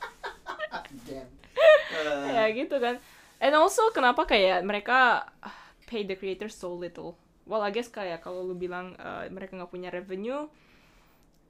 Uh, 1.19 2.29
ya 2.37 2.45
gitu 2.55 2.77
kan. 2.79 3.03
And 3.41 3.57
also 3.57 3.89
kenapa 3.91 4.29
kayak 4.29 4.63
mereka 4.63 5.27
ah, 5.41 5.59
pay 5.89 6.05
the 6.05 6.15
creators 6.15 6.55
so 6.55 6.73
little? 6.77 7.17
Well 7.49 7.65
I 7.65 7.75
guess 7.75 7.91
kayak 7.91 8.23
kalau 8.23 8.47
lu 8.47 8.55
bilang 8.55 8.95
uh, 9.01 9.27
mereka 9.33 9.59
nggak 9.59 9.73
punya 9.73 9.91
revenue 9.91 10.47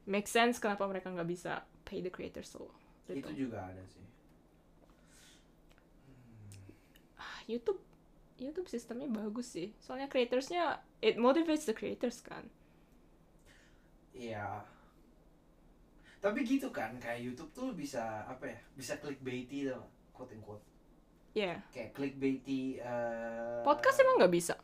make 0.09 0.27
sense 0.27 0.57
kenapa 0.57 0.89
mereka 0.89 1.13
nggak 1.13 1.29
bisa 1.29 1.63
pay 1.85 2.01
the 2.01 2.11
creators 2.11 2.51
so 2.51 2.73
itu 3.11 3.21
little 3.21 3.35
juga 3.35 3.59
ada 3.67 3.83
sih. 3.91 4.07
Ah, 7.19 7.43
YouTube 7.51 7.83
YouTube 8.41 8.71
sistemnya 8.71 9.11
bagus 9.11 9.53
sih. 9.53 9.77
Soalnya 9.83 10.09
creatorsnya 10.09 10.81
it 11.05 11.21
motivates 11.21 11.69
the 11.69 11.77
creators 11.77 12.25
kan? 12.25 12.49
Iya. 14.17 14.65
Tapi 16.21 16.45
gitu 16.45 16.69
kan, 16.69 16.93
kayak 17.01 17.25
YouTube 17.25 17.49
tuh 17.51 17.73
bisa 17.73 18.23
apa 18.25 18.45
ya? 18.45 18.59
Bisa 18.77 19.01
clickbaity 19.01 19.73
tuh, 19.73 19.81
quote 20.13 20.37
unquote. 20.37 20.61
ya 21.31 21.57
Kayak 21.71 21.95
clickbaity. 21.95 22.77
eh, 22.77 23.63
podcast 23.63 24.03
emang 24.03 24.19
nggak 24.19 24.35
bisa 24.35 24.55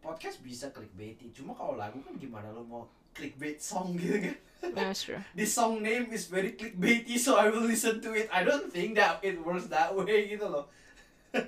Podcast 0.00 0.40
bisa 0.40 0.68
clickbaity. 0.68 1.30
Cuma 1.30 1.52
kalau 1.52 1.76
lagu 1.76 2.00
kan 2.00 2.16
gimana 2.16 2.50
lu 2.50 2.64
mau 2.64 2.84
clickbait 3.12 3.56
song 3.56 3.94
gitu 3.94 4.18
kan? 4.18 4.36
yeah 4.64 4.92
sure 4.92 5.20
This 5.38 5.52
song 5.52 5.80
name 5.80 6.08
is 6.10 6.26
very 6.26 6.56
clickbaity, 6.56 7.16
so 7.16 7.36
I 7.36 7.52
will 7.52 7.62
listen 7.62 8.00
to 8.00 8.10
it. 8.12 8.32
I 8.32 8.42
don't 8.42 8.68
think 8.68 8.96
that 8.96 9.20
it 9.20 9.36
works 9.38 9.68
that 9.68 9.92
way 9.92 10.26
gitu 10.26 10.48
loh. 10.48 10.66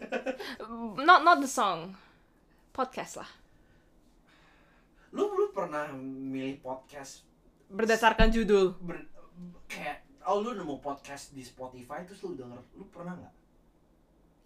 not 1.01 1.23
not 1.23 1.39
the 1.39 1.47
song 1.47 1.95
podcast 2.71 3.23
lah 3.23 3.31
Lu 5.15 5.31
lu 5.33 5.49
pernah 5.49 5.89
milih 5.97 6.59
podcast 6.59 7.23
berdasarkan 7.67 8.29
judul 8.29 8.75
ber, 8.79 9.01
kayak 9.67 10.03
oh 10.25 10.41
lu 10.41 10.53
nemu 10.53 10.79
podcast 10.79 11.31
di 11.31 11.41
Spotify 11.41 12.03
terus 12.03 12.23
lu 12.23 12.35
denger 12.35 12.59
lu 12.75 12.85
pernah 12.89 13.15
nggak? 13.15 13.35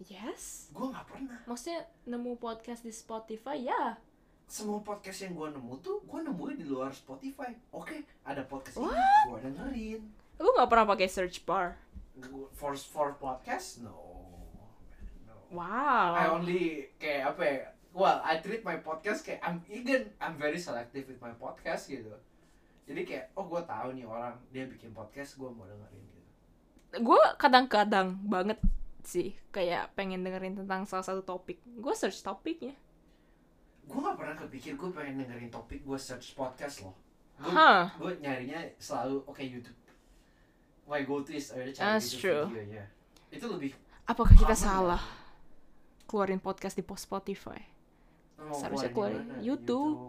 yes 0.03 0.69
Gue 0.69 0.89
nggak 0.89 1.05
pernah. 1.05 1.37
maksudnya 1.45 1.79
nemu 2.03 2.33
podcast 2.35 2.81
di 2.81 2.89
Spotify 2.89 3.57
ya 3.61 3.97
Semua 4.45 4.81
podcast 4.81 5.23
yang 5.23 5.33
gue 5.33 5.47
nemu 5.49 5.73
tuh 5.79 6.01
gue 6.01 6.19
nemuin 6.21 6.57
di 6.57 6.67
luar 6.67 6.91
Spotify. 6.91 7.55
Oke, 7.71 8.03
ada 8.21 8.43
podcast 8.43 8.75
What? 8.75 8.91
ini 8.91 8.99
gue 9.25 9.39
dengerin. 9.41 10.01
lu 10.37 10.49
nggak 10.51 10.67
pernah 10.67 10.85
pakai 10.87 11.07
search 11.07 11.43
bar 11.43 11.77
For 12.51 12.75
for 12.75 13.15
podcast 13.15 13.79
no. 13.79 13.95
no. 15.23 15.35
wow 15.49 16.11
I 16.13 16.27
only 16.29 16.91
kayak 16.95 17.31
apa 17.31 17.41
ya? 17.41 17.59
Well, 17.91 18.19
I 18.21 18.39
treat 18.39 18.63
my 18.63 18.79
podcast 18.79 19.21
kayak 19.21 19.39
I'm 19.41 19.59
again 19.67 20.11
I'm 20.17 20.35
very 20.35 20.55
selective 20.55 21.07
with 21.07 21.19
my 21.19 21.31
podcast 21.33 21.87
gitu. 21.87 22.11
Jadi 22.91 23.01
kayak 23.07 23.25
oh 23.39 23.47
gue 23.47 23.61
tahu 23.63 23.87
nih 23.95 24.03
orang 24.03 24.35
dia 24.51 24.67
bikin 24.67 24.91
podcast 24.91 25.39
gue 25.39 25.47
mau 25.47 25.63
dengerin 25.63 26.03
gitu. 26.03 26.19
gue 26.99 27.21
kadang-kadang 27.39 28.19
banget 28.27 28.59
sih 29.01 29.31
kayak 29.49 29.95
pengen 29.95 30.21
dengerin 30.21 30.59
tentang 30.59 30.83
salah 30.83 31.07
satu 31.07 31.23
topik 31.23 31.63
gue 31.63 31.93
search 31.95 32.19
topiknya 32.19 32.75
Gue 33.81 33.99
gak 33.99 34.15
pernah 34.15 34.35
kepikir 34.37 34.75
gue 34.75 34.91
pengen 34.91 35.23
dengerin 35.23 35.49
topik 35.49 35.81
gue 35.81 35.99
search 35.99 36.35
podcast 36.35 36.83
loh. 36.85 36.95
Gue 37.41 37.51
gue 37.97 38.11
nyarinya 38.21 38.59
selalu 38.77 39.23
oke 39.25 39.41
YouTube. 39.41 39.79
My 40.85 41.01
go 41.01 41.23
to 41.23 41.31
is 41.31 41.49
ada 41.49 41.65
cari 41.65 41.75
That's 41.97 42.11
YouTube 42.13 42.21
true. 42.21 42.45
videonya. 42.53 42.85
Itu 43.31 43.45
lebih 43.49 43.71
apakah 44.05 44.35
kita 44.35 44.53
salah 44.53 44.99
ya. 44.99 46.03
keluaring 46.05 46.43
podcast 46.43 46.75
di 46.75 46.83
post 46.83 47.07
Spotify 47.07 47.55
Mau 48.35 48.51
Seharusnya 48.57 48.91
keluarin 48.91 49.23
keluarin 49.23 49.27
gimana? 49.31 49.41
YouTube. 49.41 49.99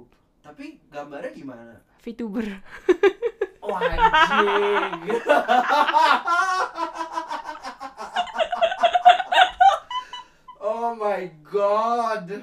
Tapi 0.43 0.82
gambarnya 0.90 1.30
gimana? 1.30 1.78
VTuber 2.03 2.47
Oh 3.62 3.78
anjing. 3.78 5.22
oh 10.61 10.99
my 10.99 11.30
god. 11.47 12.43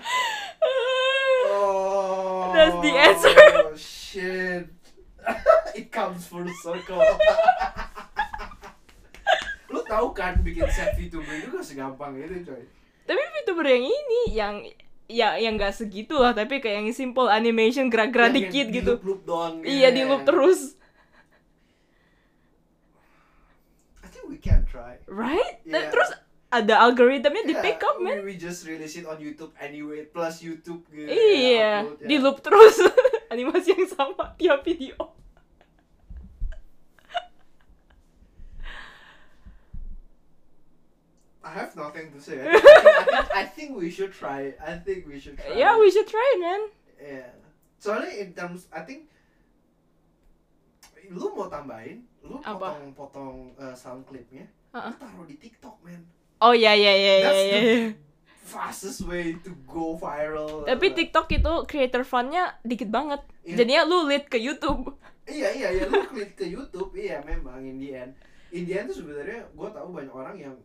Oh. 1.44 2.52
That's 2.56 2.80
the 2.80 2.94
answer. 2.96 3.36
shit. 3.76 4.72
It 5.76 5.92
comes 5.92 6.24
full 6.24 6.48
circle. 6.64 7.04
Lu 9.68 9.84
tahu 9.84 10.16
kan 10.16 10.40
bikin 10.40 10.72
set 10.72 10.96
VTuber 10.96 11.36
itu 11.36 11.52
gak 11.52 11.68
segampang 11.68 12.16
itu 12.16 12.48
coy. 12.48 12.64
tapi 13.04 13.20
VTuber 13.20 13.66
yang 13.66 13.86
ini 13.90 14.22
yang 14.38 14.56
ya 15.10 15.36
yang 15.36 15.58
nggak 15.58 15.74
segitu 15.74 16.14
lah 16.14 16.32
tapi 16.32 16.62
kayak 16.62 16.80
yang 16.80 16.90
simple 16.92 17.26
animation 17.28 17.90
gerak-gerak 17.90 18.30
Yang- 18.30 18.38
yang 18.38 18.46
dikit 18.46 18.66
di 18.68 18.76
gitu 18.76 18.92
loop-loop 18.96 19.22
doang 19.26 19.54
iya 19.62 19.90
di 19.90 20.02
ya. 20.02 20.08
loop 20.08 20.22
terus 20.24 20.78
I 24.00 24.08
think 24.08 24.26
we 24.26 24.38
can 24.38 24.64
try. 24.64 25.02
right 25.06 25.60
Yeah. 25.66 25.90
terus 25.90 26.14
ada 26.50 26.82
algoritmnya 26.82 27.42
di 27.44 27.54
Yeah, 27.54 27.62
pick 27.64 27.82
up 27.84 27.98
man 27.98 28.22
We, 28.22 28.34
just 28.36 28.66
release 28.66 28.96
it 28.96 29.06
on 29.06 29.18
YouTube 29.18 29.54
anyway 29.56 30.06
plus 30.06 30.42
YouTube 30.42 30.86
gitu. 30.88 31.06
iya 31.06 31.86
upload, 31.86 32.02
di 32.02 32.16
ya. 32.16 32.22
loop 32.22 32.38
terus 32.40 32.76
animasi 33.34 33.70
yang 33.72 33.86
sama 33.88 34.34
tiap 34.36 34.62
video 34.62 34.98
I 41.50 41.66
have 41.66 41.74
nothing 41.74 42.14
to 42.14 42.22
say. 42.22 42.38
I 42.38 42.54
think, 42.54 42.62
I 42.62 43.04
think, 43.10 43.30
I 43.34 43.44
think 43.50 43.70
we 43.74 43.90
should 43.90 44.14
try. 44.14 44.54
I 44.62 44.78
think 44.78 45.10
we 45.10 45.18
should 45.18 45.34
try. 45.42 45.58
Yeah, 45.58 45.82
we 45.82 45.90
should 45.90 46.06
try 46.06 46.22
it, 46.38 46.40
man. 46.46 46.62
Yeah. 47.02 47.34
Soalnya 47.82 48.12
in 48.22 48.38
terms, 48.38 48.70
I 48.70 48.86
think 48.86 49.10
lu 51.10 51.34
mau 51.34 51.50
tambahin, 51.50 52.06
lu 52.22 52.38
potong-potong 52.38 53.58
uh, 53.58 53.74
sound 53.74 54.06
clipnya, 54.06 54.46
Uh-uh. 54.70 54.94
lu 54.94 55.02
taruh 55.02 55.26
di 55.26 55.42
TikTok, 55.42 55.82
man. 55.82 56.06
Oh 56.38 56.54
ya 56.54 56.78
ya 56.78 56.94
ya 56.94 57.16
ya 57.26 57.32
ya. 57.34 57.60
the 57.90 57.98
fastest 58.46 59.10
way 59.10 59.34
to 59.42 59.50
go 59.66 59.98
viral. 59.98 60.70
Tapi 60.70 60.94
Uh, 60.94 60.96
TikTok 61.02 61.28
itu 61.34 61.54
creator 61.66 62.06
fund-nya 62.06 62.62
dikit 62.62 62.94
banget. 62.94 63.26
Iya. 63.42 63.66
Jadinya 63.66 63.82
lu 63.90 64.06
lead 64.06 64.30
ke 64.30 64.38
YouTube. 64.38 64.94
Iya 65.26 65.50
iya 65.54 65.68
iya 65.70 65.86
lu 65.86 66.06
klik 66.10 66.34
ke 66.38 66.46
YouTube 66.46 66.94
iya 66.98 67.22
memang 67.26 67.62
in 67.66 67.78
the 67.82 67.90
end. 67.94 68.14
In 68.50 68.66
the 68.66 68.74
end 68.82 68.90
tuh 68.90 69.06
sebenarnya 69.06 69.46
gue 69.54 69.70
tahu 69.70 69.88
banyak 69.94 70.14
orang 70.14 70.36
yang 70.38 70.56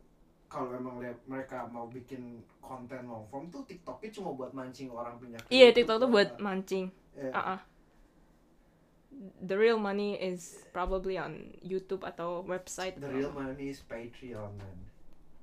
kalau 0.55 0.71
memang 0.71 1.03
lihat 1.03 1.19
mereka 1.27 1.67
mau 1.67 1.91
bikin 1.91 2.39
konten 2.63 3.11
long 3.11 3.27
form 3.27 3.51
tuh 3.51 3.67
TikToknya 3.67 4.15
cuma 4.15 4.31
buat 4.39 4.55
mancing 4.55 4.87
orang 4.95 5.19
pindah. 5.19 5.43
ke 5.43 5.51
Iya, 5.51 5.75
TikTok 5.75 6.07
tuh 6.07 6.11
buat 6.15 6.39
mancing. 6.39 6.95
Iya. 7.19 7.35
Uh-uh. 7.35 7.61
The 9.43 9.57
real 9.59 9.83
money 9.83 10.15
is 10.15 10.63
probably 10.71 11.19
on 11.19 11.59
YouTube 11.59 12.07
atau 12.07 12.47
website. 12.47 13.03
The 13.03 13.11
real 13.11 13.35
money 13.35 13.75
is 13.75 13.83
Patreon 13.83 14.55
man. 14.55 14.79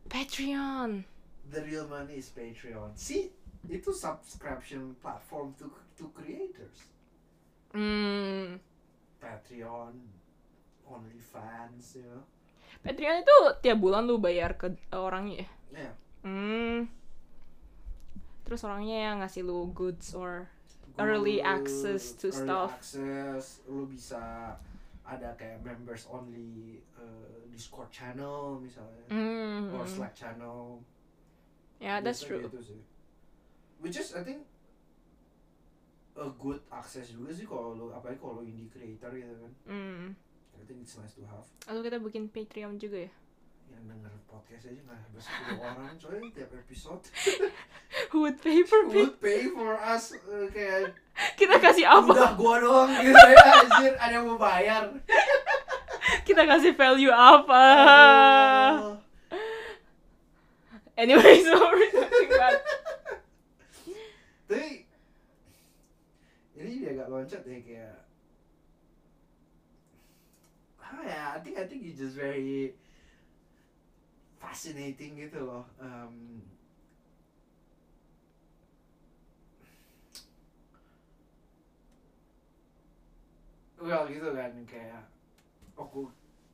Patreon. 0.07 1.03
The 1.51 1.59
real 1.67 1.91
money 1.91 2.15
is 2.15 2.31
Patreon. 2.31 2.95
See, 2.95 3.35
itu 3.67 3.91
subscription 3.91 4.95
platform 5.03 5.51
to 5.59 5.67
to 5.99 6.07
creators. 6.15 6.87
Hmm. 7.75 8.59
Patreon, 9.19 9.95
OnlyFans, 10.87 11.99
you 11.99 12.07
know. 12.07 12.23
Patreon 12.79 13.21
itu 13.21 13.37
tiap 13.59 13.77
bulan 13.77 14.07
lu 14.07 14.17
bayar 14.17 14.55
ke 14.55 14.71
orangnya 14.95 15.43
ya? 15.43 15.47
Yeah. 15.75 15.93
Hmm. 16.23 16.77
Terus 18.47 18.63
orangnya 18.63 18.97
yang 19.11 19.15
ngasih 19.19 19.43
lu 19.43 19.69
goods 19.75 20.15
or 20.15 20.47
Early 20.99 21.39
Good, 21.39 21.47
access 21.47 22.11
to 22.19 22.27
early 22.27 22.35
stuff. 22.35 22.71
access, 22.75 23.63
lu 23.63 23.87
bisa 23.87 24.53
ada 25.07 25.29
kayak 25.39 25.63
members 25.63 26.03
only 26.11 26.83
uh, 26.99 27.47
Discord 27.47 27.87
channel 27.95 28.59
misalnya, 28.59 29.03
hmm. 29.07 29.71
or 29.71 29.87
Slack 29.87 30.11
channel. 30.11 30.83
Yeah, 31.79 32.03
that's 32.03 32.23
Biasa 32.23 32.27
true. 32.27 32.43
Gitu 32.43 32.59
sih. 32.75 32.81
Which 33.79 33.97
is 33.97 34.13
I 34.13 34.21
think 34.27 34.43
a 36.19 36.27
good 36.35 36.59
access 36.69 37.09
juga 37.15 37.31
sih 37.31 37.47
kalau 37.47 37.73
lu 37.73 37.87
apalagi 37.95 38.19
kalau 38.19 38.43
lu 38.43 38.43
indie 38.45 38.67
creator 38.67 39.15
gitu 39.15 39.31
kan. 39.31 39.51
Hmm. 39.65 40.03
I 40.61 40.63
think 40.69 40.85
it's 40.85 40.93
nice 40.93 41.17
to 41.17 41.25
have. 41.25 41.45
Lalu 41.65 41.89
kita 41.89 41.97
bikin 41.97 42.23
Patreon 42.29 42.77
juga 42.77 43.09
ya? 43.09 43.11
Yang 43.73 43.83
denger 43.89 44.13
podcast 44.29 44.63
aja 44.69 44.81
nggak 44.85 44.99
habis 45.01 45.23
10 45.25 45.57
orang 45.73 45.95
coy 45.97 46.21
tiap 46.29 46.51
episode. 46.53 47.03
Who 48.13 48.17
would 48.21 48.37
pay 48.37 48.61
for 48.61 48.85
Patreon? 48.85 49.09
Would 49.09 49.17
pay 49.17 49.49
for 49.49 49.73
us 49.73 50.13
uh, 50.13 50.45
kayak 50.53 50.93
Kita 51.41 51.57
kasih 51.57 51.89
apa? 51.89 52.13
udah 52.13 52.33
gua 52.37 52.55
doang 52.61 52.91
gitu 53.01 53.17
ya 53.17 53.45
anjir 53.57 53.93
ada 53.97 54.13
yang 54.13 54.29
mau 54.29 54.37
bayar. 54.37 54.85
Kita 56.21 56.45
kasih 56.45 56.77
value 56.77 57.09
apa? 57.09 57.65
Oh. 58.77 58.97
Anyway, 60.93 61.41
so 61.41 61.57
we're 61.57 61.89
talking 61.89 62.29
about 62.29 62.61
Tapi 64.45 64.85
ini 66.53 66.71
jadi 66.77 66.93
agak 66.93 67.07
loncat 67.09 67.41
ya 67.41 67.57
kayak 67.65 67.95
apa 70.91 71.01
ya? 71.07 71.23
I 71.35 71.39
think 71.39 71.55
I 71.55 71.65
think 71.65 71.87
it's 71.87 72.03
just 72.03 72.19
very 72.19 72.75
fascinating 74.43 75.15
gitu 75.15 75.47
loh. 75.47 75.63
Um, 75.79 76.43
well 83.81 84.05
gitu 84.05 84.29
kan 84.37 84.53
kayak 84.69 85.01
aku 85.73 86.05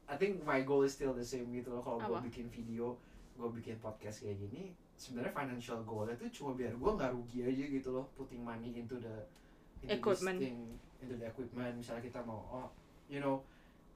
I 0.08 0.16
think 0.16 0.40
my 0.48 0.64
goal 0.64 0.88
is 0.88 0.96
still 0.96 1.12
the 1.12 1.26
same 1.28 1.52
gitu 1.52 1.76
loh 1.76 1.84
kalau 1.84 2.00
gue 2.00 2.32
bikin 2.32 2.48
video 2.48 2.96
gue 3.36 3.50
bikin 3.60 3.76
podcast 3.84 4.24
kayak 4.24 4.40
gini 4.40 4.72
sebenarnya 4.96 5.36
financial 5.36 5.84
goalnya 5.84 6.16
tuh 6.16 6.32
cuma 6.32 6.56
biar 6.56 6.74
gue 6.74 6.92
nggak 6.98 7.12
rugi 7.14 7.40
aja 7.44 7.66
gitu 7.68 7.90
loh 7.92 8.08
putting 8.16 8.42
money 8.42 8.74
into 8.80 8.98
the 8.98 9.28
into 9.84 9.94
Equipment. 9.94 10.40
thing 10.40 10.58
into 11.04 11.14
the 11.20 11.28
equipment 11.28 11.76
misalnya 11.78 12.02
kita 12.02 12.24
mau 12.26 12.42
oh 12.50 12.68
you 13.12 13.20
know 13.22 13.44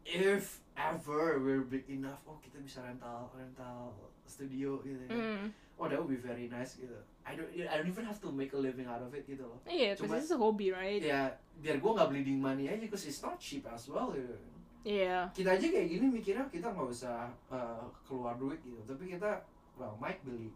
if 0.04 0.60
ever 0.74 1.38
we're 1.38 1.64
big 1.64 1.86
enough 1.88 2.20
oh 2.26 2.40
kita 2.40 2.58
bisa 2.58 2.82
rental 2.82 3.30
rental 3.32 3.94
studio 4.26 4.80
gitu 4.82 4.98
kan 5.06 5.12
Hmm. 5.12 5.44
oh 5.76 5.86
that 5.86 5.98
would 5.98 6.10
be 6.10 6.18
very 6.18 6.48
nice 6.48 6.76
gitu. 6.76 6.96
I 7.22 7.34
don't 7.34 7.50
I 7.54 7.78
don't 7.78 7.86
even 7.86 8.02
have 8.04 8.18
to 8.18 8.30
make 8.30 8.50
a 8.52 8.60
living 8.60 8.86
out 8.86 8.98
of 9.00 9.12
it 9.12 9.26
gitu 9.26 9.46
loh. 9.46 9.62
Iya, 9.64 9.94
because 9.94 10.10
Cuma- 10.10 10.18
it's 10.18 10.34
a 10.34 10.40
hobby, 10.40 10.70
right? 10.70 10.98
ya 10.98 11.30
biar 11.58 11.78
gue 11.78 11.92
nggak 11.92 12.10
bleeding 12.10 12.40
money 12.40 12.66
aja 12.66 12.82
because 12.82 13.06
it's 13.06 13.22
not 13.22 13.38
cheap 13.38 13.62
as 13.66 13.86
well 13.86 14.10
gitu. 14.10 14.34
Iya. 14.82 15.30
kita 15.30 15.54
aja 15.54 15.66
kayak 15.70 15.88
gini 15.88 16.06
mikirnya 16.10 16.46
kita 16.50 16.74
nggak 16.74 16.90
usah 16.90 17.30
uh, 17.48 17.86
keluar 18.02 18.34
duit 18.38 18.58
gitu. 18.62 18.82
Tapi 18.82 19.14
kita 19.14 19.38
well 19.78 19.94
mic 19.98 20.18
beli. 20.26 20.50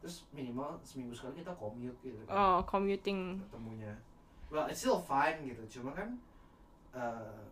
Terus 0.00 0.24
minimal 0.30 0.76
seminggu 0.80 1.12
sekali 1.12 1.40
kita 1.40 1.52
commute 1.52 1.96
gitu 2.00 2.16
kan, 2.24 2.32
Oh, 2.32 2.58
commuting. 2.64 3.36
ketemunya. 3.48 3.92
Well 4.48 4.64
it's 4.66 4.80
still 4.80 5.00
fine 5.00 5.44
gitu. 5.44 5.80
Cuma 5.80 5.92
kan 5.92 6.16
uh, 6.92 7.44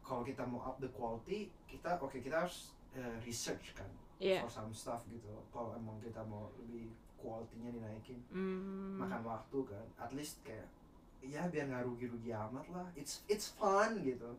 kalau 0.00 0.22
kita 0.22 0.42
mau 0.42 0.60
up 0.60 0.76
the 0.78 0.90
quality 0.90 1.46
kita 1.64 1.96
oke 1.96 2.14
kita 2.14 2.42
harus 2.42 2.72
uh, 2.94 3.16
research 3.22 3.72
kan 3.72 3.88
Iya. 4.20 4.44
for 4.44 4.52
some 4.52 4.68
stuff 4.70 5.00
gitu. 5.08 5.32
Kalau 5.48 5.72
emang 5.72 5.96
kita 5.98 6.20
mau 6.28 6.52
lebih 6.60 6.92
quality-nya 7.16 7.72
dinaikin 7.72 8.20
Hmm. 8.28 9.00
makan 9.00 9.24
waktu 9.24 9.58
kan 9.64 9.86
at 9.96 10.12
least 10.12 10.44
kayak 10.44 10.68
ya 11.24 11.48
biar 11.48 11.68
nggak 11.68 11.88
rugi-rugi 11.88 12.28
amat 12.28 12.68
lah. 12.68 12.84
It's 12.92 13.24
it's 13.26 13.48
fun 13.56 14.04
gitu. 14.04 14.36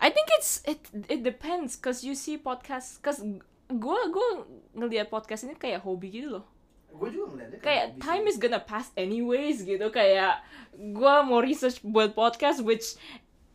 I 0.00 0.08
think 0.08 0.28
it's 0.36 0.60
it 0.64 0.80
it 1.08 1.20
depends 1.20 1.76
cause 1.76 2.00
you 2.00 2.12
see 2.12 2.36
podcast 2.36 3.00
cause 3.00 3.20
gue 3.66 3.98
gue 4.08 4.28
ngelihat 4.72 5.08
podcast 5.08 5.44
ini 5.44 5.52
kayak 5.52 5.80
hobi 5.80 6.12
gitu 6.12 6.40
loh. 6.40 6.44
Gue 6.92 7.12
juga 7.12 7.36
ngeliatnya 7.36 7.60
kayak 7.60 7.84
hobi 7.92 8.00
time 8.00 8.24
is 8.24 8.36
gonna 8.36 8.60
pass 8.60 8.88
anyways 8.94 9.60
gitu. 9.60 9.84
Kayak 9.88 10.40
gue 10.72 11.14
mau 11.24 11.40
research 11.40 11.80
buat 11.82 12.12
podcast 12.12 12.60
which 12.60 12.96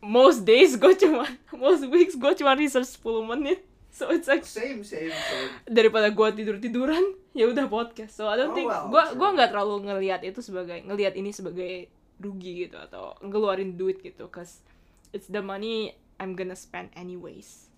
most 0.02 0.42
days 0.42 0.74
gue 0.74 0.92
cuma 0.98 1.24
most 1.54 1.86
weeks 1.86 2.14
gue 2.14 2.32
cuma 2.34 2.52
research 2.52 2.90
10 2.94 3.22
menit. 3.24 3.62
So 3.92 4.08
it's 4.08 4.24
like 4.24 4.42
same 4.42 4.80
same 4.82 5.12
same. 5.12 5.50
daripada 5.68 6.08
gue 6.08 6.28
tidur 6.32 6.56
tiduran 6.56 7.00
ya 7.38 7.44
udah 7.44 7.68
podcast. 7.68 8.12
So 8.12 8.24
I 8.24 8.34
don't 8.34 8.50
Oh, 8.50 8.56
think 8.56 8.66
well, 8.66 8.88
gue 8.88 9.02
true. 9.04 9.16
gue 9.16 9.28
nggak 9.36 9.50
terlalu 9.50 9.74
ngelihat 9.84 10.20
itu 10.22 10.40
sebagai 10.40 10.80
ngelihat 10.82 11.12
ini 11.12 11.30
sebagai 11.30 11.86
rugi 12.16 12.64
gitu 12.64 12.78
atau 12.78 13.14
ngeluarin 13.20 13.74
duit 13.74 13.98
gitu 13.98 14.26
cause 14.26 14.62
it's 15.10 15.26
the 15.26 15.42
money 15.42 15.92
I'm 16.16 16.32
gonna 16.32 16.54
spend 16.54 16.88
anyways. 16.94 17.68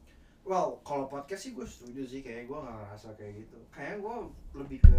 Well 0.44 0.78
kalau 0.80 1.08
podcast 1.08 1.44
sih 1.44 1.52
gue 1.52 1.64
setuju 1.64 2.02
sih 2.04 2.20
kayak 2.20 2.46
gue 2.46 2.56
nggak 2.56 2.76
ngerasa 2.78 3.08
kayak 3.16 3.32
gitu. 3.42 3.58
Kayak 3.68 3.98
gue 3.98 4.14
lebih 4.54 4.78
ke 4.80 4.96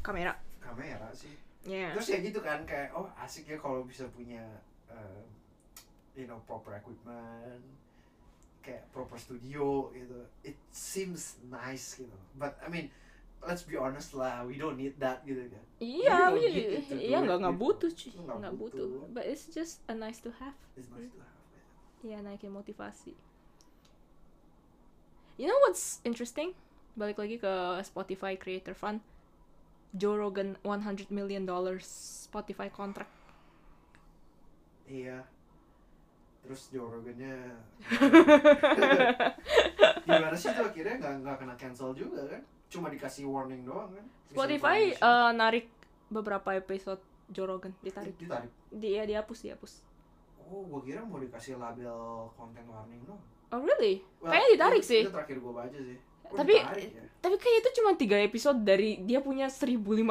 kamera. 0.00 0.34
kamera 0.58 1.06
sih. 1.14 1.30
Yeah. 1.62 1.94
Terus 1.94 2.08
ya 2.08 2.18
gitu 2.18 2.42
kan 2.42 2.66
kayak 2.66 2.90
oh 2.92 3.06
asik 3.14 3.46
ya 3.46 3.56
kalau 3.56 3.86
bisa 3.86 4.10
punya 4.10 4.42
uh, 4.88 5.22
you 6.12 6.26
know 6.26 6.40
proper 6.44 6.76
equipment 6.76 7.62
kayak 8.62 8.86
proper 8.94 9.18
studio 9.18 9.90
gitu 9.90 10.22
it 10.46 10.54
seems 10.70 11.40
nice 11.50 11.98
gitu 11.98 12.14
but 12.38 12.54
I 12.62 12.70
mean 12.70 12.92
let's 13.42 13.66
be 13.66 13.74
honest 13.74 14.14
lah 14.14 14.46
we 14.46 14.54
don't 14.54 14.78
need 14.78 14.94
that 15.02 15.26
gitu 15.26 15.50
kan 15.50 15.64
Iya, 15.82 16.30
don't 16.30 16.38
iya, 16.38 16.78
it 16.78 17.26
nggak 17.26 17.38
nggak 17.42 17.56
gitu. 17.58 17.64
butuh 17.66 17.90
cuy, 17.90 18.10
Nggak 18.38 18.54
butuh. 18.54 18.86
But 19.10 19.26
it's 19.26 19.50
just 19.50 19.82
a 19.90 19.94
nice 19.98 20.22
to 20.22 20.30
have. 20.38 20.54
it's 20.78 20.86
nice 20.94 21.10
to 21.10 21.18
have 21.18 21.34
Iya 22.06 22.22
naikin 22.22 22.54
motivasi. 22.54 23.18
You 25.34 25.50
know 25.50 25.58
what's 25.66 25.98
interesting? 26.06 26.54
Balik 26.94 27.18
lagi 27.18 27.42
ke 27.42 27.52
Spotify 27.82 28.38
Creator 28.38 28.74
Fund. 28.74 29.02
Joe 29.92 30.14
Rogan 30.16 30.54
100 30.62 31.10
million 31.10 31.42
dollars 31.42 31.84
Spotify 32.26 32.70
contract. 32.70 33.10
iya 34.86 35.24
terus 36.42 36.68
Joe 36.68 36.84
Rogan-nya 36.84 37.38
gimana 40.02 40.34
sih 40.34 40.50
tuh 40.50 40.64
akhirnya 40.64 40.94
nggak 40.98 41.12
nggak 41.22 41.36
kena 41.38 41.54
cancel 41.54 41.90
juga 41.92 42.26
kan 42.26 42.40
cuma 42.66 42.86
dikasih 42.88 43.24
warning 43.24 43.62
doang 43.62 43.88
kan 43.88 44.04
Spotify 44.26 44.90
eh, 44.90 45.30
narik 45.32 45.68
beberapa 46.08 46.52
episode 46.52 47.00
Joe 47.28 47.46
Rogan 47.46 47.72
ditarik. 47.78 48.16
ditarik 48.16 48.50
Dia 48.70 49.04
dihapus 49.04 49.38
dihapus. 49.42 49.72
oh 50.42 50.66
gua 50.66 50.80
kira 50.80 51.00
mau 51.00 51.16
dikasih 51.16 51.56
label 51.56 51.96
konten 52.32 52.64
warning 52.66 53.00
doang 53.02 53.22
Oh 53.52 53.60
really? 53.60 54.00
Well, 54.16 54.32
Kayaknya 54.32 54.48
ditarik 54.50 54.80
itu, 54.80 54.88
sih. 54.88 55.02
itu 55.04 55.12
terakhir 55.12 55.36
gua 55.38 55.52
baca 55.58 55.78
sih 55.78 55.98
Tapi- 56.26 56.56
ditarik 56.58 56.90
ya? 56.90 57.04
Tapi 57.22 57.34
kayak 57.36 57.56
itu 57.60 57.70
cuma 57.76 57.90
tiga 57.94 58.16
episode 58.18 58.58
dari 58.60 58.98
dia 58.98 59.20
punya 59.20 59.46
1500 59.46 60.02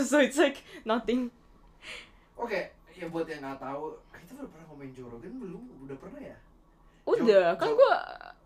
so 0.00 0.16
it's 0.18 0.36
like 0.36 0.60
nothing. 0.84 1.32
oke 2.36 2.60
ya 3.00 3.08
buat 3.08 3.24
yang 3.24 3.40
nggak 3.40 3.58
tahu 3.58 3.84
kita 4.12 4.36
udah 4.36 4.50
pernah 4.50 4.66
ngomongin 4.68 4.92
Joe 4.92 5.08
Rogan 5.08 5.32
belum 5.34 5.62
udah 5.82 5.96
pernah 5.96 6.20
ya 6.20 6.36
Udah, 7.02 7.24
Jo- 7.48 7.56
kan 7.56 7.70
gua 7.72 7.96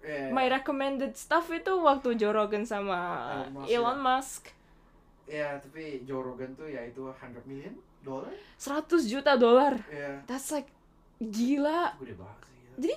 Yeah. 0.01 0.29
my 0.31 0.47
recommended 0.47 1.17
stuff 1.17 1.49
itu 1.49 1.73
waktu 1.75 2.13
Joe 2.15 2.31
Rogan 2.31 2.63
sama 2.63 3.01
Elon 3.41 3.57
Musk, 3.57 3.69
Elon 3.71 3.89
ya. 3.91 4.05
Musk. 4.05 4.43
Ya, 5.25 5.49
tapi 5.57 5.85
Joe 6.05 6.21
Rogan 6.21 6.53
tuh 6.53 6.69
ya 6.69 6.85
itu 6.85 7.01
100 7.01 7.41
million 7.43 7.73
dollar. 7.99 8.29
100 8.55 8.85
juta 9.03 9.33
dolar. 9.35 9.81
Ya, 9.87 10.21
That's 10.23 10.53
like 10.53 10.69
gila. 11.19 11.97
gede 11.97 12.15
banget 12.15 12.37
sih. 12.45 12.93
ya. 12.93 12.97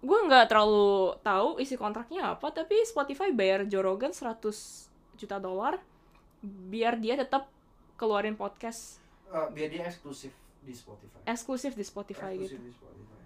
Gue 0.00 0.18
nggak 0.20 0.48
terlalu 0.48 0.90
tahu 1.20 1.48
isi 1.58 1.76
kontraknya 1.76 2.32
apa, 2.32 2.50
tapi 2.50 2.82
Spotify 2.82 3.30
bayar 3.30 3.62
Joe 3.64 3.78
Rogan 3.80 4.10
100 4.10 4.42
juta 5.14 5.36
dolar 5.36 5.78
biar 6.42 6.96
dia 6.96 7.14
tetap 7.14 7.46
keluarin 7.94 8.34
podcast 8.34 8.98
Eh, 9.28 9.46
biar 9.52 9.68
dia 9.68 9.86
eksklusif 9.86 10.34
di 10.60 10.76
Spotify. 10.76 11.20
eksklusif 11.24 11.72
di 11.72 11.84
Spotify 11.84 12.36
eksklusif 12.36 12.60
gitu. 12.60 12.68
di 12.68 12.72
Spotify. 12.72 13.20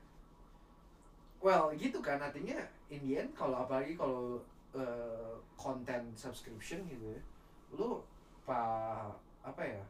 Well, 1.45 1.77
gitu 1.77 2.01
kan 2.01 2.25
artinya 2.25 2.57
in 2.89 3.05
the 3.05 3.21
end 3.21 3.37
kalau 3.37 3.69
apalagi 3.69 4.01
kalau 4.01 4.41
eh, 4.73 5.37
konten 5.61 6.17
subscription 6.17 6.89
gitu 6.89 7.13
ya. 7.13 7.21
Lu 7.77 8.01
pa 8.49 9.05
apa 9.45 9.61
ya? 9.61 9.85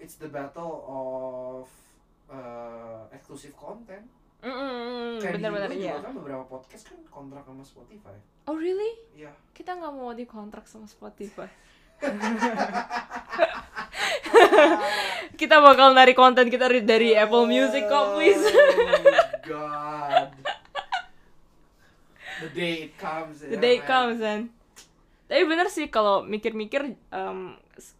It's 0.00 0.16
the 0.16 0.32
battle 0.32 0.80
of 0.88 1.68
eh, 2.32 3.12
eksklusif 3.12 3.52
konten. 3.52 4.08
Mm, 4.38 5.18
Kayak 5.18 5.42
bener-bener 5.42 5.66
di 5.66 5.82
Indo 5.82 5.84
iya. 5.84 5.98
juga 5.98 6.06
kan 6.06 6.14
beberapa 6.14 6.44
podcast 6.46 6.94
kan 6.94 6.98
kontrak 7.10 7.42
sama 7.42 7.66
Spotify. 7.66 8.14
Oh 8.46 8.54
really? 8.54 8.94
Iya. 9.12 9.34
Kita 9.50 9.76
nggak 9.76 9.92
mau 9.92 10.14
dikontrak 10.14 10.64
sama 10.64 10.86
Spotify. 10.86 11.50
kita 15.38 15.62
bakal 15.62 15.94
nari 15.94 16.12
konten 16.12 16.50
kita 16.50 16.66
dari, 16.66 16.82
dari 16.82 17.10
Apple 17.14 17.46
Music 17.46 17.86
kok, 17.86 18.18
please. 18.18 18.42
Oh 18.42 18.52
God. 19.46 20.28
The 22.38 22.48
day 22.50 22.74
it 22.84 22.94
comes. 22.94 23.40
The 23.40 23.56
day 23.56 23.78
man. 23.78 23.86
comes 23.86 24.18
and 24.20 24.44
tapi 25.24 25.44
bener 25.44 25.68
sih 25.68 25.86
kalau 25.86 26.24
mikir-mikir 26.24 26.80
em, 27.12 27.38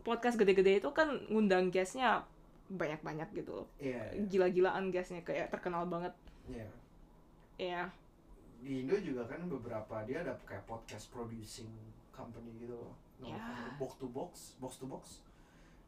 podcast 0.00 0.32
gede-gede 0.34 0.80
itu 0.80 0.88
kan 0.90 1.28
ngundang 1.28 1.68
guestnya 1.68 2.24
banyak-banyak 2.66 3.28
gitu 3.34 3.52
loh 3.52 3.66
Iya. 3.76 4.16
gila-gilaan 4.24 4.88
guestnya 4.88 5.20
kayak 5.20 5.52
terkenal 5.52 5.84
banget 5.84 6.16
Iya. 6.48 6.68
ya 7.60 7.82
Di 8.58 8.80
Indo 8.80 8.96
juga 8.96 9.28
kan 9.28 9.44
beberapa 9.44 10.08
dia 10.08 10.24
ada 10.24 10.40
kayak 10.42 10.64
podcast 10.64 11.12
producing 11.12 11.68
company 12.08 12.48
gitu 12.58 12.74
loh. 12.74 12.96
Company, 13.20 13.76
Box 13.76 13.92
to 13.96 14.06
box, 14.08 14.32
box 14.56 14.72
to 14.80 14.86
box. 14.88 15.04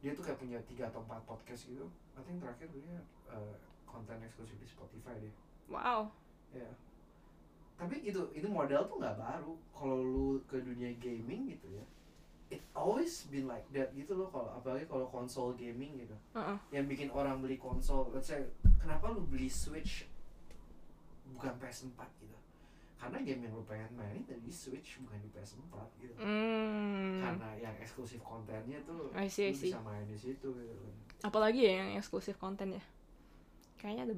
Dia 0.01 0.17
tuh 0.17 0.25
kayak 0.25 0.41
punya 0.41 0.59
tiga 0.65 0.89
atau 0.89 1.05
empat 1.05 1.21
podcast 1.29 1.69
gitu. 1.69 1.87
I 2.17 2.21
think 2.25 2.41
terakhir 2.41 2.69
dia 2.73 3.01
eh, 3.33 3.55
konten 3.85 4.17
eksklusif 4.25 4.57
di 4.57 4.69
Spotify 4.69 5.17
deh. 5.21 5.35
wow 5.71 6.09
Ya. 6.51 6.67
Tapi 7.79 8.03
itu 8.05 8.21
itu 8.37 8.49
model 8.51 8.85
tuh 8.91 8.99
nggak 9.01 9.17
baru. 9.17 9.55
Kalau 9.73 9.99
lu 10.03 10.29
ke 10.45 10.61
dunia 10.61 10.93
gaming 11.01 11.49
gitu 11.57 11.69
ya, 11.73 11.85
it 12.51 12.61
always 12.75 13.25
been 13.31 13.47
like 13.47 13.65
that 13.73 13.95
gitu 13.97 14.19
loh. 14.19 14.29
Kalau 14.29 14.51
apalagi 14.53 14.85
kalau 14.85 15.07
konsol 15.09 15.55
gaming 15.57 15.97
gitu, 15.97 16.17
Heeh. 16.37 16.57
yang 16.75 16.85
bikin 16.91 17.09
orang 17.15 17.41
beli 17.41 17.57
konsol, 17.57 18.11
let's 18.13 18.29
say, 18.29 18.43
kenapa 18.83 19.09
lu 19.15 19.25
beli 19.25 19.49
Switch 19.49 20.11
bukan 21.33 21.55
PS4 21.57 22.01
gitu? 22.21 22.37
Karena 23.01 23.17
game 23.25 23.49
yang 23.49 23.57
lu 23.57 23.65
pengen 23.65 23.89
mainin 23.97 24.29
dari 24.29 24.53
Switch 24.53 25.01
bukan 25.01 25.17
di 25.25 25.33
PS4 25.33 25.73
gitu. 26.05 26.15
Hmm. 26.21 27.25
Karena 27.25 27.49
yang 27.57 27.73
eksklusif 27.81 28.21
kontennya 28.21 28.77
tuh 28.85 29.09
I 29.17 29.25
see, 29.25 29.49
I 29.49 29.53
lu 29.53 29.57
see. 29.57 29.73
bisa 29.73 29.81
main 29.81 30.05
di 30.05 30.19
situ 30.21 30.49
gitu. 30.53 30.87
apalagi 31.25 31.65
ya 31.65 31.81
yang 31.81 31.97
eksklusif 31.97 32.37
konten 32.37 32.77
ya 32.77 32.83
kayaknya 33.77 34.09
ada 34.09 34.15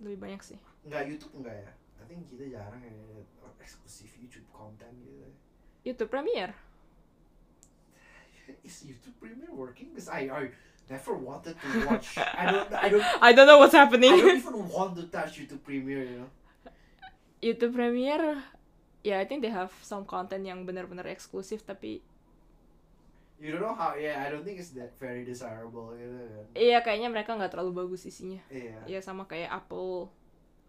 lebih 0.00 0.20
banyak 0.20 0.40
sih 0.44 0.60
Nggak 0.84 1.02
YouTube 1.08 1.32
nggak 1.40 1.56
ya? 1.64 1.70
I 1.96 2.04
think 2.04 2.28
kita 2.28 2.44
jarang 2.52 2.80
ya 2.84 2.92
eksklusif 3.58 4.12
YouTube 4.20 4.44
konten 4.52 4.92
gitu. 5.00 5.26
YouTube 5.82 6.12
Premiere 6.12 6.52
Is 8.64 8.84
YouTube 8.84 9.16
Premiere 9.18 9.50
working? 9.50 9.90
Because 9.90 10.08
I, 10.08 10.28
I 10.30 10.42
never 10.86 11.14
wanted 11.18 11.56
to 11.58 11.68
watch. 11.86 12.14
I 12.18 12.46
don't. 12.46 12.70
I 12.72 12.86
don't. 12.88 13.02
I 13.26 13.30
don't 13.34 13.46
know 13.46 13.58
what's 13.58 13.74
I 13.74 13.82
happening 13.82 14.14
don't 14.14 14.38
even 14.38 14.68
want 14.68 14.94
to 14.96 15.04
touch 15.10 15.38
YouTube 15.40 15.62
Premiere. 15.66 16.04
You 16.04 16.16
know. 16.22 16.30
YouTube 17.38 17.72
Premiere 17.72 18.40
ya 19.00 19.18
I 19.18 19.24
think 19.24 19.40
they 19.40 19.50
have 19.50 19.70
some 19.80 20.02
content 20.02 20.42
yang 20.42 20.62
benar-benar 20.62 21.06
eksklusif 21.06 21.62
tapi 21.62 22.02
You 23.36 23.52
don't 23.52 23.60
know 23.60 23.76
how. 23.76 23.92
Yeah, 23.92 24.16
I 24.16 24.32
don't 24.32 24.40
think 24.42 24.56
it's 24.56 24.72
that 24.72 24.96
very 24.96 25.20
desirable. 25.20 25.92
Gitu 25.92 26.08
kan. 26.08 26.44
iya 26.56 26.80
kayaknya 26.80 27.12
mereka 27.12 27.36
nggak 27.36 27.52
terlalu 27.52 27.84
bagus 27.84 28.02
isinya 28.02 28.40
Iya. 28.48 28.80
ya 28.88 28.98
sama 28.98 29.24
kayak 29.24 29.52
Apple 29.54 30.08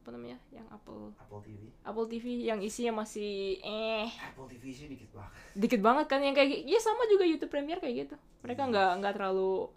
apa 0.04 0.12
namanya 0.12 0.36
yang 0.50 0.68
Apple 0.68 1.16
Apple 1.18 1.40
TV. 1.42 1.72
Apple 1.82 2.08
TV 2.08 2.26
yang 2.44 2.60
isinya 2.60 3.00
masih 3.02 3.60
eh 3.60 4.08
Apple 4.22 4.48
TV 4.48 4.64
sih 4.70 4.88
dikit 4.88 5.12
banget. 5.12 5.32
dikit 5.54 5.82
banget 5.82 6.06
kan 6.08 6.20
yang 6.20 6.32
kayak 6.32 6.64
ya 6.64 6.76
sama 6.78 7.08
juga 7.08 7.24
YouTube 7.24 7.48
Premiere 7.50 7.80
kayak 7.80 7.96
gitu 8.04 8.16
mereka 8.42 8.62
Hmm. 8.62 8.72
nggak 8.72 8.92
nggak 9.00 9.14
terlalu 9.16 9.72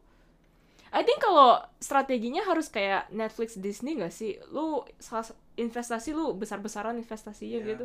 I 0.91 1.03
think 1.03 1.19
kalau 1.19 1.49
strateginya 1.79 2.43
harus 2.43 2.67
kayak 2.67 3.07
Netflix 3.09 3.55
Disney 3.55 3.95
nggak 3.97 4.11
sih 4.11 4.35
lu 4.51 4.83
salah- 4.99 5.31
investasi 5.61 6.11
lu 6.11 6.33
besar-besaran 6.33 6.97
investasinya 6.97 7.59
Iya, 7.59 7.69
gitu 7.71 7.85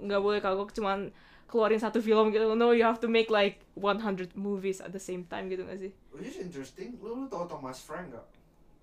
Nggak 0.00 0.20
boleh 0.20 0.38
kagok. 0.38 0.70
cuman 0.70 1.10
keluarin 1.44 1.76
satu 1.76 1.98
film 1.98 2.30
gitu 2.30 2.46
no 2.48 2.70
you 2.70 2.80
have 2.80 2.96
to 2.96 3.06
make 3.06 3.26
like 3.26 3.58
100 3.74 4.00
movies 4.34 4.78
at 4.78 4.88
the 4.88 4.98
same 4.98 5.24
time 5.24 5.46
gitu 5.46 5.62
gak 5.62 5.76
sih 5.76 5.90
Which 6.10 6.28
is 6.28 6.38
interesting. 6.38 6.94
Lu 6.96 7.16
lu 7.16 7.26
tau 7.26 7.44
Thomas 7.44 7.80
Frank 7.80 8.10
gak? 8.10 8.22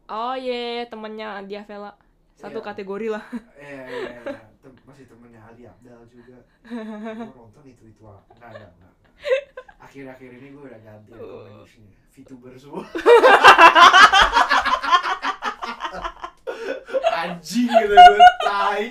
oh 0.07 0.35
iya 0.35 0.83
temennya 0.85 1.43
Dia 1.43 1.63
Vela 1.63 1.95
satu 2.33 2.59
Iya. 2.59 2.65
kategori 2.65 3.07
lah 3.09 3.23
Iya 3.57 3.83
iya 3.87 4.19
iya. 4.21 4.39
Tem- 4.57 4.83
masih 4.83 5.05
temennya 5.05 5.39
Ali 5.41 5.63
Abdal 5.63 6.03
juga. 6.05 6.37
gue 6.61 7.31
nonton 7.33 7.63
itu 7.65 7.83
itu 7.87 8.03
ah. 8.03 8.19
Enggak 8.29 8.51
enggak 8.53 8.71
enggak. 8.73 8.93
Akhir-akhir 9.79 10.29
ini 10.33 10.47
gue 10.49 10.61
udah 10.61 10.81
ganti 10.81 11.09
recommendation-nya. 11.09 11.95
VTuber 12.11 12.53
semua. 12.53 12.83
Anjing 17.17 17.65
gitu 17.65 17.95
gue 17.95 18.21
tai. 18.39 18.85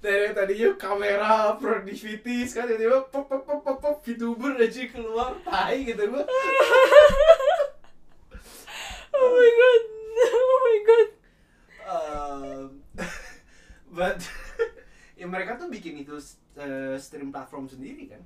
Dari 0.00 0.32
tadinya 0.32 0.68
kamera 0.76 1.32
productivity 1.56 2.44
sekarang 2.44 2.76
tiba-tiba 2.76 3.08
pop 3.08 3.24
pop 3.24 3.40
pop 3.40 3.60
pop 3.60 3.78
pop 3.78 3.96
VTuber 4.00 4.56
aja 4.58 4.84
keluar 4.86 5.36
tai 5.40 5.80
gitu 5.82 6.04
gue. 6.04 6.24
oh 9.14 9.28
my 9.30 9.50
god 9.50 9.82
oh 10.22 10.56
my 10.60 10.78
god 10.82 11.08
Um, 11.84 12.80
but 13.92 14.16
ya 15.20 15.28
mereka 15.28 15.60
tuh 15.60 15.68
bikin 15.68 16.00
itu 16.00 16.16
uh, 16.56 16.96
stream 16.96 17.28
platform 17.28 17.68
sendiri 17.68 18.08
kan. 18.08 18.24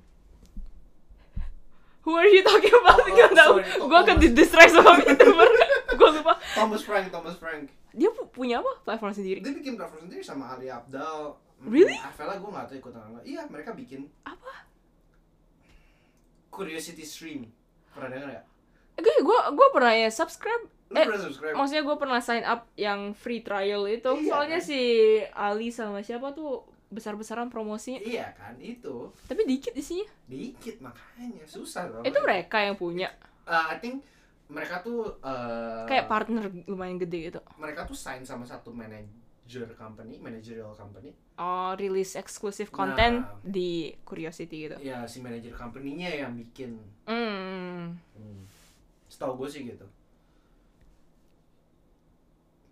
who 2.01 2.15
are 2.15 2.23
you 2.25 2.39
talking 2.39 2.71
about 2.71 3.03
Oh, 3.03 3.11
oh, 3.11 3.35
tahu 3.35 3.53
sorry, 3.59 3.83
gue 3.83 3.99
akan 3.99 4.15
Thomas. 4.15 4.23
didistract 4.25 4.71
sama 4.71 4.95
VTuber 5.03 5.49
gue 5.91 6.09
lupa 6.15 6.33
Thomas 6.55 6.81
Frank, 6.81 7.11
Thomas 7.11 7.35
Frank. 7.35 7.67
Dia 7.91 8.09
pu- 8.09 8.29
punya 8.29 8.59
apa 8.59 8.71
platform 8.83 9.11
sendiri 9.11 9.39
Dia 9.39 9.51
bikin 9.51 9.73
platform 9.73 10.05
sendiri 10.05 10.21
sama 10.21 10.53
Ali 10.53 10.67
Abdal. 10.67 11.33
Mm, 11.57 11.67
Really? 11.67 11.97
Avela 11.97 12.35
gue 12.35 12.49
gak 12.49 12.65
tau 12.65 12.77
ikut 12.77 12.91
atau 12.91 13.09
enggak. 13.09 13.25
Iya 13.25 13.41
mereka 13.45 13.71
bikin. 13.73 14.07
Apa? 14.21 14.53
Curiosity 16.49 17.03
Stream. 17.03 17.41
Pernah 17.89 18.09
denger 18.09 18.29
ya? 18.31 18.41
gue 18.97 19.15
gue 19.17 19.39
gue 19.49 19.67
pernah 19.71 19.95
ya 19.95 20.09
subscribe 20.09 20.67
Lu 20.85 20.93
Eh, 20.93 21.05
pernah 21.05 21.21
subscribe? 21.21 21.55
maksudnya 21.55 21.83
gue 21.83 21.95
pernah 21.95 22.19
sign 22.19 22.43
up 22.43 22.67
yang 22.75 23.13
free 23.13 23.39
trial 23.39 23.87
itu 23.87 24.11
Iya, 24.13 24.27
soalnya 24.27 24.59
kan? 24.59 24.65
si 24.65 24.81
Ali 25.31 25.69
sama 25.69 25.99
siapa 26.01 26.31
tuh 26.31 26.67
besar-besaran 26.89 27.47
promosi 27.47 27.95
Iya 27.95 28.35
kan 28.35 28.59
itu 28.59 29.07
tapi 29.23 29.45
dikit 29.45 29.71
isinya 29.71 30.03
dikit 30.25 30.81
makanya 30.81 31.45
susah 31.45 31.87
loh. 31.87 32.03
itu 32.03 32.19
mereka 32.19 32.59
yang 32.59 32.75
punya 32.75 33.07
Uh, 33.41 33.71
I 33.71 33.79
think 33.79 34.03
mereka 34.49 34.81
tuh 34.81 35.21
uh, 35.21 35.85
kayak 35.85 36.05
partner 36.05 36.49
lumayan 36.65 36.97
gede 36.97 37.29
gitu 37.29 37.39
mereka 37.55 37.85
tuh 37.85 37.93
sign 37.93 38.21
sama 38.21 38.41
satu 38.43 38.69
manager 38.69 39.69
company, 39.73 40.17
managerial 40.17 40.73
company. 40.73 41.13
oh 41.37 41.71
rilis 41.73 42.13
eksklusif 42.13 42.69
konten 42.69 43.21
Nah. 43.21 43.37
di 43.39 43.93
Curiosity 44.01 44.57
gitu 44.65 44.77
Ya 44.79 45.05
si 45.05 45.21
manajer 45.21 45.53
company-nya 45.53 46.09
yang 46.17 46.33
bikin. 46.33 46.81
hmm 47.05 47.93
Hmm. 48.11 48.41
Setahu 49.05 49.37
gue 49.37 49.49
sih 49.49 49.61
gitu. 49.65 49.85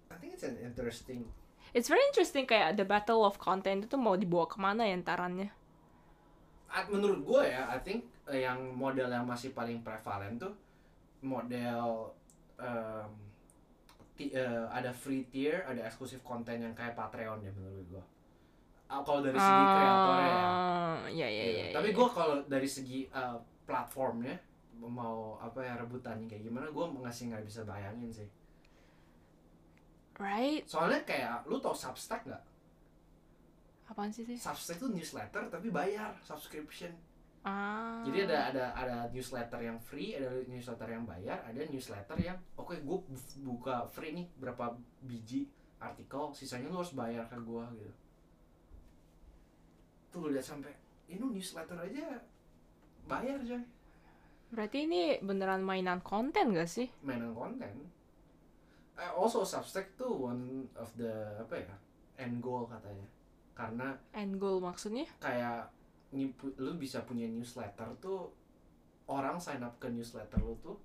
I 0.09 0.15
think 0.15 0.33
it's 0.33 0.43
an 0.43 0.57
interesting. 0.57 1.25
it's 1.71 1.85
very 1.85 2.01
interesting 2.05 2.43
kayak 2.43 2.73
the 2.73 2.83
battle 2.83 3.21
of 3.21 3.37
content 3.37 3.85
itu 3.85 3.95
mau 3.95 4.15
dibawa 4.15 4.45
ke 4.45 4.57
mana 4.57 4.81
ya 4.81 4.97
ntarannya 4.97 5.51
Ah, 6.67 6.83
Menurut 6.85 7.23
gue 7.23 7.41
ya, 7.47 7.63
I 7.69 7.79
think 7.79 8.03
eh, 8.25 8.43
yang 8.43 8.59
model 8.73 9.07
yang 9.07 9.23
masih 9.23 9.51
paling 9.51 9.79
prevalent 9.79 10.35
tuh 10.37 10.51
model 11.21 12.13
um, 12.57 13.11
ti- 14.13 14.33
eh, 14.33 14.65
ada 14.69 14.89
free 14.89 15.25
tier, 15.27 15.61
ada 15.63 15.81
eksklusif 15.83 16.21
konten 16.21 16.57
yang 16.57 16.73
kayak 16.73 16.93
Patreon 16.93 17.41
ya 17.41 17.51
menurut 17.53 17.85
gue. 17.89 18.05
Ah, 18.87 19.03
kalau 19.03 19.19
dari 19.19 19.35
segi 19.35 19.63
kreatornya 19.67 20.27
ya. 20.31 20.45
Ya 21.11 21.27
ya 21.27 21.43
Iya, 21.43 21.43
ya 21.59 21.65
Tapi 21.75 21.89
ya. 21.91 21.95
gue 21.95 22.07
kalau 22.07 22.35
dari 22.47 22.69
segi 22.69 23.03
uh, 23.11 23.35
platformnya 23.67 24.39
mau 24.77 25.35
apa 25.37 25.59
ya 25.59 25.73
rebutannya 25.75 26.29
kayak 26.29 26.45
gimana 26.45 26.69
gue 26.69 26.85
ngasih 27.01 27.33
nggak 27.33 27.43
bisa 27.43 27.65
bayangin 27.65 28.07
sih. 28.13 28.29
right 30.17 30.63
Soalnya 30.65 31.01
kayak 31.03 31.45
lu 31.45 31.57
tau 31.59 31.73
Substack 31.75 32.25
nggak? 32.25 32.43
Apaan 33.87 34.09
sih 34.09 34.23
sih? 34.23 34.37
Substack 34.37 34.79
tuh 34.79 34.89
newsletter 34.89 35.47
tapi 35.47 35.69
bayar 35.69 36.15
subscription. 36.21 36.91
Ah. 37.47 38.03
Jadi 38.03 38.27
ada 38.27 38.51
ada 38.51 38.65
ada 38.75 38.95
newsletter 39.07 39.63
yang 39.63 39.79
free, 39.79 40.19
ada 40.19 40.27
newsletter 40.43 40.83
yang 40.91 41.07
bayar, 41.07 41.39
ada 41.47 41.63
newsletter 41.63 42.19
yang 42.19 42.35
oke 42.53 42.75
gue 42.75 42.97
buka 43.41 43.87
free 43.87 44.11
nih 44.11 44.27
berapa 44.35 44.75
biji 44.99 45.47
artikel, 45.79 46.35
sisanya 46.35 46.67
lu 46.67 46.83
harus 46.83 46.91
bayar 46.91 47.23
ke 47.25 47.39
gue 47.39 47.63
gitu. 47.79 47.93
Tuh 50.09 50.31
lihat 50.31 50.43
sampai 50.43 50.75
ini 51.07 51.23
newsletter 51.23 51.79
aja 51.79 52.19
bayar 53.07 53.39
coy, 53.39 53.63
Berarti 54.47 54.77
ini 54.83 55.19
beneran 55.19 55.63
mainan 55.63 55.99
konten 55.99 56.51
gak 56.51 56.67
sih? 56.67 56.87
mainan 56.99 57.31
konten. 57.31 57.71
Eh, 58.97 59.11
also 59.13 59.43
Substack 59.43 59.95
tuh 59.95 60.09
one 60.27 60.67
of 60.75 60.89
the 60.95 61.11
apa 61.37 61.63
ya 61.63 61.75
end 62.17 62.41
goal 62.41 62.65
katanya, 62.65 63.07
karena 63.53 63.95
End 64.11 64.35
goal 64.35 64.57
maksudnya? 64.57 65.05
kayak 65.19 65.69
lu 66.13 66.71
bisa 66.79 67.03
punya 67.03 67.27
newsletter 67.27 67.87
tuh 67.99 68.31
orang 69.07 69.39
sign 69.39 69.63
up 69.63 69.75
ke 69.79 69.91
newsletter 69.91 70.39
lu 70.39 70.55
tuh 70.63 70.77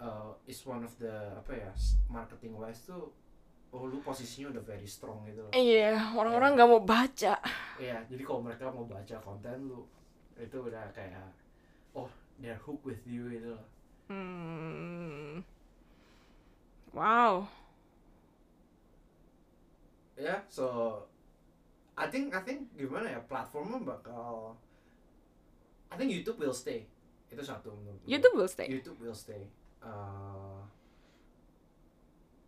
uh, 0.00 0.32
is 0.48 0.60
one 0.64 0.84
of 0.84 0.92
the 0.96 1.12
apa 1.36 1.52
ya 1.52 1.70
marketing 2.08 2.56
wise 2.56 2.88
tuh 2.88 3.12
oh 3.68 3.84
lu 3.84 4.00
posisinya 4.00 4.48
udah 4.56 4.64
very 4.64 4.88
strong 4.88 5.28
gitu 5.28 5.44
loh. 5.44 5.52
Iya, 5.52 6.16
orang-orang 6.16 6.56
nggak 6.56 6.70
mau 6.72 6.80
baca. 6.80 7.36
Iya, 7.76 8.00
jadi 8.08 8.22
kalau 8.24 8.40
mereka 8.40 8.72
mau 8.72 8.88
baca 8.88 9.16
konten 9.20 9.68
lu 9.68 9.84
itu 10.40 10.56
udah 10.56 10.88
kayak 10.96 11.28
oh 11.92 12.08
they're 12.40 12.56
hooked 12.56 12.80
with 12.88 13.02
you 13.04 13.28
gitu 13.28 13.52
loh. 13.52 13.66
Hmm. 14.08 15.44
Wow. 16.96 17.44
Ya, 20.16 20.40
so 20.48 20.96
I 21.98 22.06
think 22.06 22.30
I 22.30 22.40
think 22.46 22.70
gimana 22.78 23.10
ya 23.10 23.20
platformnya 23.26 23.82
bakal 23.82 24.54
I 25.90 25.98
think 25.98 26.14
YouTube 26.14 26.38
will 26.38 26.54
stay. 26.54 26.86
Itu 27.28 27.42
satu 27.42 27.74
menurut. 27.74 27.98
YouTube 28.06 28.34
will 28.38 28.46
stay. 28.46 28.70
YouTube 28.70 28.98
will 29.02 29.16
stay. 29.16 29.42
Uh, 29.82 30.62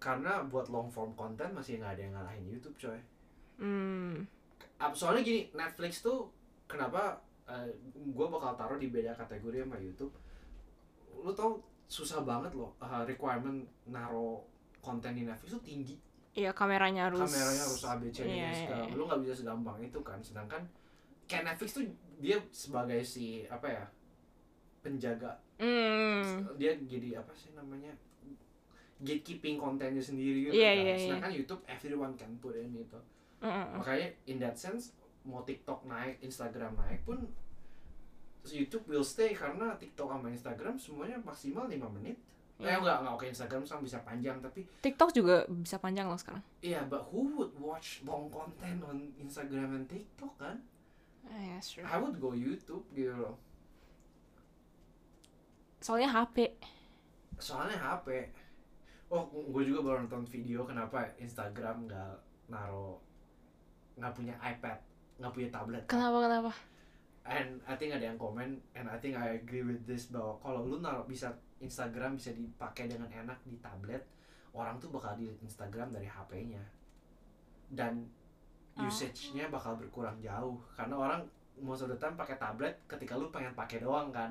karena 0.01 0.40
buat 0.48 0.72
long 0.72 0.88
form 0.88 1.12
content 1.12 1.53
masih 1.53 1.76
nggak 1.76 1.92
ada 1.98 2.03
yang 2.03 2.14
ngalahin 2.16 2.44
YouTube 2.48 2.76
coy. 2.78 3.01
Hmm. 3.61 4.24
Ap- 4.80 4.96
Soalnya 4.96 5.20
gini 5.20 5.40
Netflix 5.53 6.01
tuh 6.01 6.30
kenapa 6.64 7.20
gue 7.92 8.26
bakal 8.30 8.55
taruh 8.55 8.78
di 8.78 8.88
beda 8.88 9.12
kategori 9.12 9.66
sama 9.66 9.76
YouTube. 9.76 10.14
Lu 11.20 11.34
tau 11.34 11.59
susah 11.90 12.22
banget 12.22 12.55
loh 12.55 12.70
uh, 12.78 13.03
requirement 13.03 13.66
naro 13.90 14.46
konten 14.78 15.12
di 15.12 15.26
Netflix 15.26 15.59
tuh 15.59 15.64
tinggi. 15.66 15.98
Iya, 16.31 16.51
kameranya 16.55 17.11
harus. 17.11 17.26
Kameranya 17.26 17.62
harus 17.64 17.83
ABC 17.83 18.16
Iya, 18.18 18.24
ini 18.24 18.37
iya, 18.37 18.51
segala. 18.55 18.85
iya. 18.87 18.95
Lu 18.95 19.03
nggak 19.05 19.20
bisa 19.20 19.35
segampang 19.37 19.76
itu 19.81 19.99
kan. 20.01 20.18
Sedangkan 20.20 20.62
kayak 21.26 21.45
Netflix 21.45 21.70
tuh 21.74 21.85
dia 22.18 22.39
sebagai 22.51 23.01
si 23.01 23.43
apa 23.47 23.66
ya 23.66 23.85
penjaga 24.81 25.37
Hmm. 25.61 26.41
dia 26.57 26.72
jadi 26.81 27.20
apa 27.20 27.33
sih 27.35 27.53
namanya 27.53 27.93
gatekeeping 28.99 29.57
kontennya 29.57 30.01
sendiri 30.01 30.49
gitu 30.49 30.55
Iya, 30.55 30.70
kan. 30.70 30.76
iya, 30.78 30.95
iya. 30.95 31.07
Sedangkan 31.07 31.33
YouTube 31.35 31.62
everyone 31.66 32.12
can 32.14 32.33
put 32.39 32.55
in 32.55 32.72
itu. 32.74 33.01
Mm-mm. 33.41 33.76
Makanya 33.76 34.09
in 34.26 34.37
that 34.39 34.53
sense 34.55 34.93
mau 35.22 35.41
TikTok 35.43 35.85
naik, 35.85 36.20
Instagram 36.20 36.76
naik 36.76 37.05
pun 37.05 37.24
YouTube 38.43 38.85
will 38.87 39.05
stay 39.05 39.33
karena 39.33 39.76
TikTok 39.76 40.09
sama 40.11 40.28
Instagram 40.28 40.74
semuanya 40.76 41.16
maksimal 41.20 41.64
5 41.66 41.76
menit. 41.93 42.16
Eh 42.61 42.66
Iya. 42.66 42.76
enggak, 42.76 42.96
enggak 43.00 43.14
oke 43.14 43.26
Instagram 43.26 43.62
sama 43.64 43.80
bisa 43.80 43.98
panjang 44.00 44.36
tapi 44.38 44.68
TikTok 44.80 45.11
juga 45.11 45.42
bisa 45.48 45.76
panjang 45.76 46.04
loh 46.04 46.14
sekarang. 46.14 46.44
iya 46.61 46.84
but 46.84 47.00
who 47.08 47.24
would 47.34 47.52
watch 47.56 48.04
long 48.04 48.28
content 48.28 48.80
on 48.80 48.96
Instagram 49.16 49.74
and 49.74 49.86
TikTok 49.86 50.36
kan? 50.36 50.61
Yeah, 51.26 51.56
sure. 51.58 51.84
I 51.84 51.96
would 51.96 52.16
go 52.16 52.30
YouTube 52.30 52.84
gitu 52.90 53.12
loh. 53.12 53.36
Soalnya 55.78 56.11
HP. 56.11 56.52
soalnya 57.40 57.72
HP 57.74 58.28
oh 59.08 59.24
gue 59.24 59.62
juga 59.64 59.80
baru 59.82 60.04
nonton 60.04 60.28
video 60.28 60.61
kenapa 60.62 61.08
Instagram 61.16 61.88
nggak 61.88 62.12
naro 62.46 63.00
nggak 63.96 64.12
punya 64.12 64.36
iPad 64.38 64.76
nggak 65.16 65.32
punya 65.32 65.48
tablet 65.48 65.82
Kenapa 65.88 66.20
kenapa? 66.20 66.52
and 67.24 67.64
I 67.64 67.74
think 67.74 67.90
ada 67.90 68.04
yang 68.06 68.20
komen 68.20 68.61
and 68.70 68.86
I 68.86 69.00
think 69.00 69.16
I 69.16 69.40
agree 69.40 69.64
with 69.64 69.82
this 69.82 70.12
bahwa 70.12 70.36
kalau 70.38 70.68
lu 70.68 70.78
naruh 70.78 71.08
bisa 71.08 71.32
Instagram 71.61 72.16
bisa 72.16 72.32
dipakai 72.32 72.88
dengan 72.88 73.06
enak 73.06 73.38
di 73.44 73.56
tablet 73.58 74.02
orang 74.50 74.76
tuh 74.76 74.90
bakal 74.90 75.14
delete 75.14 75.40
Instagram 75.40 75.92
dari 75.92 76.06
HP-nya 76.06 76.62
dan 77.70 78.08
Oh. 78.78 78.86
usage-nya 78.86 79.50
bakal 79.50 79.74
berkurang 79.74 80.14
jauh 80.22 80.56
karena 80.72 80.94
orang 80.94 81.20
most 81.58 81.82
of 81.82 81.90
the 81.90 81.98
time 81.98 82.14
pakai 82.14 82.38
tablet 82.38 82.72
ketika 82.86 83.12
lu 83.12 83.28
pengen 83.28 83.52
pakai 83.52 83.82
doang 83.82 84.08
kan 84.08 84.30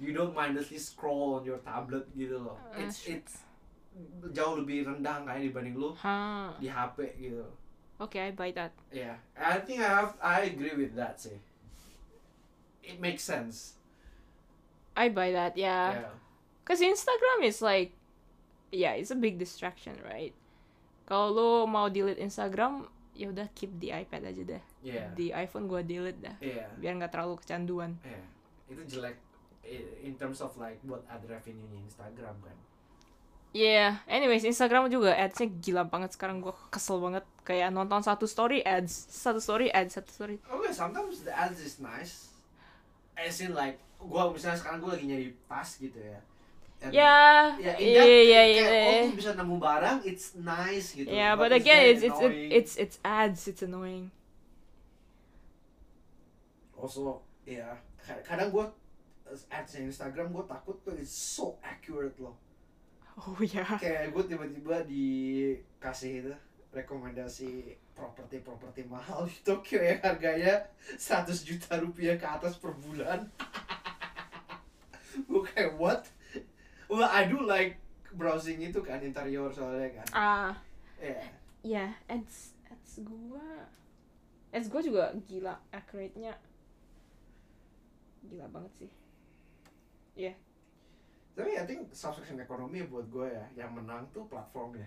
you 0.00 0.10
don't 0.10 0.32
mindlessly 0.32 0.80
scroll 0.80 1.38
on 1.38 1.44
your 1.44 1.60
tablet 1.60 2.02
gitu 2.16 2.40
loh 2.40 2.56
Eh, 2.72 2.82
it's 2.82 3.06
it's 3.06 3.34
jauh 4.32 4.58
lebih 4.58 4.82
rendah 4.82 5.22
kayak 5.22 5.46
dibanding 5.46 5.76
lu 5.76 5.92
Hah. 5.94 6.56
di 6.58 6.66
HP 6.66 6.96
gitu 7.20 7.44
Oke, 7.94 8.18
I 8.18 8.34
buy 8.34 8.50
that. 8.50 8.74
Yeah, 8.90 9.14
I 9.38 9.62
think 9.62 9.78
I 9.78 9.86
have 9.86 10.18
I 10.18 10.50
agree 10.50 10.74
with 10.74 10.98
that 10.98 11.14
sih. 11.14 11.38
It 12.82 12.98
makes 12.98 13.22
sense. 13.22 13.78
I 14.98 15.14
buy 15.14 15.30
that, 15.30 15.54
yeah. 15.54 16.02
Yeah. 16.02 16.14
Cause 16.64 16.80
Instagram 16.80 17.44
is 17.44 17.60
like, 17.60 17.92
yeah, 18.72 18.96
it's 18.96 19.12
a 19.12 19.18
big 19.18 19.36
distraction, 19.36 19.94
right? 20.02 20.32
Kalau 21.04 21.28
lo 21.28 21.48
mau 21.68 21.92
delete 21.92 22.18
Instagram, 22.18 22.88
ya 23.12 23.28
udah 23.28 23.46
keep 23.52 23.76
di 23.76 23.92
iPad 23.92 24.32
aja 24.32 24.42
deh. 24.56 24.62
Yeah. 24.80 25.12
Di 25.12 25.30
iPhone 25.30 25.68
gua 25.68 25.84
delete 25.84 26.18
dah, 26.24 26.36
Yeah. 26.40 26.72
biar 26.80 26.96
nggak 26.96 27.12
terlalu 27.12 27.36
kecanduan. 27.44 28.00
Yeah. 28.00 28.24
Itu 28.72 28.82
jelek 28.88 29.20
in 30.04 30.16
terms 30.16 30.40
of 30.44 30.56
like 30.60 30.80
buat 30.84 31.04
ad 31.08 31.24
revenue 31.24 31.68
Instagram 31.84 32.36
kan. 32.40 32.56
Yeah, 33.54 34.02
anyways, 34.10 34.42
Instagram 34.42 34.90
juga 34.90 35.14
ads-nya 35.14 35.46
gila 35.46 35.86
banget 35.86 36.18
sekarang 36.18 36.42
gua 36.42 36.58
kesel 36.74 36.98
banget 36.98 37.22
kayak 37.46 37.70
nonton 37.70 38.02
satu 38.02 38.26
story 38.26 38.66
ads, 38.66 38.90
satu 39.14 39.38
story 39.38 39.70
ads, 39.70 39.94
satu 39.94 40.10
story. 40.10 40.36
Okay, 40.42 40.74
sometimes 40.74 41.22
the 41.22 41.30
ads 41.30 41.62
is 41.62 41.78
nice. 41.78 42.34
As 43.14 43.38
in 43.38 43.54
like 43.54 43.78
gua 44.02 44.34
misalnya 44.34 44.58
sekarang 44.58 44.82
gua 44.82 44.98
lagi 44.98 45.06
nyari 45.06 45.28
tas 45.46 45.78
gitu 45.78 45.94
ya. 46.02 46.18
And- 46.84 46.92
Ya, 46.92 47.16
Ya, 47.56 47.72
in 47.74 47.86
iya 47.86 47.96
that, 47.96 48.08
kayak, 48.28 48.46
iya. 48.46 48.64
oh 48.84 49.00
lu 49.08 49.14
bisa 49.14 49.32
nemu 49.32 49.56
barang, 49.56 49.98
it's 50.04 50.26
nice 50.36 50.92
gitu. 50.92 51.08
Yeah, 51.08 51.32
but 51.32 51.48
it's 51.48 51.60
again, 51.60 51.82
it's 51.88 52.02
it's 52.02 52.20
it, 52.20 52.32
it's 52.52 52.72
it's 52.76 52.96
ads, 53.00 53.40
it's 53.46 53.60
annoying. 53.60 54.12
also 56.74 57.16
ya 57.44 57.72
ka- 57.96 58.20
kadang 58.22 58.52
gue 58.52 58.66
ads 59.48 59.72
Instagram 59.74 60.28
gue 60.30 60.44
takut 60.44 60.76
tuh 60.84 60.92
it's 60.92 61.08
so 61.08 61.56
accurate 61.60 62.12
loh 62.20 62.36
Oh 63.14 63.38
ya. 63.40 63.62
kayak 63.78 64.10
gue 64.10 64.24
tiba-tiba 64.26 64.82
dikasih 64.84 66.12
itu 66.20 66.34
rekomendasi 66.74 67.72
properti-properti 67.94 68.84
mahal 68.84 69.24
di 69.24 69.38
Tokyo 69.40 69.78
yang 69.80 70.02
harganya 70.02 70.66
100 70.92 71.30
juta 71.40 71.78
rupiah 71.78 72.18
ke 72.18 72.26
atas 72.26 72.58
per 72.58 72.74
bulan 72.74 73.30
gue 75.30 75.42
kayak 75.46 75.78
what 75.78 76.04
well 76.88 77.08
I 77.08 77.26
do 77.26 77.42
like 77.44 77.78
browsing 78.14 78.62
itu 78.62 78.78
kan 78.80 79.02
interior 79.02 79.50
soalnya 79.50 79.90
kan. 80.02 80.06
Ah, 80.14 80.52
ya 81.00 81.18
ya 81.64 81.86
ads 82.06 82.54
ads 82.70 83.02
gua 83.02 83.66
ads 84.50 84.68
gua 84.70 84.80
juga 84.84 85.04
gila 85.26 85.54
accurate-nya. 85.70 86.34
Gila 88.24 88.46
banget 88.48 88.72
sih. 88.80 88.92
tapi 91.34 91.50
I 91.58 91.66
think 91.66 91.90
subscription 91.90 92.38
ekonomi 92.38 92.86
buat 92.86 93.10
gue 93.10 93.26
ya 93.26 93.66
yang 93.66 93.74
menang 93.74 94.06
tuh 94.14 94.22
platformnya 94.30 94.86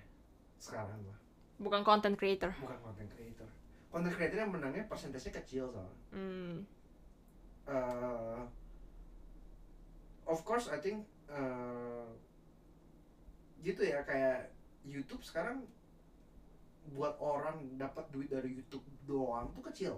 sekarang 0.56 0.96
gue 1.04 1.18
Bukan 1.60 1.84
content 1.84 2.16
creator. 2.16 2.54
bukan 2.62 2.80
content 2.80 3.10
creator. 3.12 3.50
Content 3.92 4.14
creator 4.16 4.38
yang 4.46 4.54
menangnya 4.54 4.86
persentasenya 4.88 5.42
kecil 5.44 5.68
soalnya. 5.74 6.00
Hmm. 6.16 6.56
uh, 7.68 8.40
of 10.24 10.40
course 10.48 10.72
I 10.72 10.80
think 10.80 11.04
uh, 11.30 12.08
gitu 13.60 13.82
ya 13.82 14.04
kayak 14.04 14.52
YouTube 14.84 15.22
sekarang 15.22 15.68
buat 16.88 17.20
orang 17.20 17.76
dapat 17.76 18.08
duit 18.10 18.32
dari 18.32 18.56
YouTube 18.56 18.84
doang 19.04 19.52
tuh 19.52 19.64
kecil 19.66 19.96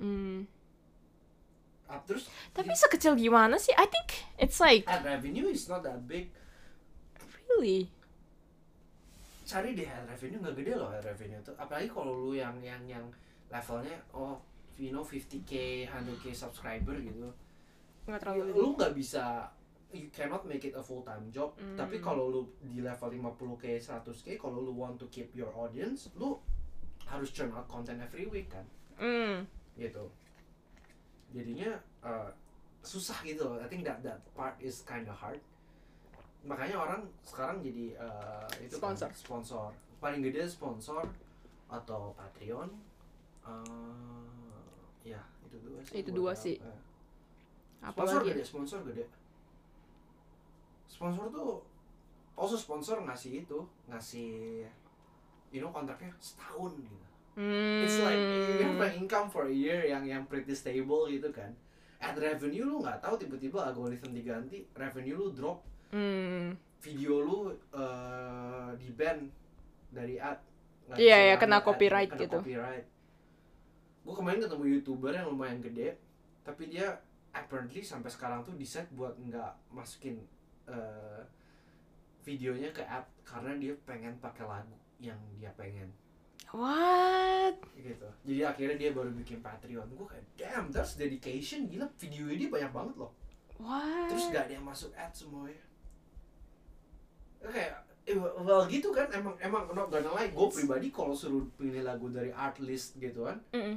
Hmm. 0.00 0.48
Ah, 1.84 2.00
terus 2.08 2.24
Tapi 2.56 2.72
sekecil 2.72 3.12
gimana 3.12 3.60
sih? 3.60 3.76
I 3.76 3.84
think 3.84 4.08
it's 4.40 4.56
like 4.56 4.88
ad 4.88 5.04
revenue 5.04 5.44
is 5.44 5.68
not 5.68 5.84
that 5.84 6.00
big 6.08 6.32
really. 7.52 7.92
cari 9.44 9.74
deh 9.74 9.84
ad 9.84 10.08
revenue 10.08 10.40
nggak 10.40 10.56
gede 10.56 10.72
loh 10.72 10.88
ad 10.88 11.02
revenue 11.02 11.36
tuh 11.42 11.52
apalagi 11.58 11.90
kalau 11.90 12.16
lu 12.16 12.32
yang 12.32 12.56
yang 12.62 12.80
yang 12.86 13.04
levelnya 13.50 13.98
oh 14.14 14.38
you 14.78 14.88
know 14.88 15.02
50k 15.02 15.84
100k 15.84 16.32
subscriber 16.32 16.96
gitu 16.96 17.28
Nggak 18.06 18.24
terlalu. 18.24 18.56
lu 18.56 18.68
nggak 18.72 18.94
bisa 18.96 19.50
you 19.90 20.06
cannot 20.08 20.42
make 20.44 20.62
it 20.62 20.72
a 20.72 20.82
full 20.82 21.02
time 21.02 21.26
job 21.28 21.50
Hmm. 21.56 21.74
tapi 21.74 21.98
kalau 21.98 22.30
lu 22.30 22.42
di 22.62 22.80
level 22.80 23.10
50k 23.10 23.78
100k 23.78 24.26
kalau 24.36 24.60
lu 24.60 24.72
want 24.72 24.94
to 24.94 25.06
keep 25.08 25.30
your 25.32 25.50
audience 25.52 26.06
lu 26.14 26.38
harus 27.04 27.30
churn 27.30 27.50
out 27.50 27.66
content 27.66 27.98
every 27.98 28.24
week 28.24 28.46
kan 28.46 28.62
Hmm. 28.96 29.42
gitu 29.74 30.06
jadinya 31.30 31.74
uh, 32.00 32.30
susah 32.80 33.22
gitu 33.22 33.44
loh 33.44 33.58
I 33.58 33.66
think 33.66 33.82
that 33.82 34.02
that 34.02 34.18
part 34.32 34.54
is 34.58 34.82
kind 34.82 35.06
of 35.06 35.14
hard 35.14 35.38
makanya 36.40 36.80
orang 36.80 37.00
sekarang 37.20 37.60
jadi 37.60 37.94
uh, 38.00 38.48
itu 38.58 38.76
kan, 38.76 38.96
Sponsor. 38.96 39.10
sponsor 39.12 39.66
paling 40.00 40.24
gede 40.24 40.48
sponsor 40.48 41.04
atau 41.68 42.16
Patreon 42.16 42.72
uh, 43.44 44.24
ya 45.02 45.20
itu 45.44 45.56
dua 45.60 45.78
sih 45.82 45.94
Itu 45.98 46.10
dua 46.10 46.32
apa. 46.32 46.40
sih. 46.40 46.56
Eh, 46.56 46.78
sponsor 47.82 48.20
Apalagi 48.20 48.28
gede 48.32 48.44
sponsor 48.44 48.78
gede 48.84 49.04
sponsor 50.90 51.30
tuh 51.30 51.62
also 52.34 52.58
sponsor 52.58 52.98
ngasih 53.06 53.46
itu 53.46 53.62
ngasih 53.86 54.66
you 55.54 55.62
know 55.62 55.70
kontraknya 55.70 56.10
setahun 56.18 56.74
gitu 56.82 57.06
Hmm. 57.38 57.86
It's 57.86 57.96
like 58.02 58.18
you 58.18 58.66
have 58.66 58.82
an 58.82 58.92
income 58.98 59.30
for 59.30 59.46
a 59.46 59.54
year 59.54 59.86
yang 59.86 60.02
yang 60.02 60.26
pretty 60.26 60.50
stable 60.50 61.06
gitu 61.06 61.30
kan. 61.30 61.54
Ad 62.02 62.18
revenue 62.18 62.66
lu 62.66 62.82
nggak 62.82 62.98
tahu 62.98 63.16
tiba-tiba 63.22 63.70
algoritma 63.70 64.10
diganti, 64.10 64.66
revenue 64.74 65.14
lu 65.14 65.30
drop, 65.30 65.62
Hmm. 65.94 66.58
video 66.82 67.22
lu 67.22 67.54
eh, 67.54 68.70
di 68.76 68.90
ban 68.90 69.30
dari 69.94 70.18
ad. 70.18 70.42
Iya, 70.98 70.98
iya, 70.98 71.38
ngambil 71.38 71.40
kena 71.40 71.58
ad, 71.62 71.64
copyright 71.70 72.10
kena 72.10 72.22
gitu. 72.26 72.38
Copyright. 72.42 72.86
Gue 74.02 74.14
kemarin 74.18 74.40
ketemu 74.42 74.64
youtuber 74.76 75.12
yang 75.14 75.30
lumayan 75.30 75.62
gede, 75.62 76.02
tapi 76.42 76.66
dia 76.66 76.98
apparently 77.30 77.78
sampai 77.78 78.10
sekarang 78.10 78.42
tuh 78.42 78.58
decide 78.58 78.90
buat 78.90 79.14
nggak 79.14 79.70
masukin 79.70 80.18
eh, 80.70 81.22
videonya 82.24 82.70
ke 82.70 82.82
ad 82.86 83.04
karena 83.26 83.58
dia 83.58 83.74
pengen 83.86 84.14
pakai 84.22 84.46
lagu 84.46 84.76
yang 85.00 85.18
dia 85.38 85.50
pengen. 85.56 85.90
What? 86.50 87.62
gitu. 87.78 88.08
Jadi 88.26 88.40
akhirnya 88.42 88.76
dia 88.76 88.90
baru 88.90 89.14
bikin 89.14 89.38
Patreon. 89.38 89.86
Gue 89.94 90.06
kayak 90.06 90.26
damn 90.34 90.66
that's 90.74 90.98
dedication. 90.98 91.70
Gila 91.70 91.86
videonya 91.94 92.36
dia 92.36 92.50
banyak 92.50 92.72
banget 92.74 92.94
loh. 92.98 93.12
What? 93.60 94.08
terus 94.08 94.32
gak 94.32 94.48
ada 94.48 94.54
yang 94.58 94.66
masuk 94.66 94.90
ad 94.98 95.14
semuanya. 95.14 95.62
Kayak 97.38 97.86
eh, 98.08 98.16
well 98.18 98.66
gitu 98.66 98.90
kan. 98.90 99.06
Emang 99.14 99.38
emang 99.38 99.70
not 99.70 99.88
gonna 99.94 100.10
lie 100.10 100.34
gue 100.34 100.46
pribadi 100.50 100.90
kalau 100.90 101.14
suruh 101.14 101.46
pilih 101.54 101.86
lagu 101.86 102.10
dari 102.10 102.34
art 102.34 102.58
list 102.58 102.98
gitu 102.98 103.28
kan 103.30 103.38
Mm-mm. 103.54 103.76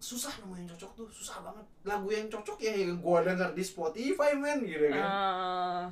susah 0.00 0.32
nemuin 0.40 0.64
yang 0.64 0.70
cocok 0.72 1.04
tuh 1.04 1.08
susah 1.12 1.44
banget. 1.44 1.66
Lagu 1.84 2.08
yang 2.08 2.32
cocok 2.32 2.56
ya 2.64 2.72
yang 2.72 2.96
gue 2.96 3.18
denger 3.28 3.50
di 3.52 3.60
Spotify 3.60 4.32
man 4.32 4.64
gitu 4.64 4.88
kan. 4.88 5.04
Ah. 5.04 5.84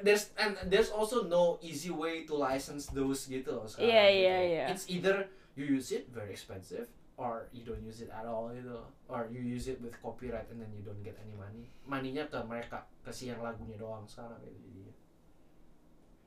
There's 0.00 0.32
and 0.40 0.56
there's 0.66 0.88
also 0.88 1.28
no 1.28 1.58
easy 1.60 1.90
way 1.90 2.24
to 2.24 2.32
license 2.32 2.88
those 2.88 3.28
gitu 3.28 3.52
loh 3.52 3.68
sekarang 3.68 3.88
Iya, 3.92 4.04
gitu. 4.08 4.18
iya, 4.24 4.36
iya. 4.40 4.64
It's 4.72 4.86
either 4.88 5.28
you 5.58 5.68
use 5.68 5.92
it 5.92 6.08
very 6.08 6.32
expensive 6.32 6.88
or 7.18 7.50
you 7.52 7.66
don't 7.66 7.82
use 7.82 8.00
it 8.00 8.08
at 8.08 8.24
all 8.24 8.48
gitu 8.54 8.78
or 9.10 9.26
you 9.28 9.42
use 9.42 9.66
it 9.66 9.76
with 9.82 9.92
copyright 10.00 10.46
and 10.48 10.62
then 10.62 10.70
you 10.72 10.80
don't 10.80 11.02
get 11.02 11.18
any 11.20 11.34
money 11.34 11.66
moneynya 11.84 12.24
ke 12.30 12.38
mereka 12.46 12.86
ke 13.02 13.10
si 13.10 13.28
yang 13.28 13.42
lagunya 13.42 13.76
doang 13.76 14.06
sekarang 14.06 14.38
gitu 14.46 14.56
jadinya 14.64 14.94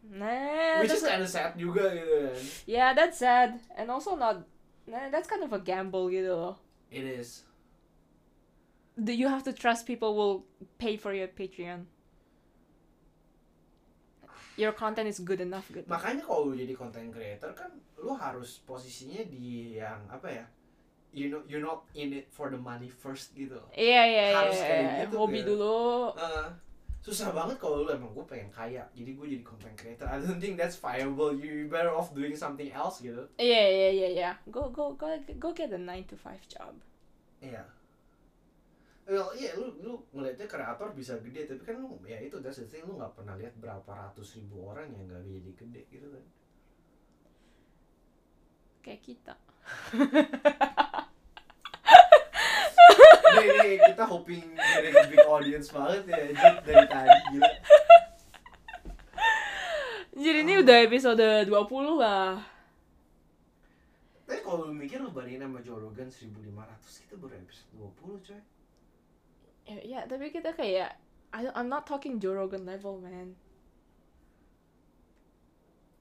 Nah, 0.01 0.81
which 0.81 0.89
is 0.89 1.05
kind 1.05 1.21
of 1.21 1.29
sad 1.29 1.53
juga 1.53 1.93
gitu 1.93 2.09
kan 2.33 2.37
yeah, 2.65 2.89
that's 2.97 3.21
sad, 3.21 3.61
and 3.77 3.93
also 3.93 4.17
not. 4.17 4.41
Nah, 4.89 5.13
that's 5.13 5.29
kind 5.29 5.45
of 5.45 5.53
a 5.53 5.61
gamble 5.61 6.09
gitu 6.09 6.33
loh. 6.33 6.57
it 6.89 7.05
is 7.05 7.45
Do 8.97 9.13
you 9.13 9.29
have 9.29 9.45
to 9.45 9.53
trust 9.53 9.85
people 9.85 10.17
will 10.17 10.43
pay 10.77 10.97
for 10.97 11.13
your 11.13 11.29
Patreon? 11.29 11.85
Your 14.55 14.73
content 14.73 15.07
is 15.07 15.19
good 15.19 15.39
enough 15.39 15.67
gitu. 15.67 15.87
makanya 15.87 16.21
kalau 16.21 16.51
lu 16.51 16.55
jadi 16.55 16.73
content 16.73 17.09
creator 17.09 17.51
kan 17.51 17.71
lu 17.97 18.11
harus 18.13 18.59
posisinya 18.63 19.23
di 19.25 19.75
yang 19.75 20.03
apa 20.07 20.27
ya 20.27 20.45
you 21.11 21.27
know 21.27 21.43
you're 21.45 21.59
not 21.59 21.83
in 21.91 22.11
it 22.11 22.27
for 22.29 22.47
the 22.47 22.59
money 22.59 22.87
first 22.87 23.31
gitu 23.33 23.59
Iya 23.71 24.01
iya 24.03 24.25
iya. 24.27 24.37
Harus 24.37 24.57
kayak 24.57 24.79
iya. 24.81 24.99
gitu, 25.03 25.15
Hobi 25.17 25.39
kayak- 25.39 25.47
dulu. 25.47 25.79
Uh, 26.15 26.47
susah 27.01 27.33
banget 27.33 27.57
kalau 27.57 27.81
lu 27.81 27.89
emang 27.89 28.13
gue 28.13 28.21
pengen 28.23 28.47
kaya 28.47 28.85
jadi 28.93 29.11
gue 29.11 29.25
jadi 29.27 29.43
content 29.43 29.73
creator 29.73 30.05
I 30.05 30.21
don't 30.21 30.37
think 30.37 30.53
that's 30.55 30.77
viable 30.77 31.33
you 31.33 31.65
better 31.65 31.89
off 31.89 32.13
doing 32.13 32.37
something 32.37 32.69
else 32.71 33.01
gitu 33.01 33.25
Iya 33.35 33.63
iya 33.65 33.89
iya 33.89 34.07
iya. 34.13 34.31
Go 34.47 34.69
go 34.69 34.93
go 34.93 35.09
go 35.35 35.49
get 35.51 35.73
a 35.73 35.81
9 35.81 36.05
to 36.05 36.15
5 36.15 36.37
job. 36.45 36.77
iya 37.41 37.65
well 39.05 39.29
iya 39.33 39.57
lu 39.57 39.73
lu 39.81 39.93
ngeliatnya 40.11 40.45
kreator 40.45 40.93
bisa 40.93 41.17
gede 41.19 41.45
tapi 41.45 41.61
kan 41.63 41.77
lu 41.77 41.97
ya 42.03 42.17
itu 42.17 42.37
that's 42.39 42.57
the 42.57 42.67
thing 42.67 42.85
lu 42.85 42.95
nggak 42.95 43.13
pernah 43.13 43.33
lihat 43.35 43.53
berapa 43.57 43.85
ratus 43.87 44.37
ribu 44.37 44.67
orang 44.67 44.89
yang 44.89 45.03
nggak 45.05 45.21
jadi 45.23 45.51
gede 45.55 45.81
gitu 45.89 46.07
kan 46.09 46.25
Kayak 48.81 49.01
kita. 49.05 49.35
ini, 53.31 53.45
ini 53.61 53.73
kita 53.77 54.03
hoping 54.03 54.41
dari 54.57 54.89
big 55.05 55.21
audience 55.23 55.69
banget 55.69 56.01
ya 56.09 56.17
dari 56.65 56.85
tadi 56.89 57.17
gila 57.29 57.51
Jadi 60.11 60.37
ini 60.43 60.53
udah 60.59 60.77
episode 60.81 61.23
20 61.45 61.53
lah. 61.97 62.41
tapi 64.25 64.41
kalau 64.41 64.65
lu 64.65 64.73
mikir 64.73 64.97
lu 64.97 65.11
bandingin 65.11 65.43
sama 65.43 65.59
Joe 65.59 65.77
Rogan 65.77 66.07
1500 66.07 67.03
kita 67.03 67.15
baru 67.19 67.35
episode 67.37 67.69
20 67.75 68.27
coy 68.27 68.41
Ya, 69.64 69.78
ya 69.80 69.99
tapi 70.03 70.30
kita 70.30 70.51
kayak 70.51 70.97
I, 71.32 71.47
I'm 71.53 71.68
not 71.68 71.86
talking 71.86 72.18
Joe 72.18 72.34
Rogan 72.34 72.66
level, 72.66 72.99
man. 72.99 73.36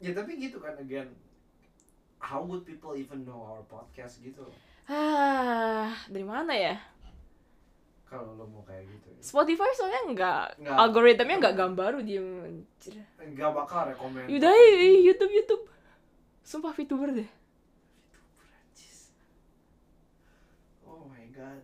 ya 0.01 0.17
tapi 0.17 0.41
gitu 0.41 0.57
kan 0.57 0.81
again 0.81 1.13
how 2.17 2.41
would 2.41 2.65
people 2.65 2.97
even 2.97 3.21
know 3.23 3.37
our 3.39 3.61
podcast 3.63 4.17
gitu 4.21 4.49
Ah, 4.89 5.93
dari 6.09 6.25
mana 6.25 6.51
ya? 6.51 6.81
kalau 8.03 8.35
lo 8.35 8.43
mau 8.43 8.65
kayak 8.65 8.89
gitu 8.89 9.07
ya. 9.07 9.21
Spotify 9.23 9.71
soalnya 9.71 10.03
nggak 10.09 10.45
Nggak. 10.59 10.77
algoritmanya 10.83 11.37
nggak 11.39 11.57
gambar 11.57 11.93
dia 12.03 12.19
anjir. 12.19 12.97
nggak 13.21 13.51
bakal 13.55 13.87
rekomend 13.87 14.27
Yaudah 14.27 14.51
eh, 14.51 14.99
YouTube 14.99 15.31
YouTube. 15.31 15.63
Sumpah 16.43 16.73
VTuber 16.73 17.15
deh. 17.15 17.31
Oh 20.83 21.07
my 21.07 21.23
god 21.31 21.63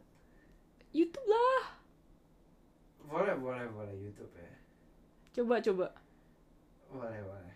YouTube 0.93 1.27
lah. 1.27 1.76
Boleh 3.07 3.35
boleh 3.39 3.67
boleh 3.71 3.95
YouTube 3.95 4.35
ya. 4.35 4.51
Coba 5.39 5.63
coba. 5.63 5.87
boleh 6.87 7.21
boleh. 7.23 7.55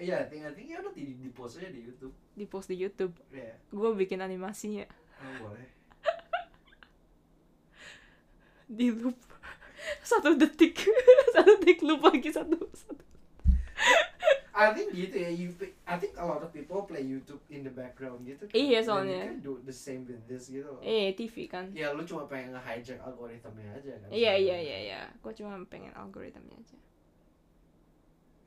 Iya 0.00 0.24
tinggal 0.32 0.56
tinggal 0.56 0.80
udah 0.80 0.96
di, 0.96 1.20
di 1.20 1.28
post 1.28 1.60
aja 1.60 1.68
di 1.68 1.84
YouTube. 1.84 2.14
Di 2.32 2.48
post 2.48 2.72
di 2.72 2.76
YouTube. 2.80 3.12
ya 3.28 3.52
Gue 3.68 3.92
bikin 3.92 4.24
animasinya. 4.24 4.88
Oh, 5.20 5.48
boleh. 5.48 5.68
Di 8.80 8.88
loop. 8.88 9.20
Satu 10.08 10.32
detik. 10.40 10.80
Satu 11.36 11.60
detik 11.60 11.84
loop 11.84 12.00
lagi 12.00 12.32
satu 12.32 12.56
satu. 12.72 13.04
I 14.60 14.76
think 14.76 14.92
gitu 14.92 15.16
ya 15.16 15.30
you 15.32 15.48
I 15.88 15.96
think 15.96 16.12
a 16.20 16.24
lot 16.24 16.44
of 16.44 16.52
people 16.52 16.84
play 16.84 17.00
YouTube 17.00 17.40
in 17.48 17.64
the 17.64 17.72
background 17.72 18.28
gitu 18.28 18.44
kan. 18.44 18.52
Iya, 18.52 18.84
Dan 18.84 18.88
soalnya. 18.88 19.20
you 19.24 19.30
can 19.32 19.40
do 19.40 19.52
the 19.64 19.72
same 19.72 20.04
with 20.04 20.20
this 20.28 20.52
gitu 20.52 20.68
loh. 20.68 20.84
Eh 20.84 21.16
TV 21.16 21.48
kan. 21.48 21.72
ya 21.72 21.96
lu 21.96 22.04
cuma 22.04 22.28
pengen 22.28 22.52
nge-hijack 22.52 23.00
algoritmnya 23.00 23.72
aja 23.72 23.96
kan 23.96 24.08
Iya 24.12 24.32
iya 24.36 24.56
iya 24.60 24.78
iya. 24.84 25.00
Gue 25.24 25.32
cuma 25.32 25.56
pengen 25.64 25.96
algoritmanya 25.96 26.60
aja. 26.60 26.76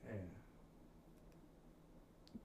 Iya. 0.06 0.30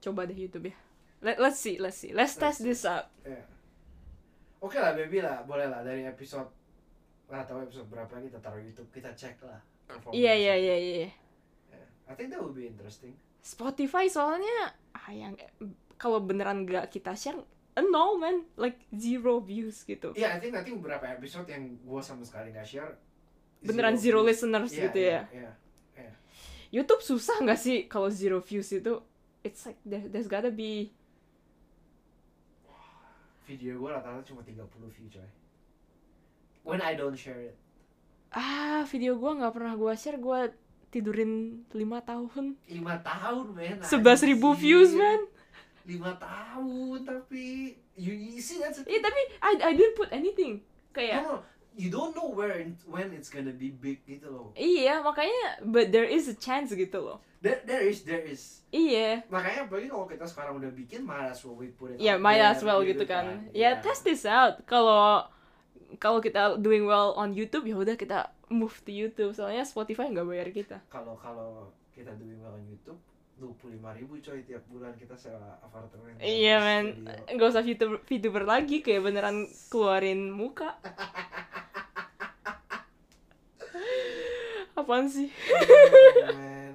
Coba 0.02 0.26
deh 0.26 0.34
YouTube 0.34 0.74
ya. 0.74 0.76
Let, 1.22 1.38
let's 1.38 1.62
see, 1.62 1.78
let's 1.78 1.94
see. 1.94 2.10
Let's 2.10 2.34
test 2.34 2.66
this 2.66 2.82
out. 2.82 3.06
Iya. 3.22 3.46
Oke 4.58 4.82
lah 4.82 4.98
baby 4.98 5.22
lah, 5.22 5.46
boleh 5.46 5.70
lah 5.70 5.86
dari 5.86 6.04
episode 6.04 6.50
nggak 7.30 7.46
tahu 7.46 7.62
episode 7.62 7.86
berapa 7.86 8.10
kita 8.18 8.42
taruh 8.42 8.58
YouTube 8.58 8.90
kita 8.90 9.14
cek 9.14 9.38
lah. 9.46 9.62
performance. 9.86 10.18
Iya 10.18 10.32
iya 10.34 10.54
iya 10.58 10.76
iya. 10.76 10.96
Yeah. 11.70 11.86
I 12.10 12.12
think 12.18 12.34
that 12.34 12.42
would 12.42 12.58
be 12.58 12.66
interesting. 12.66 13.14
Spotify 13.40 14.06
soalnya 14.06 14.76
ah 14.92 15.10
yang 15.12 15.36
kalau 15.96 16.20
beneran 16.20 16.64
gak 16.64 16.92
kita 16.92 17.12
share 17.16 17.40
eh, 17.76 17.86
no 17.86 18.16
man 18.18 18.44
like 18.56 18.76
zero 18.92 19.40
views 19.40 19.84
gitu. 19.86 20.12
Iya, 20.16 20.36
I 20.36 20.38
think 20.42 20.52
nanti 20.56 20.74
beberapa 20.74 21.06
episode 21.06 21.46
yang 21.48 21.78
gua 21.86 22.02
sama 22.02 22.26
sekali 22.26 22.50
nggak 22.50 22.66
share. 22.66 22.92
Beneran 23.62 23.96
zero 23.96 24.24
views. 24.24 24.42
listeners 24.42 24.72
Iya, 24.72 24.82
gitu 24.88 24.98
iya, 25.00 25.20
ya. 25.32 25.52
Iya. 25.96 26.12
YouTube 26.70 27.02
susah 27.02 27.42
nggak 27.42 27.60
sih 27.60 27.76
kalau 27.86 28.08
zero 28.10 28.38
views 28.42 28.70
itu? 28.70 29.02
It's 29.40 29.64
like 29.64 29.80
there, 29.86 30.04
there's 30.06 30.28
gotta 30.28 30.52
be 30.52 30.92
Video 33.50 33.82
gua 33.82 33.98
rata-rata 33.98 34.22
cuma 34.22 34.46
30 34.46 34.62
view 34.94 35.10
coy. 35.10 35.26
When 36.62 36.78
I 36.78 36.94
don't 36.94 37.18
share 37.18 37.50
it. 37.50 37.56
ah 38.30 38.86
video 38.86 39.18
gua 39.18 39.34
nggak 39.42 39.54
pernah 39.58 39.74
gua 39.74 39.98
share 39.98 40.14
gua 40.22 40.46
tidurin 40.90 41.32
lima 41.70 41.98
tahun 42.00 42.58
5 42.66 42.82
tahun 43.02 43.44
men. 43.54 43.76
sebelas 43.80 44.20
ribu 44.20 44.52
views 44.52 44.90
man. 44.92 45.22
5 45.86 45.96
tahun 46.18 46.98
tapi 47.02 47.74
you, 47.94 48.12
you 48.12 48.38
see 48.38 48.58
that's 48.58 48.82
Iya 48.82 49.00
tapi 49.00 49.20
I 49.40 49.52
I 49.60 49.72
didn't 49.72 49.94
put 49.94 50.10
anything 50.10 50.60
kayak 50.90 51.22
No, 51.22 51.38
no, 51.40 51.46
you 51.72 51.88
don't 51.88 52.12
know 52.12 52.28
where 52.28 52.52
and 52.52 52.74
when 52.84 53.10
it's 53.10 53.26
gonna 53.26 53.50
be 53.50 53.70
big 53.70 54.02
gitu 54.04 54.26
loh 54.26 54.46
Iya, 54.52 55.00
makanya 55.00 55.62
but 55.62 55.88
there 55.88 56.06
is 56.06 56.26
a 56.26 56.34
chance 56.34 56.70
gitu 56.70 56.98
loh. 57.00 57.18
there, 57.38 57.62
there 57.64 57.82
is 57.82 58.02
there 58.02 58.22
is 58.22 58.60
Iya. 58.68 59.26
makanya 59.26 59.66
apalagi 59.66 59.88
kalau 59.88 60.06
kita 60.06 60.26
sekarang 60.26 60.58
udah 60.58 60.70
bikin 60.70 61.02
might 61.02 61.26
as 61.26 61.42
well 61.42 61.54
we 61.54 61.70
put 61.70 61.90
it 61.90 61.98
Ya, 61.98 62.14
out 62.14 62.20
might 62.20 62.38
there 62.38 62.50
as 62.50 62.60
well 62.60 62.82
gitu 62.82 63.02
kan. 63.02 63.50
Ya, 63.50 63.74
Iya. 63.74 63.82
test 63.82 64.02
this 64.02 64.22
out. 64.22 64.62
Kalau 64.64 65.26
kalau 65.98 66.18
kita 66.18 66.54
doing 66.56 66.86
well 66.86 67.14
on 67.14 67.30
YouTube 67.30 67.66
ya 67.66 67.74
udah 67.74 67.94
kita 67.94 68.30
move 68.50 68.74
to 68.80 68.90
YouTube. 68.90 69.32
Soalnya 69.32 69.62
Spotify 69.62 70.06
nggak 70.06 70.26
bayar 70.26 70.48
kita. 70.50 70.78
kalau 70.86 71.14
kalau 71.14 71.50
kita 71.90 72.10
doing 72.14 72.38
well 72.38 72.52
on 72.52 72.64
YouTube 72.64 72.98
dua 73.36 73.56
puluh 73.56 73.72
lima 73.74 73.90
ribu 73.90 74.14
coy 74.16 74.42
tiap 74.42 74.60
bulan 74.66 74.92
kita 74.94 75.14
sewa 75.14 75.40
apartemen 75.58 76.12
Iya, 76.18 76.60
Terus 76.60 76.66
men. 76.66 76.86
Nggak 77.30 77.48
usah 77.48 77.64
VTuber 78.02 78.44
lagi 78.44 78.76
kayak 78.78 79.00
beneran 79.02 79.36
keluarin 79.66 80.28
muka. 80.28 80.76
Apaan 84.72 85.06
sih? 85.06 85.28
Oh, 85.28 86.32
man. 86.32 86.74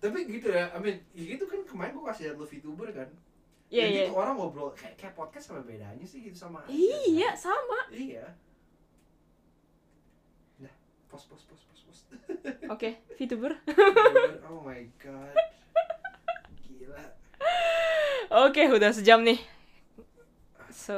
tapi 0.00 0.24
gitu 0.26 0.48
ya 0.48 0.68
I 0.70 0.80
mean 0.80 0.96
ya 1.12 1.24
gitu 1.30 1.44
kan 1.44 1.60
kemarin 1.62 1.92
gua 1.92 2.08
kasih 2.08 2.32
liat 2.32 2.36
lu 2.36 2.46
VTuber 2.46 2.88
kan 2.90 3.08
Iya, 3.68 3.78
Ya 3.78 3.86
iya. 3.86 4.02
gitu 4.02 4.16
orang 4.16 4.34
ngobrol 4.34 4.72
kayak 4.72 4.96
kayak 4.96 5.12
podcast 5.12 5.46
sama 5.46 5.60
bedanya 5.60 6.02
sih 6.02 6.20
gitu 6.20 6.32
sama 6.34 6.64
Iya, 6.66 7.30
kan? 7.30 7.52
sama. 7.52 7.80
iya 7.90 8.24
pos 11.10 11.26
pos 11.26 11.42
pos 11.44 11.60
pos 11.60 11.80
pos 11.84 11.98
Oke, 12.74 13.02
VTuber. 13.18 13.52
oh 14.46 14.62
my 14.62 14.86
god 14.96 15.34
gila 16.62 17.02
Oke, 18.30 18.62
udah 18.70 18.94
sejam 18.94 19.26
nih. 19.26 19.42
So, 20.70 20.94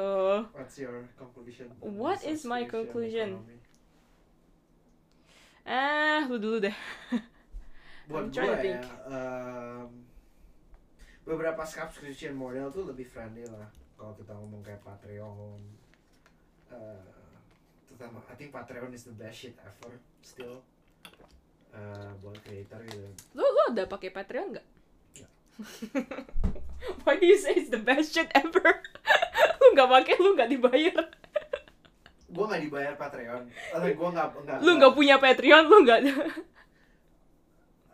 what's 0.52 0.76
your 0.76 1.08
conclusion 1.16 1.72
on 1.80 1.96
What 1.96 2.20
is 2.22 2.44
my 2.44 2.68
conclusion? 2.68 3.40
eh, 5.64 6.20
lu 6.28 6.36
dulu 6.36 6.60
deh. 6.60 6.76
buat 8.10 8.28
gue 8.28 8.42
ya 8.42 8.58
think. 8.58 8.82
em, 9.08 9.88
beberapa 11.22 11.62
subscription 11.62 12.34
model 12.34 12.68
tuh 12.68 12.84
lebih 12.84 13.06
friendly 13.06 13.46
lah 13.46 13.70
kalau 13.94 14.12
kita 14.12 14.34
ngomong 14.34 14.60
kayak 14.60 14.82
Patreon 14.82 15.62
eh, 16.68 17.21
terutama 18.02 18.18
I 18.26 18.34
think 18.34 18.50
Patreon 18.50 18.90
is 18.90 19.06
the 19.06 19.14
best 19.14 19.38
shit 19.38 19.54
ever 19.62 19.94
still 20.26 20.66
eh, 21.70 22.10
buat 22.18 22.34
creator 22.42 22.82
gitu 22.82 23.06
Lu 23.38 23.46
lu 23.46 23.62
udah 23.70 23.86
pakai 23.86 24.10
Patreon 24.10 24.58
nggak? 24.58 24.66
Why 27.06 27.14
do 27.14 27.26
you 27.30 27.38
say 27.38 27.54
it's 27.54 27.70
the 27.70 27.78
best 27.78 28.10
shit 28.10 28.26
ever? 28.34 28.82
lu 29.62 29.66
nggak 29.78 29.86
pakai, 29.86 30.14
lu 30.18 30.34
nggak 30.34 30.50
dibayar. 30.50 30.98
gue 32.32 32.44
nggak 32.48 32.62
dibayar 32.66 32.94
Patreon 32.98 33.42
atau 33.70 33.86
gue 33.86 34.08
nggak 34.10 34.28
nggak 34.34 34.58
Lu 34.66 34.70
nggak 34.82 34.94
punya 34.98 35.16
Patreon, 35.22 35.64
lu 35.70 35.86
nggak. 35.86 36.00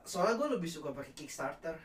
soalnya 0.08 0.40
gue 0.40 0.48
lebih 0.56 0.70
suka 0.72 0.88
pakai 0.96 1.12
Kickstarter 1.12 1.76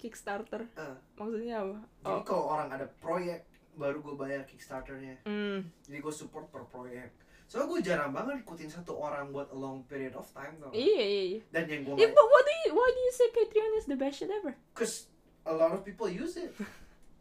Kickstarter. 0.00 0.64
Eh. 0.80 0.96
Maksudnya 1.20 1.60
apa? 1.60 1.78
jadi 2.00 2.16
Oh. 2.16 2.24
kalau 2.24 2.44
orang 2.56 2.68
ada 2.72 2.88
proyek 3.04 3.44
baru 3.76 4.00
gue 4.00 4.16
bayar 4.16 4.42
Kickstarternya 4.42 5.20
Hmm. 5.22 5.68
jadi 5.84 6.00
gue 6.00 6.10
support 6.10 6.48
per 6.48 6.64
proyek 6.66 7.12
soalnya 7.46 7.68
gue 7.70 7.80
jarang 7.84 8.10
banget 8.10 8.42
ikutin 8.42 8.66
satu 8.66 8.96
orang 8.96 9.30
buat 9.30 9.46
a 9.48 9.54
long 9.54 9.86
period 9.86 10.18
of 10.18 10.26
time 10.32 10.58
tau? 10.58 10.74
Iya, 10.74 10.98
iya, 10.98 11.22
iya. 11.30 11.40
dan 11.54 11.64
yang 11.64 11.86
gue 11.86 11.94
Yeah, 11.94 12.10
but 12.10 12.26
what 12.26 12.42
do 12.42 12.52
you, 12.64 12.70
why 12.74 12.88
do 12.88 13.00
you 13.00 13.12
say 13.14 13.28
Patreon 13.30 13.72
is 13.76 13.86
the 13.86 13.94
best 13.94 14.18
shit 14.18 14.32
ever? 14.32 14.58
Cause 14.72 15.06
a 15.46 15.54
lot 15.54 15.70
of 15.70 15.80
people 15.80 16.08
use 16.08 16.34
it. 16.34 16.50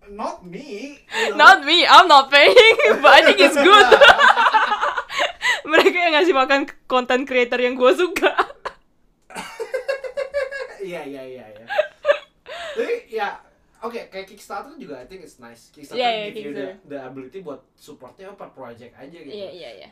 Not 0.05 0.41
me. 0.41 1.01
you 1.01 1.33
know. 1.33 1.37
Not 1.37 1.57
me, 1.61 1.81
I'm 1.81 2.05
not 2.05 2.29
paying, 2.29 2.77
but 3.01 3.09
I 3.09 3.21
think 3.25 3.41
it's 3.41 3.57
good. 3.57 3.89
Mereka 5.73 5.97
yang 5.97 6.13
ngasih 6.13 6.33
makan 6.33 6.61
content 6.85 7.25
creator 7.25 7.57
yang 7.57 7.73
gue 7.73 7.89
suka. 7.93 8.29
Iya 10.77 11.01
iya 11.01 11.21
iya 11.25 11.45
iya. 11.49 11.65
Tapi 12.77 13.09
ya 13.09 13.41
oke 13.79 13.99
kayak 14.07 14.25
Kickstarter 14.25 14.75
juga 14.75 14.95
I 14.97 15.05
think 15.05 15.21
it's 15.21 15.37
nice. 15.37 15.69
Kickstarter 15.69 15.97
Iya, 15.97 16.09
iya, 16.11 16.25
give 16.29 16.37
you 16.41 16.51
the, 16.51 16.65
Kickstarter. 16.71 16.87
the 16.87 16.99
ability 17.01 17.37
buat 17.39 17.61
supportnya 17.73 18.31
per 18.31 18.49
project 18.49 18.93
aja 18.93 19.17
gitu. 19.17 19.31
Iya, 19.31 19.49
iya, 19.49 19.69
iya. 19.77 19.89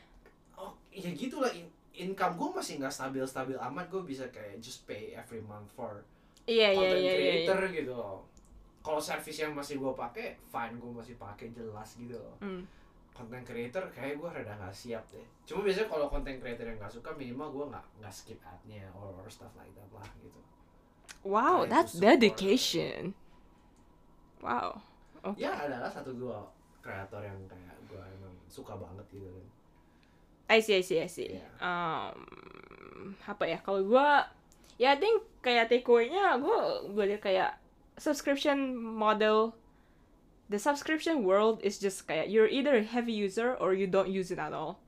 Oh 0.54 0.72
ya 0.88 1.10
gitulah 1.10 1.50
in- 1.50 1.68
income 1.94 2.36
gue 2.36 2.50
masih 2.54 2.78
nggak 2.78 2.90
stabil 2.90 3.22
stabil 3.24 3.54
amat 3.56 3.86
gue 3.88 4.02
bisa 4.02 4.26
kayak 4.28 4.58
just 4.58 4.84
pay 4.84 5.12
every 5.12 5.42
month 5.42 5.68
for 5.70 6.02
Iya, 6.44 6.70
iya, 6.70 6.76
content 6.76 7.00
iya, 7.00 7.08
iya. 7.08 7.16
creator 7.16 7.60
gitu 7.72 7.92
loh. 7.92 8.20
Kalau 8.80 9.00
service 9.00 9.38
yang 9.38 9.52
masih 9.52 9.80
gue 9.80 9.94
pakai, 9.94 10.36
fine 10.44 10.76
gue 10.76 10.92
masih 10.92 11.16
pakai 11.16 11.48
jelas 11.50 11.90
gitu 11.94 12.14
loh. 12.14 12.36
Hmm. 12.40 12.64
content 13.14 13.46
creator 13.46 13.86
kayak 13.90 14.18
gue 14.18 14.26
rada 14.26 14.58
nggak 14.58 14.74
siap 14.74 15.06
deh 15.14 15.22
cuma 15.46 15.62
biasanya 15.62 15.86
kalau 15.86 16.10
content 16.10 16.34
creator 16.34 16.66
yang 16.66 16.82
nggak 16.82 16.90
suka 16.90 17.14
minimal 17.14 17.46
gue 17.54 17.66
nggak 17.70 17.86
nggak 18.02 18.10
skip 18.10 18.42
adnya 18.42 18.90
or, 18.92 19.14
or 19.14 19.30
stuff 19.30 19.54
like 19.54 19.70
that 19.72 19.86
lah 19.94 20.10
gitu 20.18 20.42
Wow, 21.22 21.64
that's 21.64 21.94
support. 21.94 22.10
Wow. 24.44 24.84
Oke. 25.24 25.39
ya 25.39 25.56
adalah 25.56 25.88
satu 25.88 26.12
dua 26.12 26.44
kreator 26.84 27.24
yang 27.24 27.39
kayak 27.48 27.80
gue 27.88 27.96
emang 27.96 28.36
suka 28.52 28.76
banget 28.76 29.08
gitu 29.16 29.32
kan 29.32 29.48
I 30.52 30.60
see, 30.60 30.76
I 30.76 30.84
see, 30.84 31.00
I 31.00 31.08
see. 31.08 31.39
Iya. 31.39 31.48
Um, 31.64 33.16
apa 33.24 33.48
ya? 33.48 33.58
Kalau 33.64 33.82
gua, 33.88 34.28
ya 34.76 34.94
I 34.94 35.00
think 35.00 35.24
kayak 35.39 35.72
takeaway-nya 35.72 36.38
gue 36.38 36.60
belajar 36.91 37.20
kayak 37.24 37.52
subscription 37.98 38.76
model. 38.76 39.56
The 40.52 40.60
subscription 40.60 41.24
world 41.24 41.64
is 41.64 41.80
just 41.80 42.06
kayak 42.06 42.30
you're 42.30 42.52
either 42.52 42.78
a 42.78 42.86
heavy 42.86 43.16
user 43.16 43.56
or 43.58 43.74
you 43.74 43.88
don't 43.88 44.12
use 44.12 44.30
it 44.30 44.38
at 44.38 44.54
all. 44.54 44.84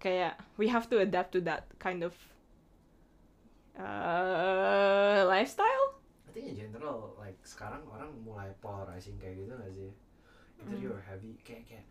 Kayak 0.00 0.40
we 0.56 0.72
have 0.72 0.88
to 0.90 0.98
adapt 0.98 1.36
to 1.36 1.40
that 1.46 1.68
kind 1.78 2.02
of 2.02 2.16
uh, 3.78 5.22
lifestyle. 5.28 6.00
I 6.26 6.32
think 6.34 6.50
in 6.50 6.56
general 6.56 7.14
sekarang 7.48 7.80
orang 7.88 8.12
mulai 8.20 8.52
polarizing 8.60 9.16
kayak 9.16 9.40
gitu 9.40 9.52
gak 9.56 9.72
sih 9.72 9.88
either 10.60 10.68
Hmm. 10.68 10.82
you're 10.84 11.00
heavy 11.00 11.32
kayak 11.40 11.64
kayak 11.64 11.86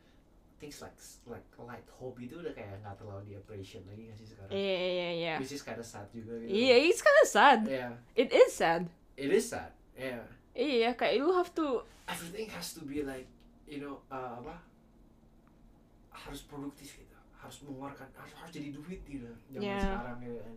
things 0.58 0.82
like 0.82 0.94
like 1.26 1.46
light 1.58 1.88
hobby 1.90 2.26
itu 2.26 2.38
udah 2.38 2.50
kayak 2.52 2.78
nggak 2.80 2.94
terlalu 2.96 3.22
di 3.24 3.34
appreciate 3.34 3.86
lagi 3.86 4.06
gak 4.06 4.18
sih 4.18 4.28
sekarang 4.28 4.54
Iya, 4.54 4.78
iya, 4.78 5.10
iya. 5.14 5.36
which 5.42 5.50
is 5.52 5.62
kinda 5.62 5.82
sad 5.82 6.06
juga 6.12 6.38
gitu 6.38 6.50
Iya, 6.50 6.76
it's 6.84 7.02
kind 7.02 7.18
of 7.18 7.28
sad. 7.28 7.60
yeah 7.66 7.94
It 8.14 8.30
is 8.30 8.52
sad. 8.54 8.86
it 9.18 9.30
is 9.30 9.46
sad 9.46 9.74
yeah 9.94 10.22
Iya, 10.54 10.94
kayak 10.94 11.22
lu 11.22 11.34
have 11.34 11.54
to 11.54 11.82
everything 12.06 12.50
has 12.50 12.74
to 12.74 12.82
be 12.84 13.02
like 13.02 13.26
you 13.66 13.78
know 13.78 14.02
uh, 14.10 14.38
apa 14.38 14.62
harus 16.12 16.42
produktif 16.44 16.98
gitu 16.98 17.16
harus 17.38 17.58
mengeluarkan 17.64 18.08
harus, 18.14 18.34
harus 18.36 18.52
jadi 18.52 18.70
duit 18.74 19.02
gitu 19.06 19.30
zaman 19.52 19.64
Yeah. 19.64 19.82
sekarang 19.86 20.18
gitu 20.20 20.38
kan 20.42 20.56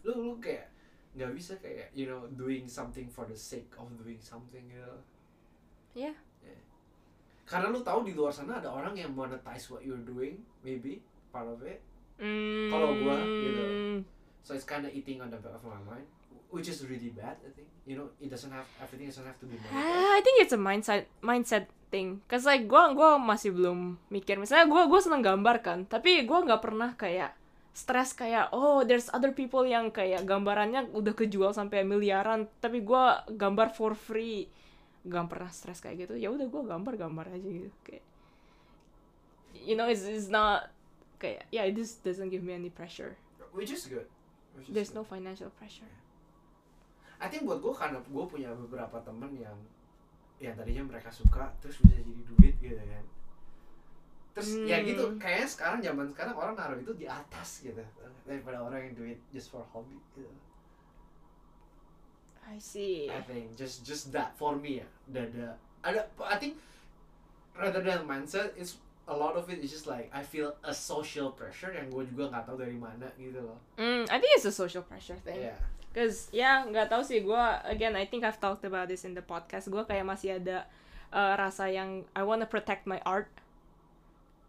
lu 0.00 0.12
lu 0.16 0.32
kayak 0.38 0.70
nggak 1.10 1.32
bisa 1.32 1.58
kayak 1.58 1.90
you 1.90 2.06
know 2.06 2.22
doing 2.34 2.64
something 2.64 3.06
for 3.06 3.26
the 3.26 3.34
sake 3.34 3.66
of 3.74 3.90
doing 3.98 4.18
something 4.18 4.62
gitu 4.66 4.94
Yeah. 5.90 6.14
Yeah. 6.40 6.62
karena 7.42 7.66
lu 7.68 7.82
tahu 7.82 8.06
di 8.06 8.14
luar 8.14 8.30
sana 8.30 8.62
ada 8.62 8.70
orang 8.70 8.94
yang 8.94 9.10
monetize 9.10 9.66
what 9.68 9.82
you're 9.82 10.00
doing 10.00 10.38
maybe 10.60 11.02
part 11.28 11.46
of 11.46 11.58
it 11.62 11.82
Mm, 12.20 12.68
Kalau 12.68 13.00
gua, 13.00 13.16
gitu. 13.16 13.64
so 14.44 14.52
it's 14.52 14.68
kind 14.68 14.84
of 14.84 14.92
eating 14.92 15.24
on 15.24 15.32
the 15.32 15.40
back 15.40 15.56
of 15.56 15.64
my 15.64 15.80
mind 15.82 16.04
which 16.52 16.68
is 16.68 16.84
really 16.84 17.08
bad 17.10 17.40
I 17.40 17.48
think 17.48 17.64
you 17.88 17.96
know 17.96 18.12
it 18.20 18.28
doesn't 18.28 18.52
have 18.52 18.68
everything 18.76 19.08
doesn't 19.08 19.24
have 19.24 19.40
to 19.40 19.48
be 19.48 19.56
monetized 19.56 19.72
Ah, 19.72 20.12
I 20.14 20.20
think 20.20 20.36
it's 20.44 20.52
a 20.52 20.60
mindset 20.60 21.08
mindset 21.24 21.72
thing. 21.88 22.20
Cause 22.28 22.44
like 22.44 22.68
gua 22.68 22.92
gua 22.92 23.16
masih 23.16 23.56
belum 23.56 23.96
mikir. 24.12 24.36
Misalnya 24.36 24.68
gua 24.68 24.84
gua 24.84 25.00
seneng 25.00 25.24
gambar 25.24 25.64
kan, 25.64 25.88
tapi 25.88 26.28
gua 26.28 26.44
nggak 26.44 26.60
pernah 26.60 26.92
kayak 26.92 27.39
stres 27.70 28.12
kayak 28.12 28.50
oh 28.50 28.82
there's 28.82 29.06
other 29.14 29.30
people 29.30 29.62
yang 29.62 29.94
kayak 29.94 30.26
gambarannya 30.26 30.90
udah 30.90 31.14
kejual 31.14 31.54
sampai 31.54 31.86
miliaran, 31.86 32.50
tapi 32.58 32.82
gua 32.82 33.22
gambar 33.30 33.72
for 33.74 33.94
free. 33.94 34.50
Gak 35.06 35.32
pernah 35.32 35.48
stres 35.48 35.80
kayak 35.80 36.08
gitu. 36.08 36.14
Ya 36.20 36.28
udah 36.28 36.44
gua 36.50 36.76
gambar-gambar 36.76 37.32
aja 37.32 37.48
gitu 37.48 37.72
kayak. 37.86 38.04
You 39.56 39.74
know, 39.74 39.88
it's, 39.90 40.04
it's 40.04 40.28
not 40.28 40.70
kayak 41.20 41.44
yeah, 41.52 41.68
it 41.68 41.76
just 41.76 42.00
doesn't 42.00 42.32
give 42.32 42.44
me 42.44 42.56
any 42.56 42.72
pressure. 42.72 43.16
which 43.50 43.74
is 43.74 43.86
good 43.90 44.06
which 44.54 44.68
is 44.68 44.74
There's 44.74 44.90
good. 44.94 45.02
no 45.02 45.04
financial 45.04 45.50
pressure. 45.54 45.90
I 47.20 47.28
think 47.28 47.44
buat 47.44 47.60
gue 47.60 47.74
karena 47.76 48.00
gue 48.00 48.24
punya 48.26 48.50
beberapa 48.56 48.96
temen 49.04 49.28
yang 49.36 49.56
yang 50.40 50.56
tadinya 50.56 50.88
mereka 50.88 51.12
suka 51.12 51.52
terus 51.60 51.76
bisa 51.84 52.00
jadi 52.00 52.24
duit 52.24 52.56
gitu 52.64 52.80
kan 52.80 53.04
terus 54.30 54.62
ya 54.62 54.78
Hmm. 54.78 54.86
gitu 54.86 55.04
kayaknya 55.18 55.46
sekarang 55.46 55.78
zaman 55.80 56.06
sekarang 56.08 56.34
orang 56.34 56.54
naruh 56.54 56.78
itu 56.78 56.92
di 56.94 57.04
atas 57.04 57.60
gitu 57.60 57.82
daripada 58.22 58.58
orang 58.58 58.86
yang 58.86 58.94
duit 58.94 59.18
just 59.30 59.50
for 59.50 59.66
hobby 59.68 59.98
gitu 60.12 60.30
I 62.46 62.58
see. 62.58 63.06
I 63.06 63.22
think 63.22 63.54
just 63.54 63.86
just 63.86 64.10
that 64.10 64.34
for 64.34 64.58
me 64.58 64.82
ya 64.82 64.86
ada 65.10 65.22
ada 65.30 65.46
ada 65.86 66.00
I 66.26 66.36
think 66.36 66.58
rather 67.54 67.78
than 67.78 68.02
mindset 68.02 68.50
it's 68.58 68.74
a 69.06 69.14
lot 69.14 69.34
of 69.34 69.46
it 69.50 69.62
is 69.62 69.70
just 69.70 69.86
like 69.86 70.10
I 70.10 70.22
feel 70.22 70.54
a 70.62 70.74
social 70.74 71.30
pressure 71.30 71.70
yang 71.70 71.90
gue 71.90 72.06
juga 72.10 72.30
nggak 72.30 72.44
tahu 72.46 72.56
dari 72.58 72.74
mana 72.74 73.06
gitu 73.14 73.38
loh 73.38 73.58
Mm, 73.78 74.06
I 74.10 74.16
think 74.18 74.30
it's 74.34 74.46
a 74.46 74.54
social 74.54 74.82
pressure 74.82 75.18
thing. 75.22 75.46
yeah 75.46 75.58
Cause 75.90 76.30
ya 76.30 76.62
nggak 76.66 76.86
tahu 76.86 77.02
sih 77.02 77.22
gue 77.22 77.44
again 77.66 77.98
I 77.98 78.06
think 78.06 78.22
I've 78.22 78.38
talked 78.38 78.62
about 78.62 78.86
this 78.86 79.02
in 79.02 79.14
the 79.14 79.22
podcast 79.22 79.66
gue 79.66 79.82
kayak 79.82 80.06
masih 80.06 80.38
ada 80.38 80.66
uh, 81.10 81.34
rasa 81.34 81.66
yang 81.66 82.06
I 82.14 82.22
wanna 82.22 82.46
protect 82.46 82.86
my 82.86 83.02
art 83.02 83.26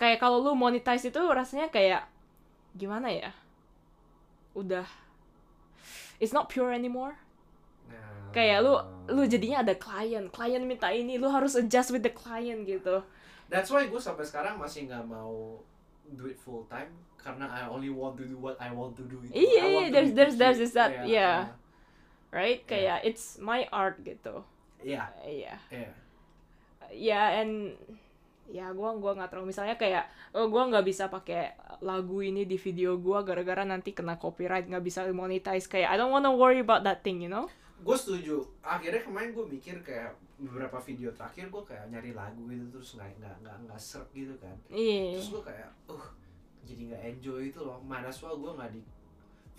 kayak 0.01 0.17
kalau 0.17 0.41
lu 0.41 0.57
monetize 0.57 1.05
itu 1.05 1.21
rasanya 1.21 1.69
kayak 1.69 2.09
gimana 2.73 3.13
ya? 3.13 3.29
Udah 4.57 4.89
it's 6.17 6.33
not 6.33 6.49
pure 6.49 6.73
anymore. 6.73 7.21
Nah, 7.85 8.33
kayak 8.33 8.65
lu 8.65 8.73
lu 9.13 9.23
jadinya 9.25 9.61
ada 9.61 9.77
klien 9.77 10.25
klien 10.29 10.63
minta 10.65 10.89
ini 10.89 11.21
lu 11.21 11.29
harus 11.29 11.53
adjust 11.53 11.93
with 11.93 12.01
the 12.01 12.09
client 12.09 12.65
gitu. 12.65 13.05
That's 13.45 13.69
why 13.69 13.85
gue 13.85 13.99
sampai 13.99 14.25
sekarang 14.25 14.57
masih 14.57 14.89
nggak 14.89 15.05
mau 15.05 15.59
do 16.11 16.25
it 16.25 16.35
full 16.35 16.65
time 16.65 16.89
karena 17.21 17.45
I 17.45 17.69
only 17.69 17.93
want 17.93 18.17
to 18.17 18.25
do 18.25 18.35
what 18.35 18.57
I 18.57 18.73
want 18.73 18.97
to 18.97 19.05
do. 19.05 19.21
Itu. 19.21 19.37
Iya, 19.37 19.63
iya, 19.63 19.83
to 19.87 19.93
there's- 19.93 20.13
there's- 20.17 20.37
there's 20.41 20.57
this 20.57 20.73
that, 20.73 20.89
Iya, 20.89 21.05
yeah. 21.05 21.35
uh, 21.45 21.53
right 22.33 22.65
kayak 22.65 23.05
it's 23.05 23.37
my 23.37 23.69
art 23.69 24.01
gitu. 24.01 24.41
Iya, 24.81 25.05
iya. 25.21 25.55
Iya. 25.69 25.91
ya 26.91 27.39
and 27.39 27.77
ya 28.51 28.69
gua 28.75 28.91
gua 28.99 29.15
nggak 29.15 29.31
terlalu 29.31 29.55
misalnya 29.55 29.79
kayak 29.79 30.11
oh 30.35 30.51
gua 30.51 30.67
nggak 30.67 30.83
bisa 30.83 31.07
pakai 31.07 31.55
lagu 31.79 32.19
ini 32.19 32.43
di 32.43 32.59
video 32.59 32.99
gua 32.99 33.23
gara-gara 33.23 33.63
nanti 33.63 33.95
kena 33.95 34.19
copyright 34.19 34.67
nggak 34.67 34.83
bisa 34.83 35.07
monetize 35.09 35.71
kayak 35.71 35.89
I 35.89 35.95
don't 35.95 36.11
wanna 36.11 36.35
worry 36.35 36.59
about 36.59 36.83
that 36.83 37.01
thing 37.01 37.23
you 37.23 37.31
know 37.31 37.47
Gue 37.81 37.97
setuju. 37.97 38.45
Akhirnya 38.61 39.01
kemarin 39.01 39.33
gue 39.33 39.41
mikir 39.41 39.81
kayak 39.81 40.13
beberapa 40.37 40.77
video 40.85 41.09
terakhir 41.17 41.49
gue 41.49 41.63
kayak 41.65 41.89
nyari 41.89 42.13
lagu 42.13 42.45
gitu 42.45 42.77
terus 42.77 42.93
nggak 42.93 43.09
nggak 43.17 43.35
nggak 43.41 43.57
nggak 43.65 43.81
serk 43.81 44.05
gitu 44.13 44.37
kan. 44.37 44.53
iya 44.69 45.17
Terus 45.17 45.33
gue 45.33 45.43
kayak, 45.49 45.69
uh 45.89 46.05
jadi 46.61 46.81
nggak 46.93 47.03
enjoy 47.17 47.49
itu 47.49 47.59
loh. 47.65 47.81
Mana 47.81 48.13
soal 48.13 48.37
gue 48.37 48.53
nggak 48.53 48.69
di 48.69 48.81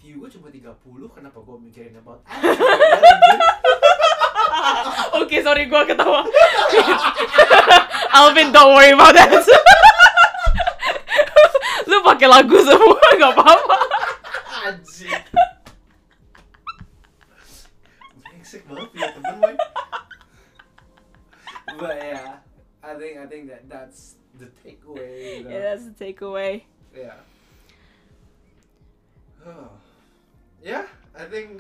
view 0.03 0.19
gue 0.23 0.31
cuma 0.35 0.51
30 0.51 0.75
kenapa 1.15 1.39
gue 1.39 1.57
mikirin 1.63 1.95
about 1.95 2.23
oke 5.19 5.37
sorry 5.43 5.67
gua 5.67 5.85
ketawa 5.85 6.25
Alvin 8.19 8.53
don't 8.53 8.75
worry 8.77 8.93
about 8.93 9.15
that 9.15 9.31
lu 11.89 12.01
pakai 12.01 12.29
lagu 12.29 12.57
semua 12.63 13.01
nggak 13.17 13.33
apa-apa 13.35 13.77
Anjing. 14.63 15.11
Brengsek 18.23 18.63
banget 18.71 18.87
punya 18.95 19.11
temen 19.11 19.35
woy. 19.43 19.55
But 21.83 21.99
yeah, 21.99 22.39
I 22.79 22.95
think 22.95 23.19
I 23.19 23.27
think 23.27 23.51
that 23.51 23.67
that's 23.67 24.15
the 24.39 24.47
takeaway. 24.63 25.43
You 25.43 25.43
know? 25.43 25.51
yeah 25.51 25.61
that's 25.67 25.91
the 25.91 25.97
takeaway 25.99 26.63
Yeah. 26.95 27.19
Oh. 29.43 29.75
Yeah, 30.63 30.87
I 31.19 31.27
think 31.27 31.59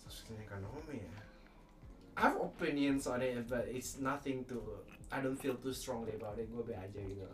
social 0.00 0.40
economy. 0.40 1.04
ya. 1.04 1.11
I 2.12 2.28
have 2.28 2.36
opinions 2.36 3.08
on 3.08 3.20
it, 3.20 3.40
but 3.46 3.64
it's 3.66 3.96
nothing 3.96 4.44
to. 4.46 4.60
I 5.08 5.20
don't 5.20 5.36
feel 5.36 5.56
too 5.56 5.72
strongly 5.72 6.12
about 6.12 6.36
it. 6.36 6.48
Gue 6.48 6.60
be 6.62 6.72
aja 6.72 7.00
gitu. 7.00 7.24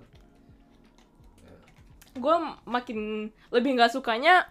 Yeah. 1.43 1.62
gue 2.14 2.37
makin 2.66 2.99
lebih 3.51 3.79
nggak 3.79 3.95
sukanya 3.95 4.51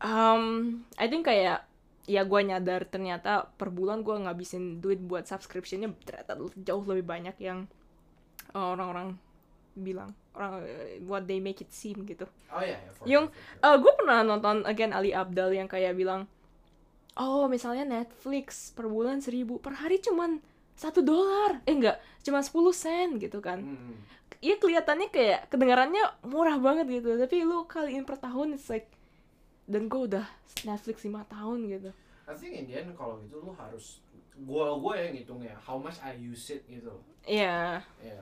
um, 0.00 0.80
I 0.96 1.06
think 1.08 1.28
kayak 1.28 1.68
ya 2.08 2.24
gue 2.24 2.40
nyadar 2.42 2.88
ternyata 2.88 3.46
per 3.54 3.68
bulan 3.68 4.00
gue 4.00 4.16
ngabisin 4.16 4.80
duit 4.80 4.98
buat 4.98 5.28
subscriptionnya 5.28 5.92
ternyata 6.02 6.40
jauh 6.56 6.82
lebih 6.82 7.04
banyak 7.06 7.36
yang 7.38 7.68
uh, 8.50 8.72
orang-orang 8.74 9.14
bilang 9.76 10.10
orang 10.34 10.64
uh, 10.64 10.86
what 11.06 11.28
they 11.28 11.38
make 11.38 11.60
it 11.60 11.70
seem 11.70 12.02
gitu 12.02 12.24
Oh 12.50 12.58
yeah, 12.58 12.80
yeah 12.80 12.92
for 12.96 13.04
Yung- 13.06 13.28
sure, 13.28 13.36
for 13.36 13.60
sure. 13.60 13.70
uh, 13.70 13.76
gue 13.78 13.92
pernah 13.94 14.18
nonton 14.24 14.56
again 14.66 14.90
Ali 14.90 15.12
Abdal 15.12 15.54
yang 15.54 15.68
kayak 15.68 15.94
bilang 15.94 16.24
oh 17.20 17.44
misalnya 17.46 17.84
Netflix 17.84 18.72
per 18.72 18.88
bulan 18.88 19.20
seribu 19.20 19.60
per 19.60 19.76
hari 19.76 20.00
cuman 20.00 20.40
satu 20.72 21.04
dolar 21.04 21.60
eh 21.68 21.76
enggak 21.76 22.00
cuma 22.24 22.40
10 22.40 22.56
sen 22.72 23.08
gitu 23.20 23.38
kan 23.38 23.60
Hmm. 23.60 24.00
Iya 24.40 24.56
kelihatannya 24.56 25.12
kayak 25.12 25.52
kedengarannya 25.52 26.00
murah 26.24 26.56
banget 26.56 26.88
gitu 26.88 27.12
tapi 27.20 27.44
lu 27.44 27.68
kaliin 27.68 28.08
per 28.08 28.16
tahun 28.16 28.56
it's 28.56 28.72
like 28.72 28.88
dan 29.68 29.84
gue 29.84 30.08
udah 30.08 30.24
Netflix 30.64 31.04
5 31.04 31.12
tahun 31.28 31.58
gitu 31.68 31.90
I 32.24 32.32
think 32.32 32.56
in 32.56 32.64
the 32.64 32.80
end 32.80 32.96
kalau 32.96 33.20
gitu 33.20 33.36
lu 33.44 33.52
harus 33.52 34.00
gua 34.40 34.72
gua 34.80 34.96
yang 34.96 35.12
ngitungnya 35.12 35.52
how 35.60 35.76
much 35.76 36.00
I 36.00 36.16
use 36.16 36.48
it 36.48 36.64
gitu. 36.64 36.94
Iya 37.28 37.84
Ya. 38.00 38.16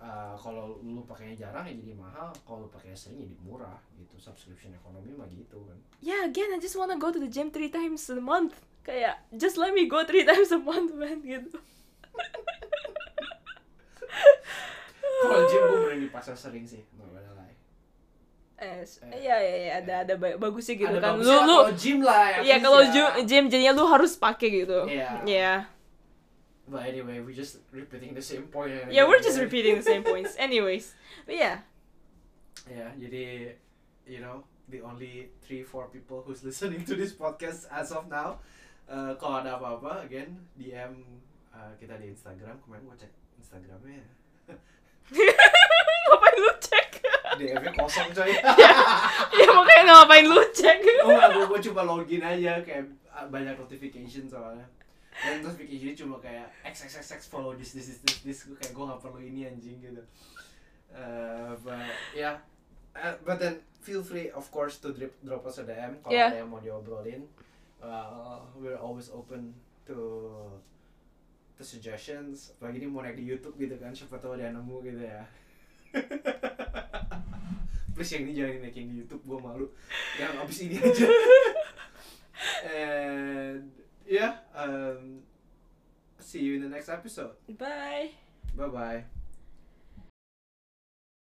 Uh, 0.00 0.32
kalau 0.34 0.80
lu 0.80 1.04
pakainya 1.04 1.36
jarang 1.38 1.60
ya 1.62 1.76
jadi 1.76 1.92
mahal, 1.92 2.32
kalau 2.40 2.64
lu 2.64 2.68
pakai 2.68 2.96
sering 2.96 3.20
jadi 3.20 3.36
murah 3.38 3.76
gitu. 3.94 4.16
Subscription 4.16 4.72
ekonomi 4.72 5.12
mah 5.12 5.28
gitu 5.28 5.60
kan. 5.62 5.76
yeah 6.00 6.24
again 6.24 6.48
I 6.48 6.58
just 6.58 6.72
wanna 6.72 6.96
go 6.96 7.08
to 7.08 7.16
the 7.16 7.28
gym 7.28 7.48
three 7.48 7.68
times 7.68 8.08
a 8.08 8.16
month 8.16 8.56
kayak 8.80 9.20
just 9.30 9.56
let 9.56 9.72
me 9.72 9.84
go 9.84 10.00
three 10.02 10.24
times 10.28 10.48
a 10.48 10.58
month 10.58 10.92
man 10.92 11.20
gitu 11.20 11.60
Kalau 15.20 15.40
gym 15.46 15.62
gua 15.62 15.78
berani 15.84 16.08
pasar 16.08 16.32
sering 16.32 16.64
sih, 16.64 16.80
nggak 16.90 17.08
gonna 17.10 17.32
lie. 17.36 17.54
eh 18.56 18.80
iya 19.14 19.36
iya 19.36 19.54
iya 19.58 19.72
ada 19.78 19.94
ada 20.04 20.14
ba- 20.16 20.36
bagusnya 20.38 20.76
gitu 20.76 20.92
Ada 20.92 21.00
kan 21.02 21.12
lu 21.16 21.36
lu 21.44 21.56
gym 21.74 21.98
lah 22.00 22.24
ya. 22.26 22.38
Iya 22.40 22.56
kalau 22.58 22.80
gym, 22.86 23.06
gym 23.24 23.44
jadinya 23.48 23.72
lu 23.74 23.84
harus 23.84 24.16
pakai 24.16 24.64
gitu. 24.64 24.80
Iya. 24.84 25.08
Iya. 25.24 25.54
But 26.70 26.86
anyway, 26.86 27.18
we 27.18 27.34
just 27.34 27.58
repeating 27.74 28.14
the 28.14 28.22
same 28.22 28.46
point. 28.46 28.70
ya. 28.70 29.02
Yeah, 29.02 29.04
we're 29.10 29.18
just 29.18 29.42
repeating 29.42 29.82
the 29.82 29.82
same 29.82 30.06
points. 30.10 30.38
Anyways, 30.38 30.94
but 31.26 31.34
yeah. 31.34 31.66
Ya, 32.70 32.94
jadi 32.94 33.58
you 34.06 34.22
know 34.22 34.46
the 34.70 34.78
only 34.86 35.34
three 35.42 35.66
four 35.66 35.90
people 35.90 36.22
who's 36.22 36.44
listening 36.48 36.86
to 36.86 36.94
this 36.94 37.10
podcast 37.10 37.66
as 37.74 37.90
of 37.90 38.06
now. 38.06 38.38
Uh, 38.86 39.18
kalau 39.18 39.42
ada 39.42 39.58
apa-apa, 39.58 40.06
again 40.06 40.38
DM 40.54 41.02
uh, 41.50 41.74
kita 41.82 41.98
di 41.98 42.14
Instagram. 42.14 42.54
Kemarin 42.62 42.86
gua 42.86 42.94
cek 42.94 43.10
Instagramnya, 43.42 44.06
ngapain 46.06 46.38
lu 46.38 46.52
cek? 46.62 46.88
DM-nya 47.40 47.72
kosong 47.72 48.10
coy. 48.14 48.30
ya 49.34 49.48
makanya 49.54 49.82
ngapain 49.90 50.26
lu 50.26 50.42
cek? 50.54 50.78
oh 51.02 51.46
gua 51.50 51.58
coba 51.58 51.82
login 51.86 52.22
aja 52.22 52.62
kayak 52.62 52.86
banyak 53.30 53.54
notification 53.58 54.26
soalnya. 54.30 54.66
Dan 55.20 55.44
notification 55.44 55.94
cuma 55.94 56.16
kayak 56.18 56.48
XXXX 56.64 57.28
follow 57.28 57.52
this 57.52 57.72
this 57.72 57.92
this 57.92 58.00
this, 58.00 58.18
this. 58.24 58.38
Gua 58.48 58.56
kayak 58.56 58.72
gua 58.72 58.84
nggak 58.90 59.00
perlu 59.04 59.20
ini 59.20 59.44
anjing 59.44 59.78
gitu. 59.78 60.02
Uh, 60.90 61.54
but 61.60 61.92
yeah, 62.12 62.40
Uh, 62.90 63.14
but 63.22 63.38
then 63.38 63.62
feel 63.78 64.02
free 64.02 64.34
of 64.34 64.50
course 64.50 64.82
to 64.82 64.90
drip, 64.90 65.14
drop 65.22 65.46
us 65.46 65.58
a 65.58 65.62
DM 65.62 66.02
kalau 66.02 66.10
Yeah. 66.10 66.34
ada 66.34 66.42
yang 66.42 66.50
mau 66.50 66.58
diobrolin. 66.58 67.22
Uh, 67.78 68.42
we're 68.58 68.74
always 68.74 69.06
open 69.14 69.54
to 69.86 69.94
to 71.54 71.62
suggestions. 71.62 72.50
Apalagi 72.58 72.82
ini 72.82 72.90
mau 72.90 73.00
naik 73.00 73.14
di 73.14 73.30
YouTube 73.30 73.54
gitu 73.56 73.78
kan, 73.78 73.94
siapa 73.94 74.18
tahu 74.18 74.34
ada 74.34 74.50
yang 74.50 74.58
nemu 74.58 74.76
gitu 74.82 75.06
ya. 75.06 75.22
Please 77.94 78.10
yang 78.10 78.26
ini 78.26 78.32
jangan 78.34 78.52
dinaikin 78.58 78.90
di 78.90 78.94
YouTube, 79.06 79.22
gua 79.22 79.38
malu. 79.38 79.70
Yang 80.18 80.32
abis 80.42 80.58
ini 80.66 80.76
aja. 80.82 81.06
And 82.66 83.70
yeah, 84.10 84.34
um, 84.54 85.22
see 86.18 86.40
you 86.40 86.56
in 86.56 86.62
the 86.62 86.68
next 86.68 86.88
episode. 86.88 87.30
Bye. 87.56 88.10
Bye 88.56 88.66
bye. 88.66 89.04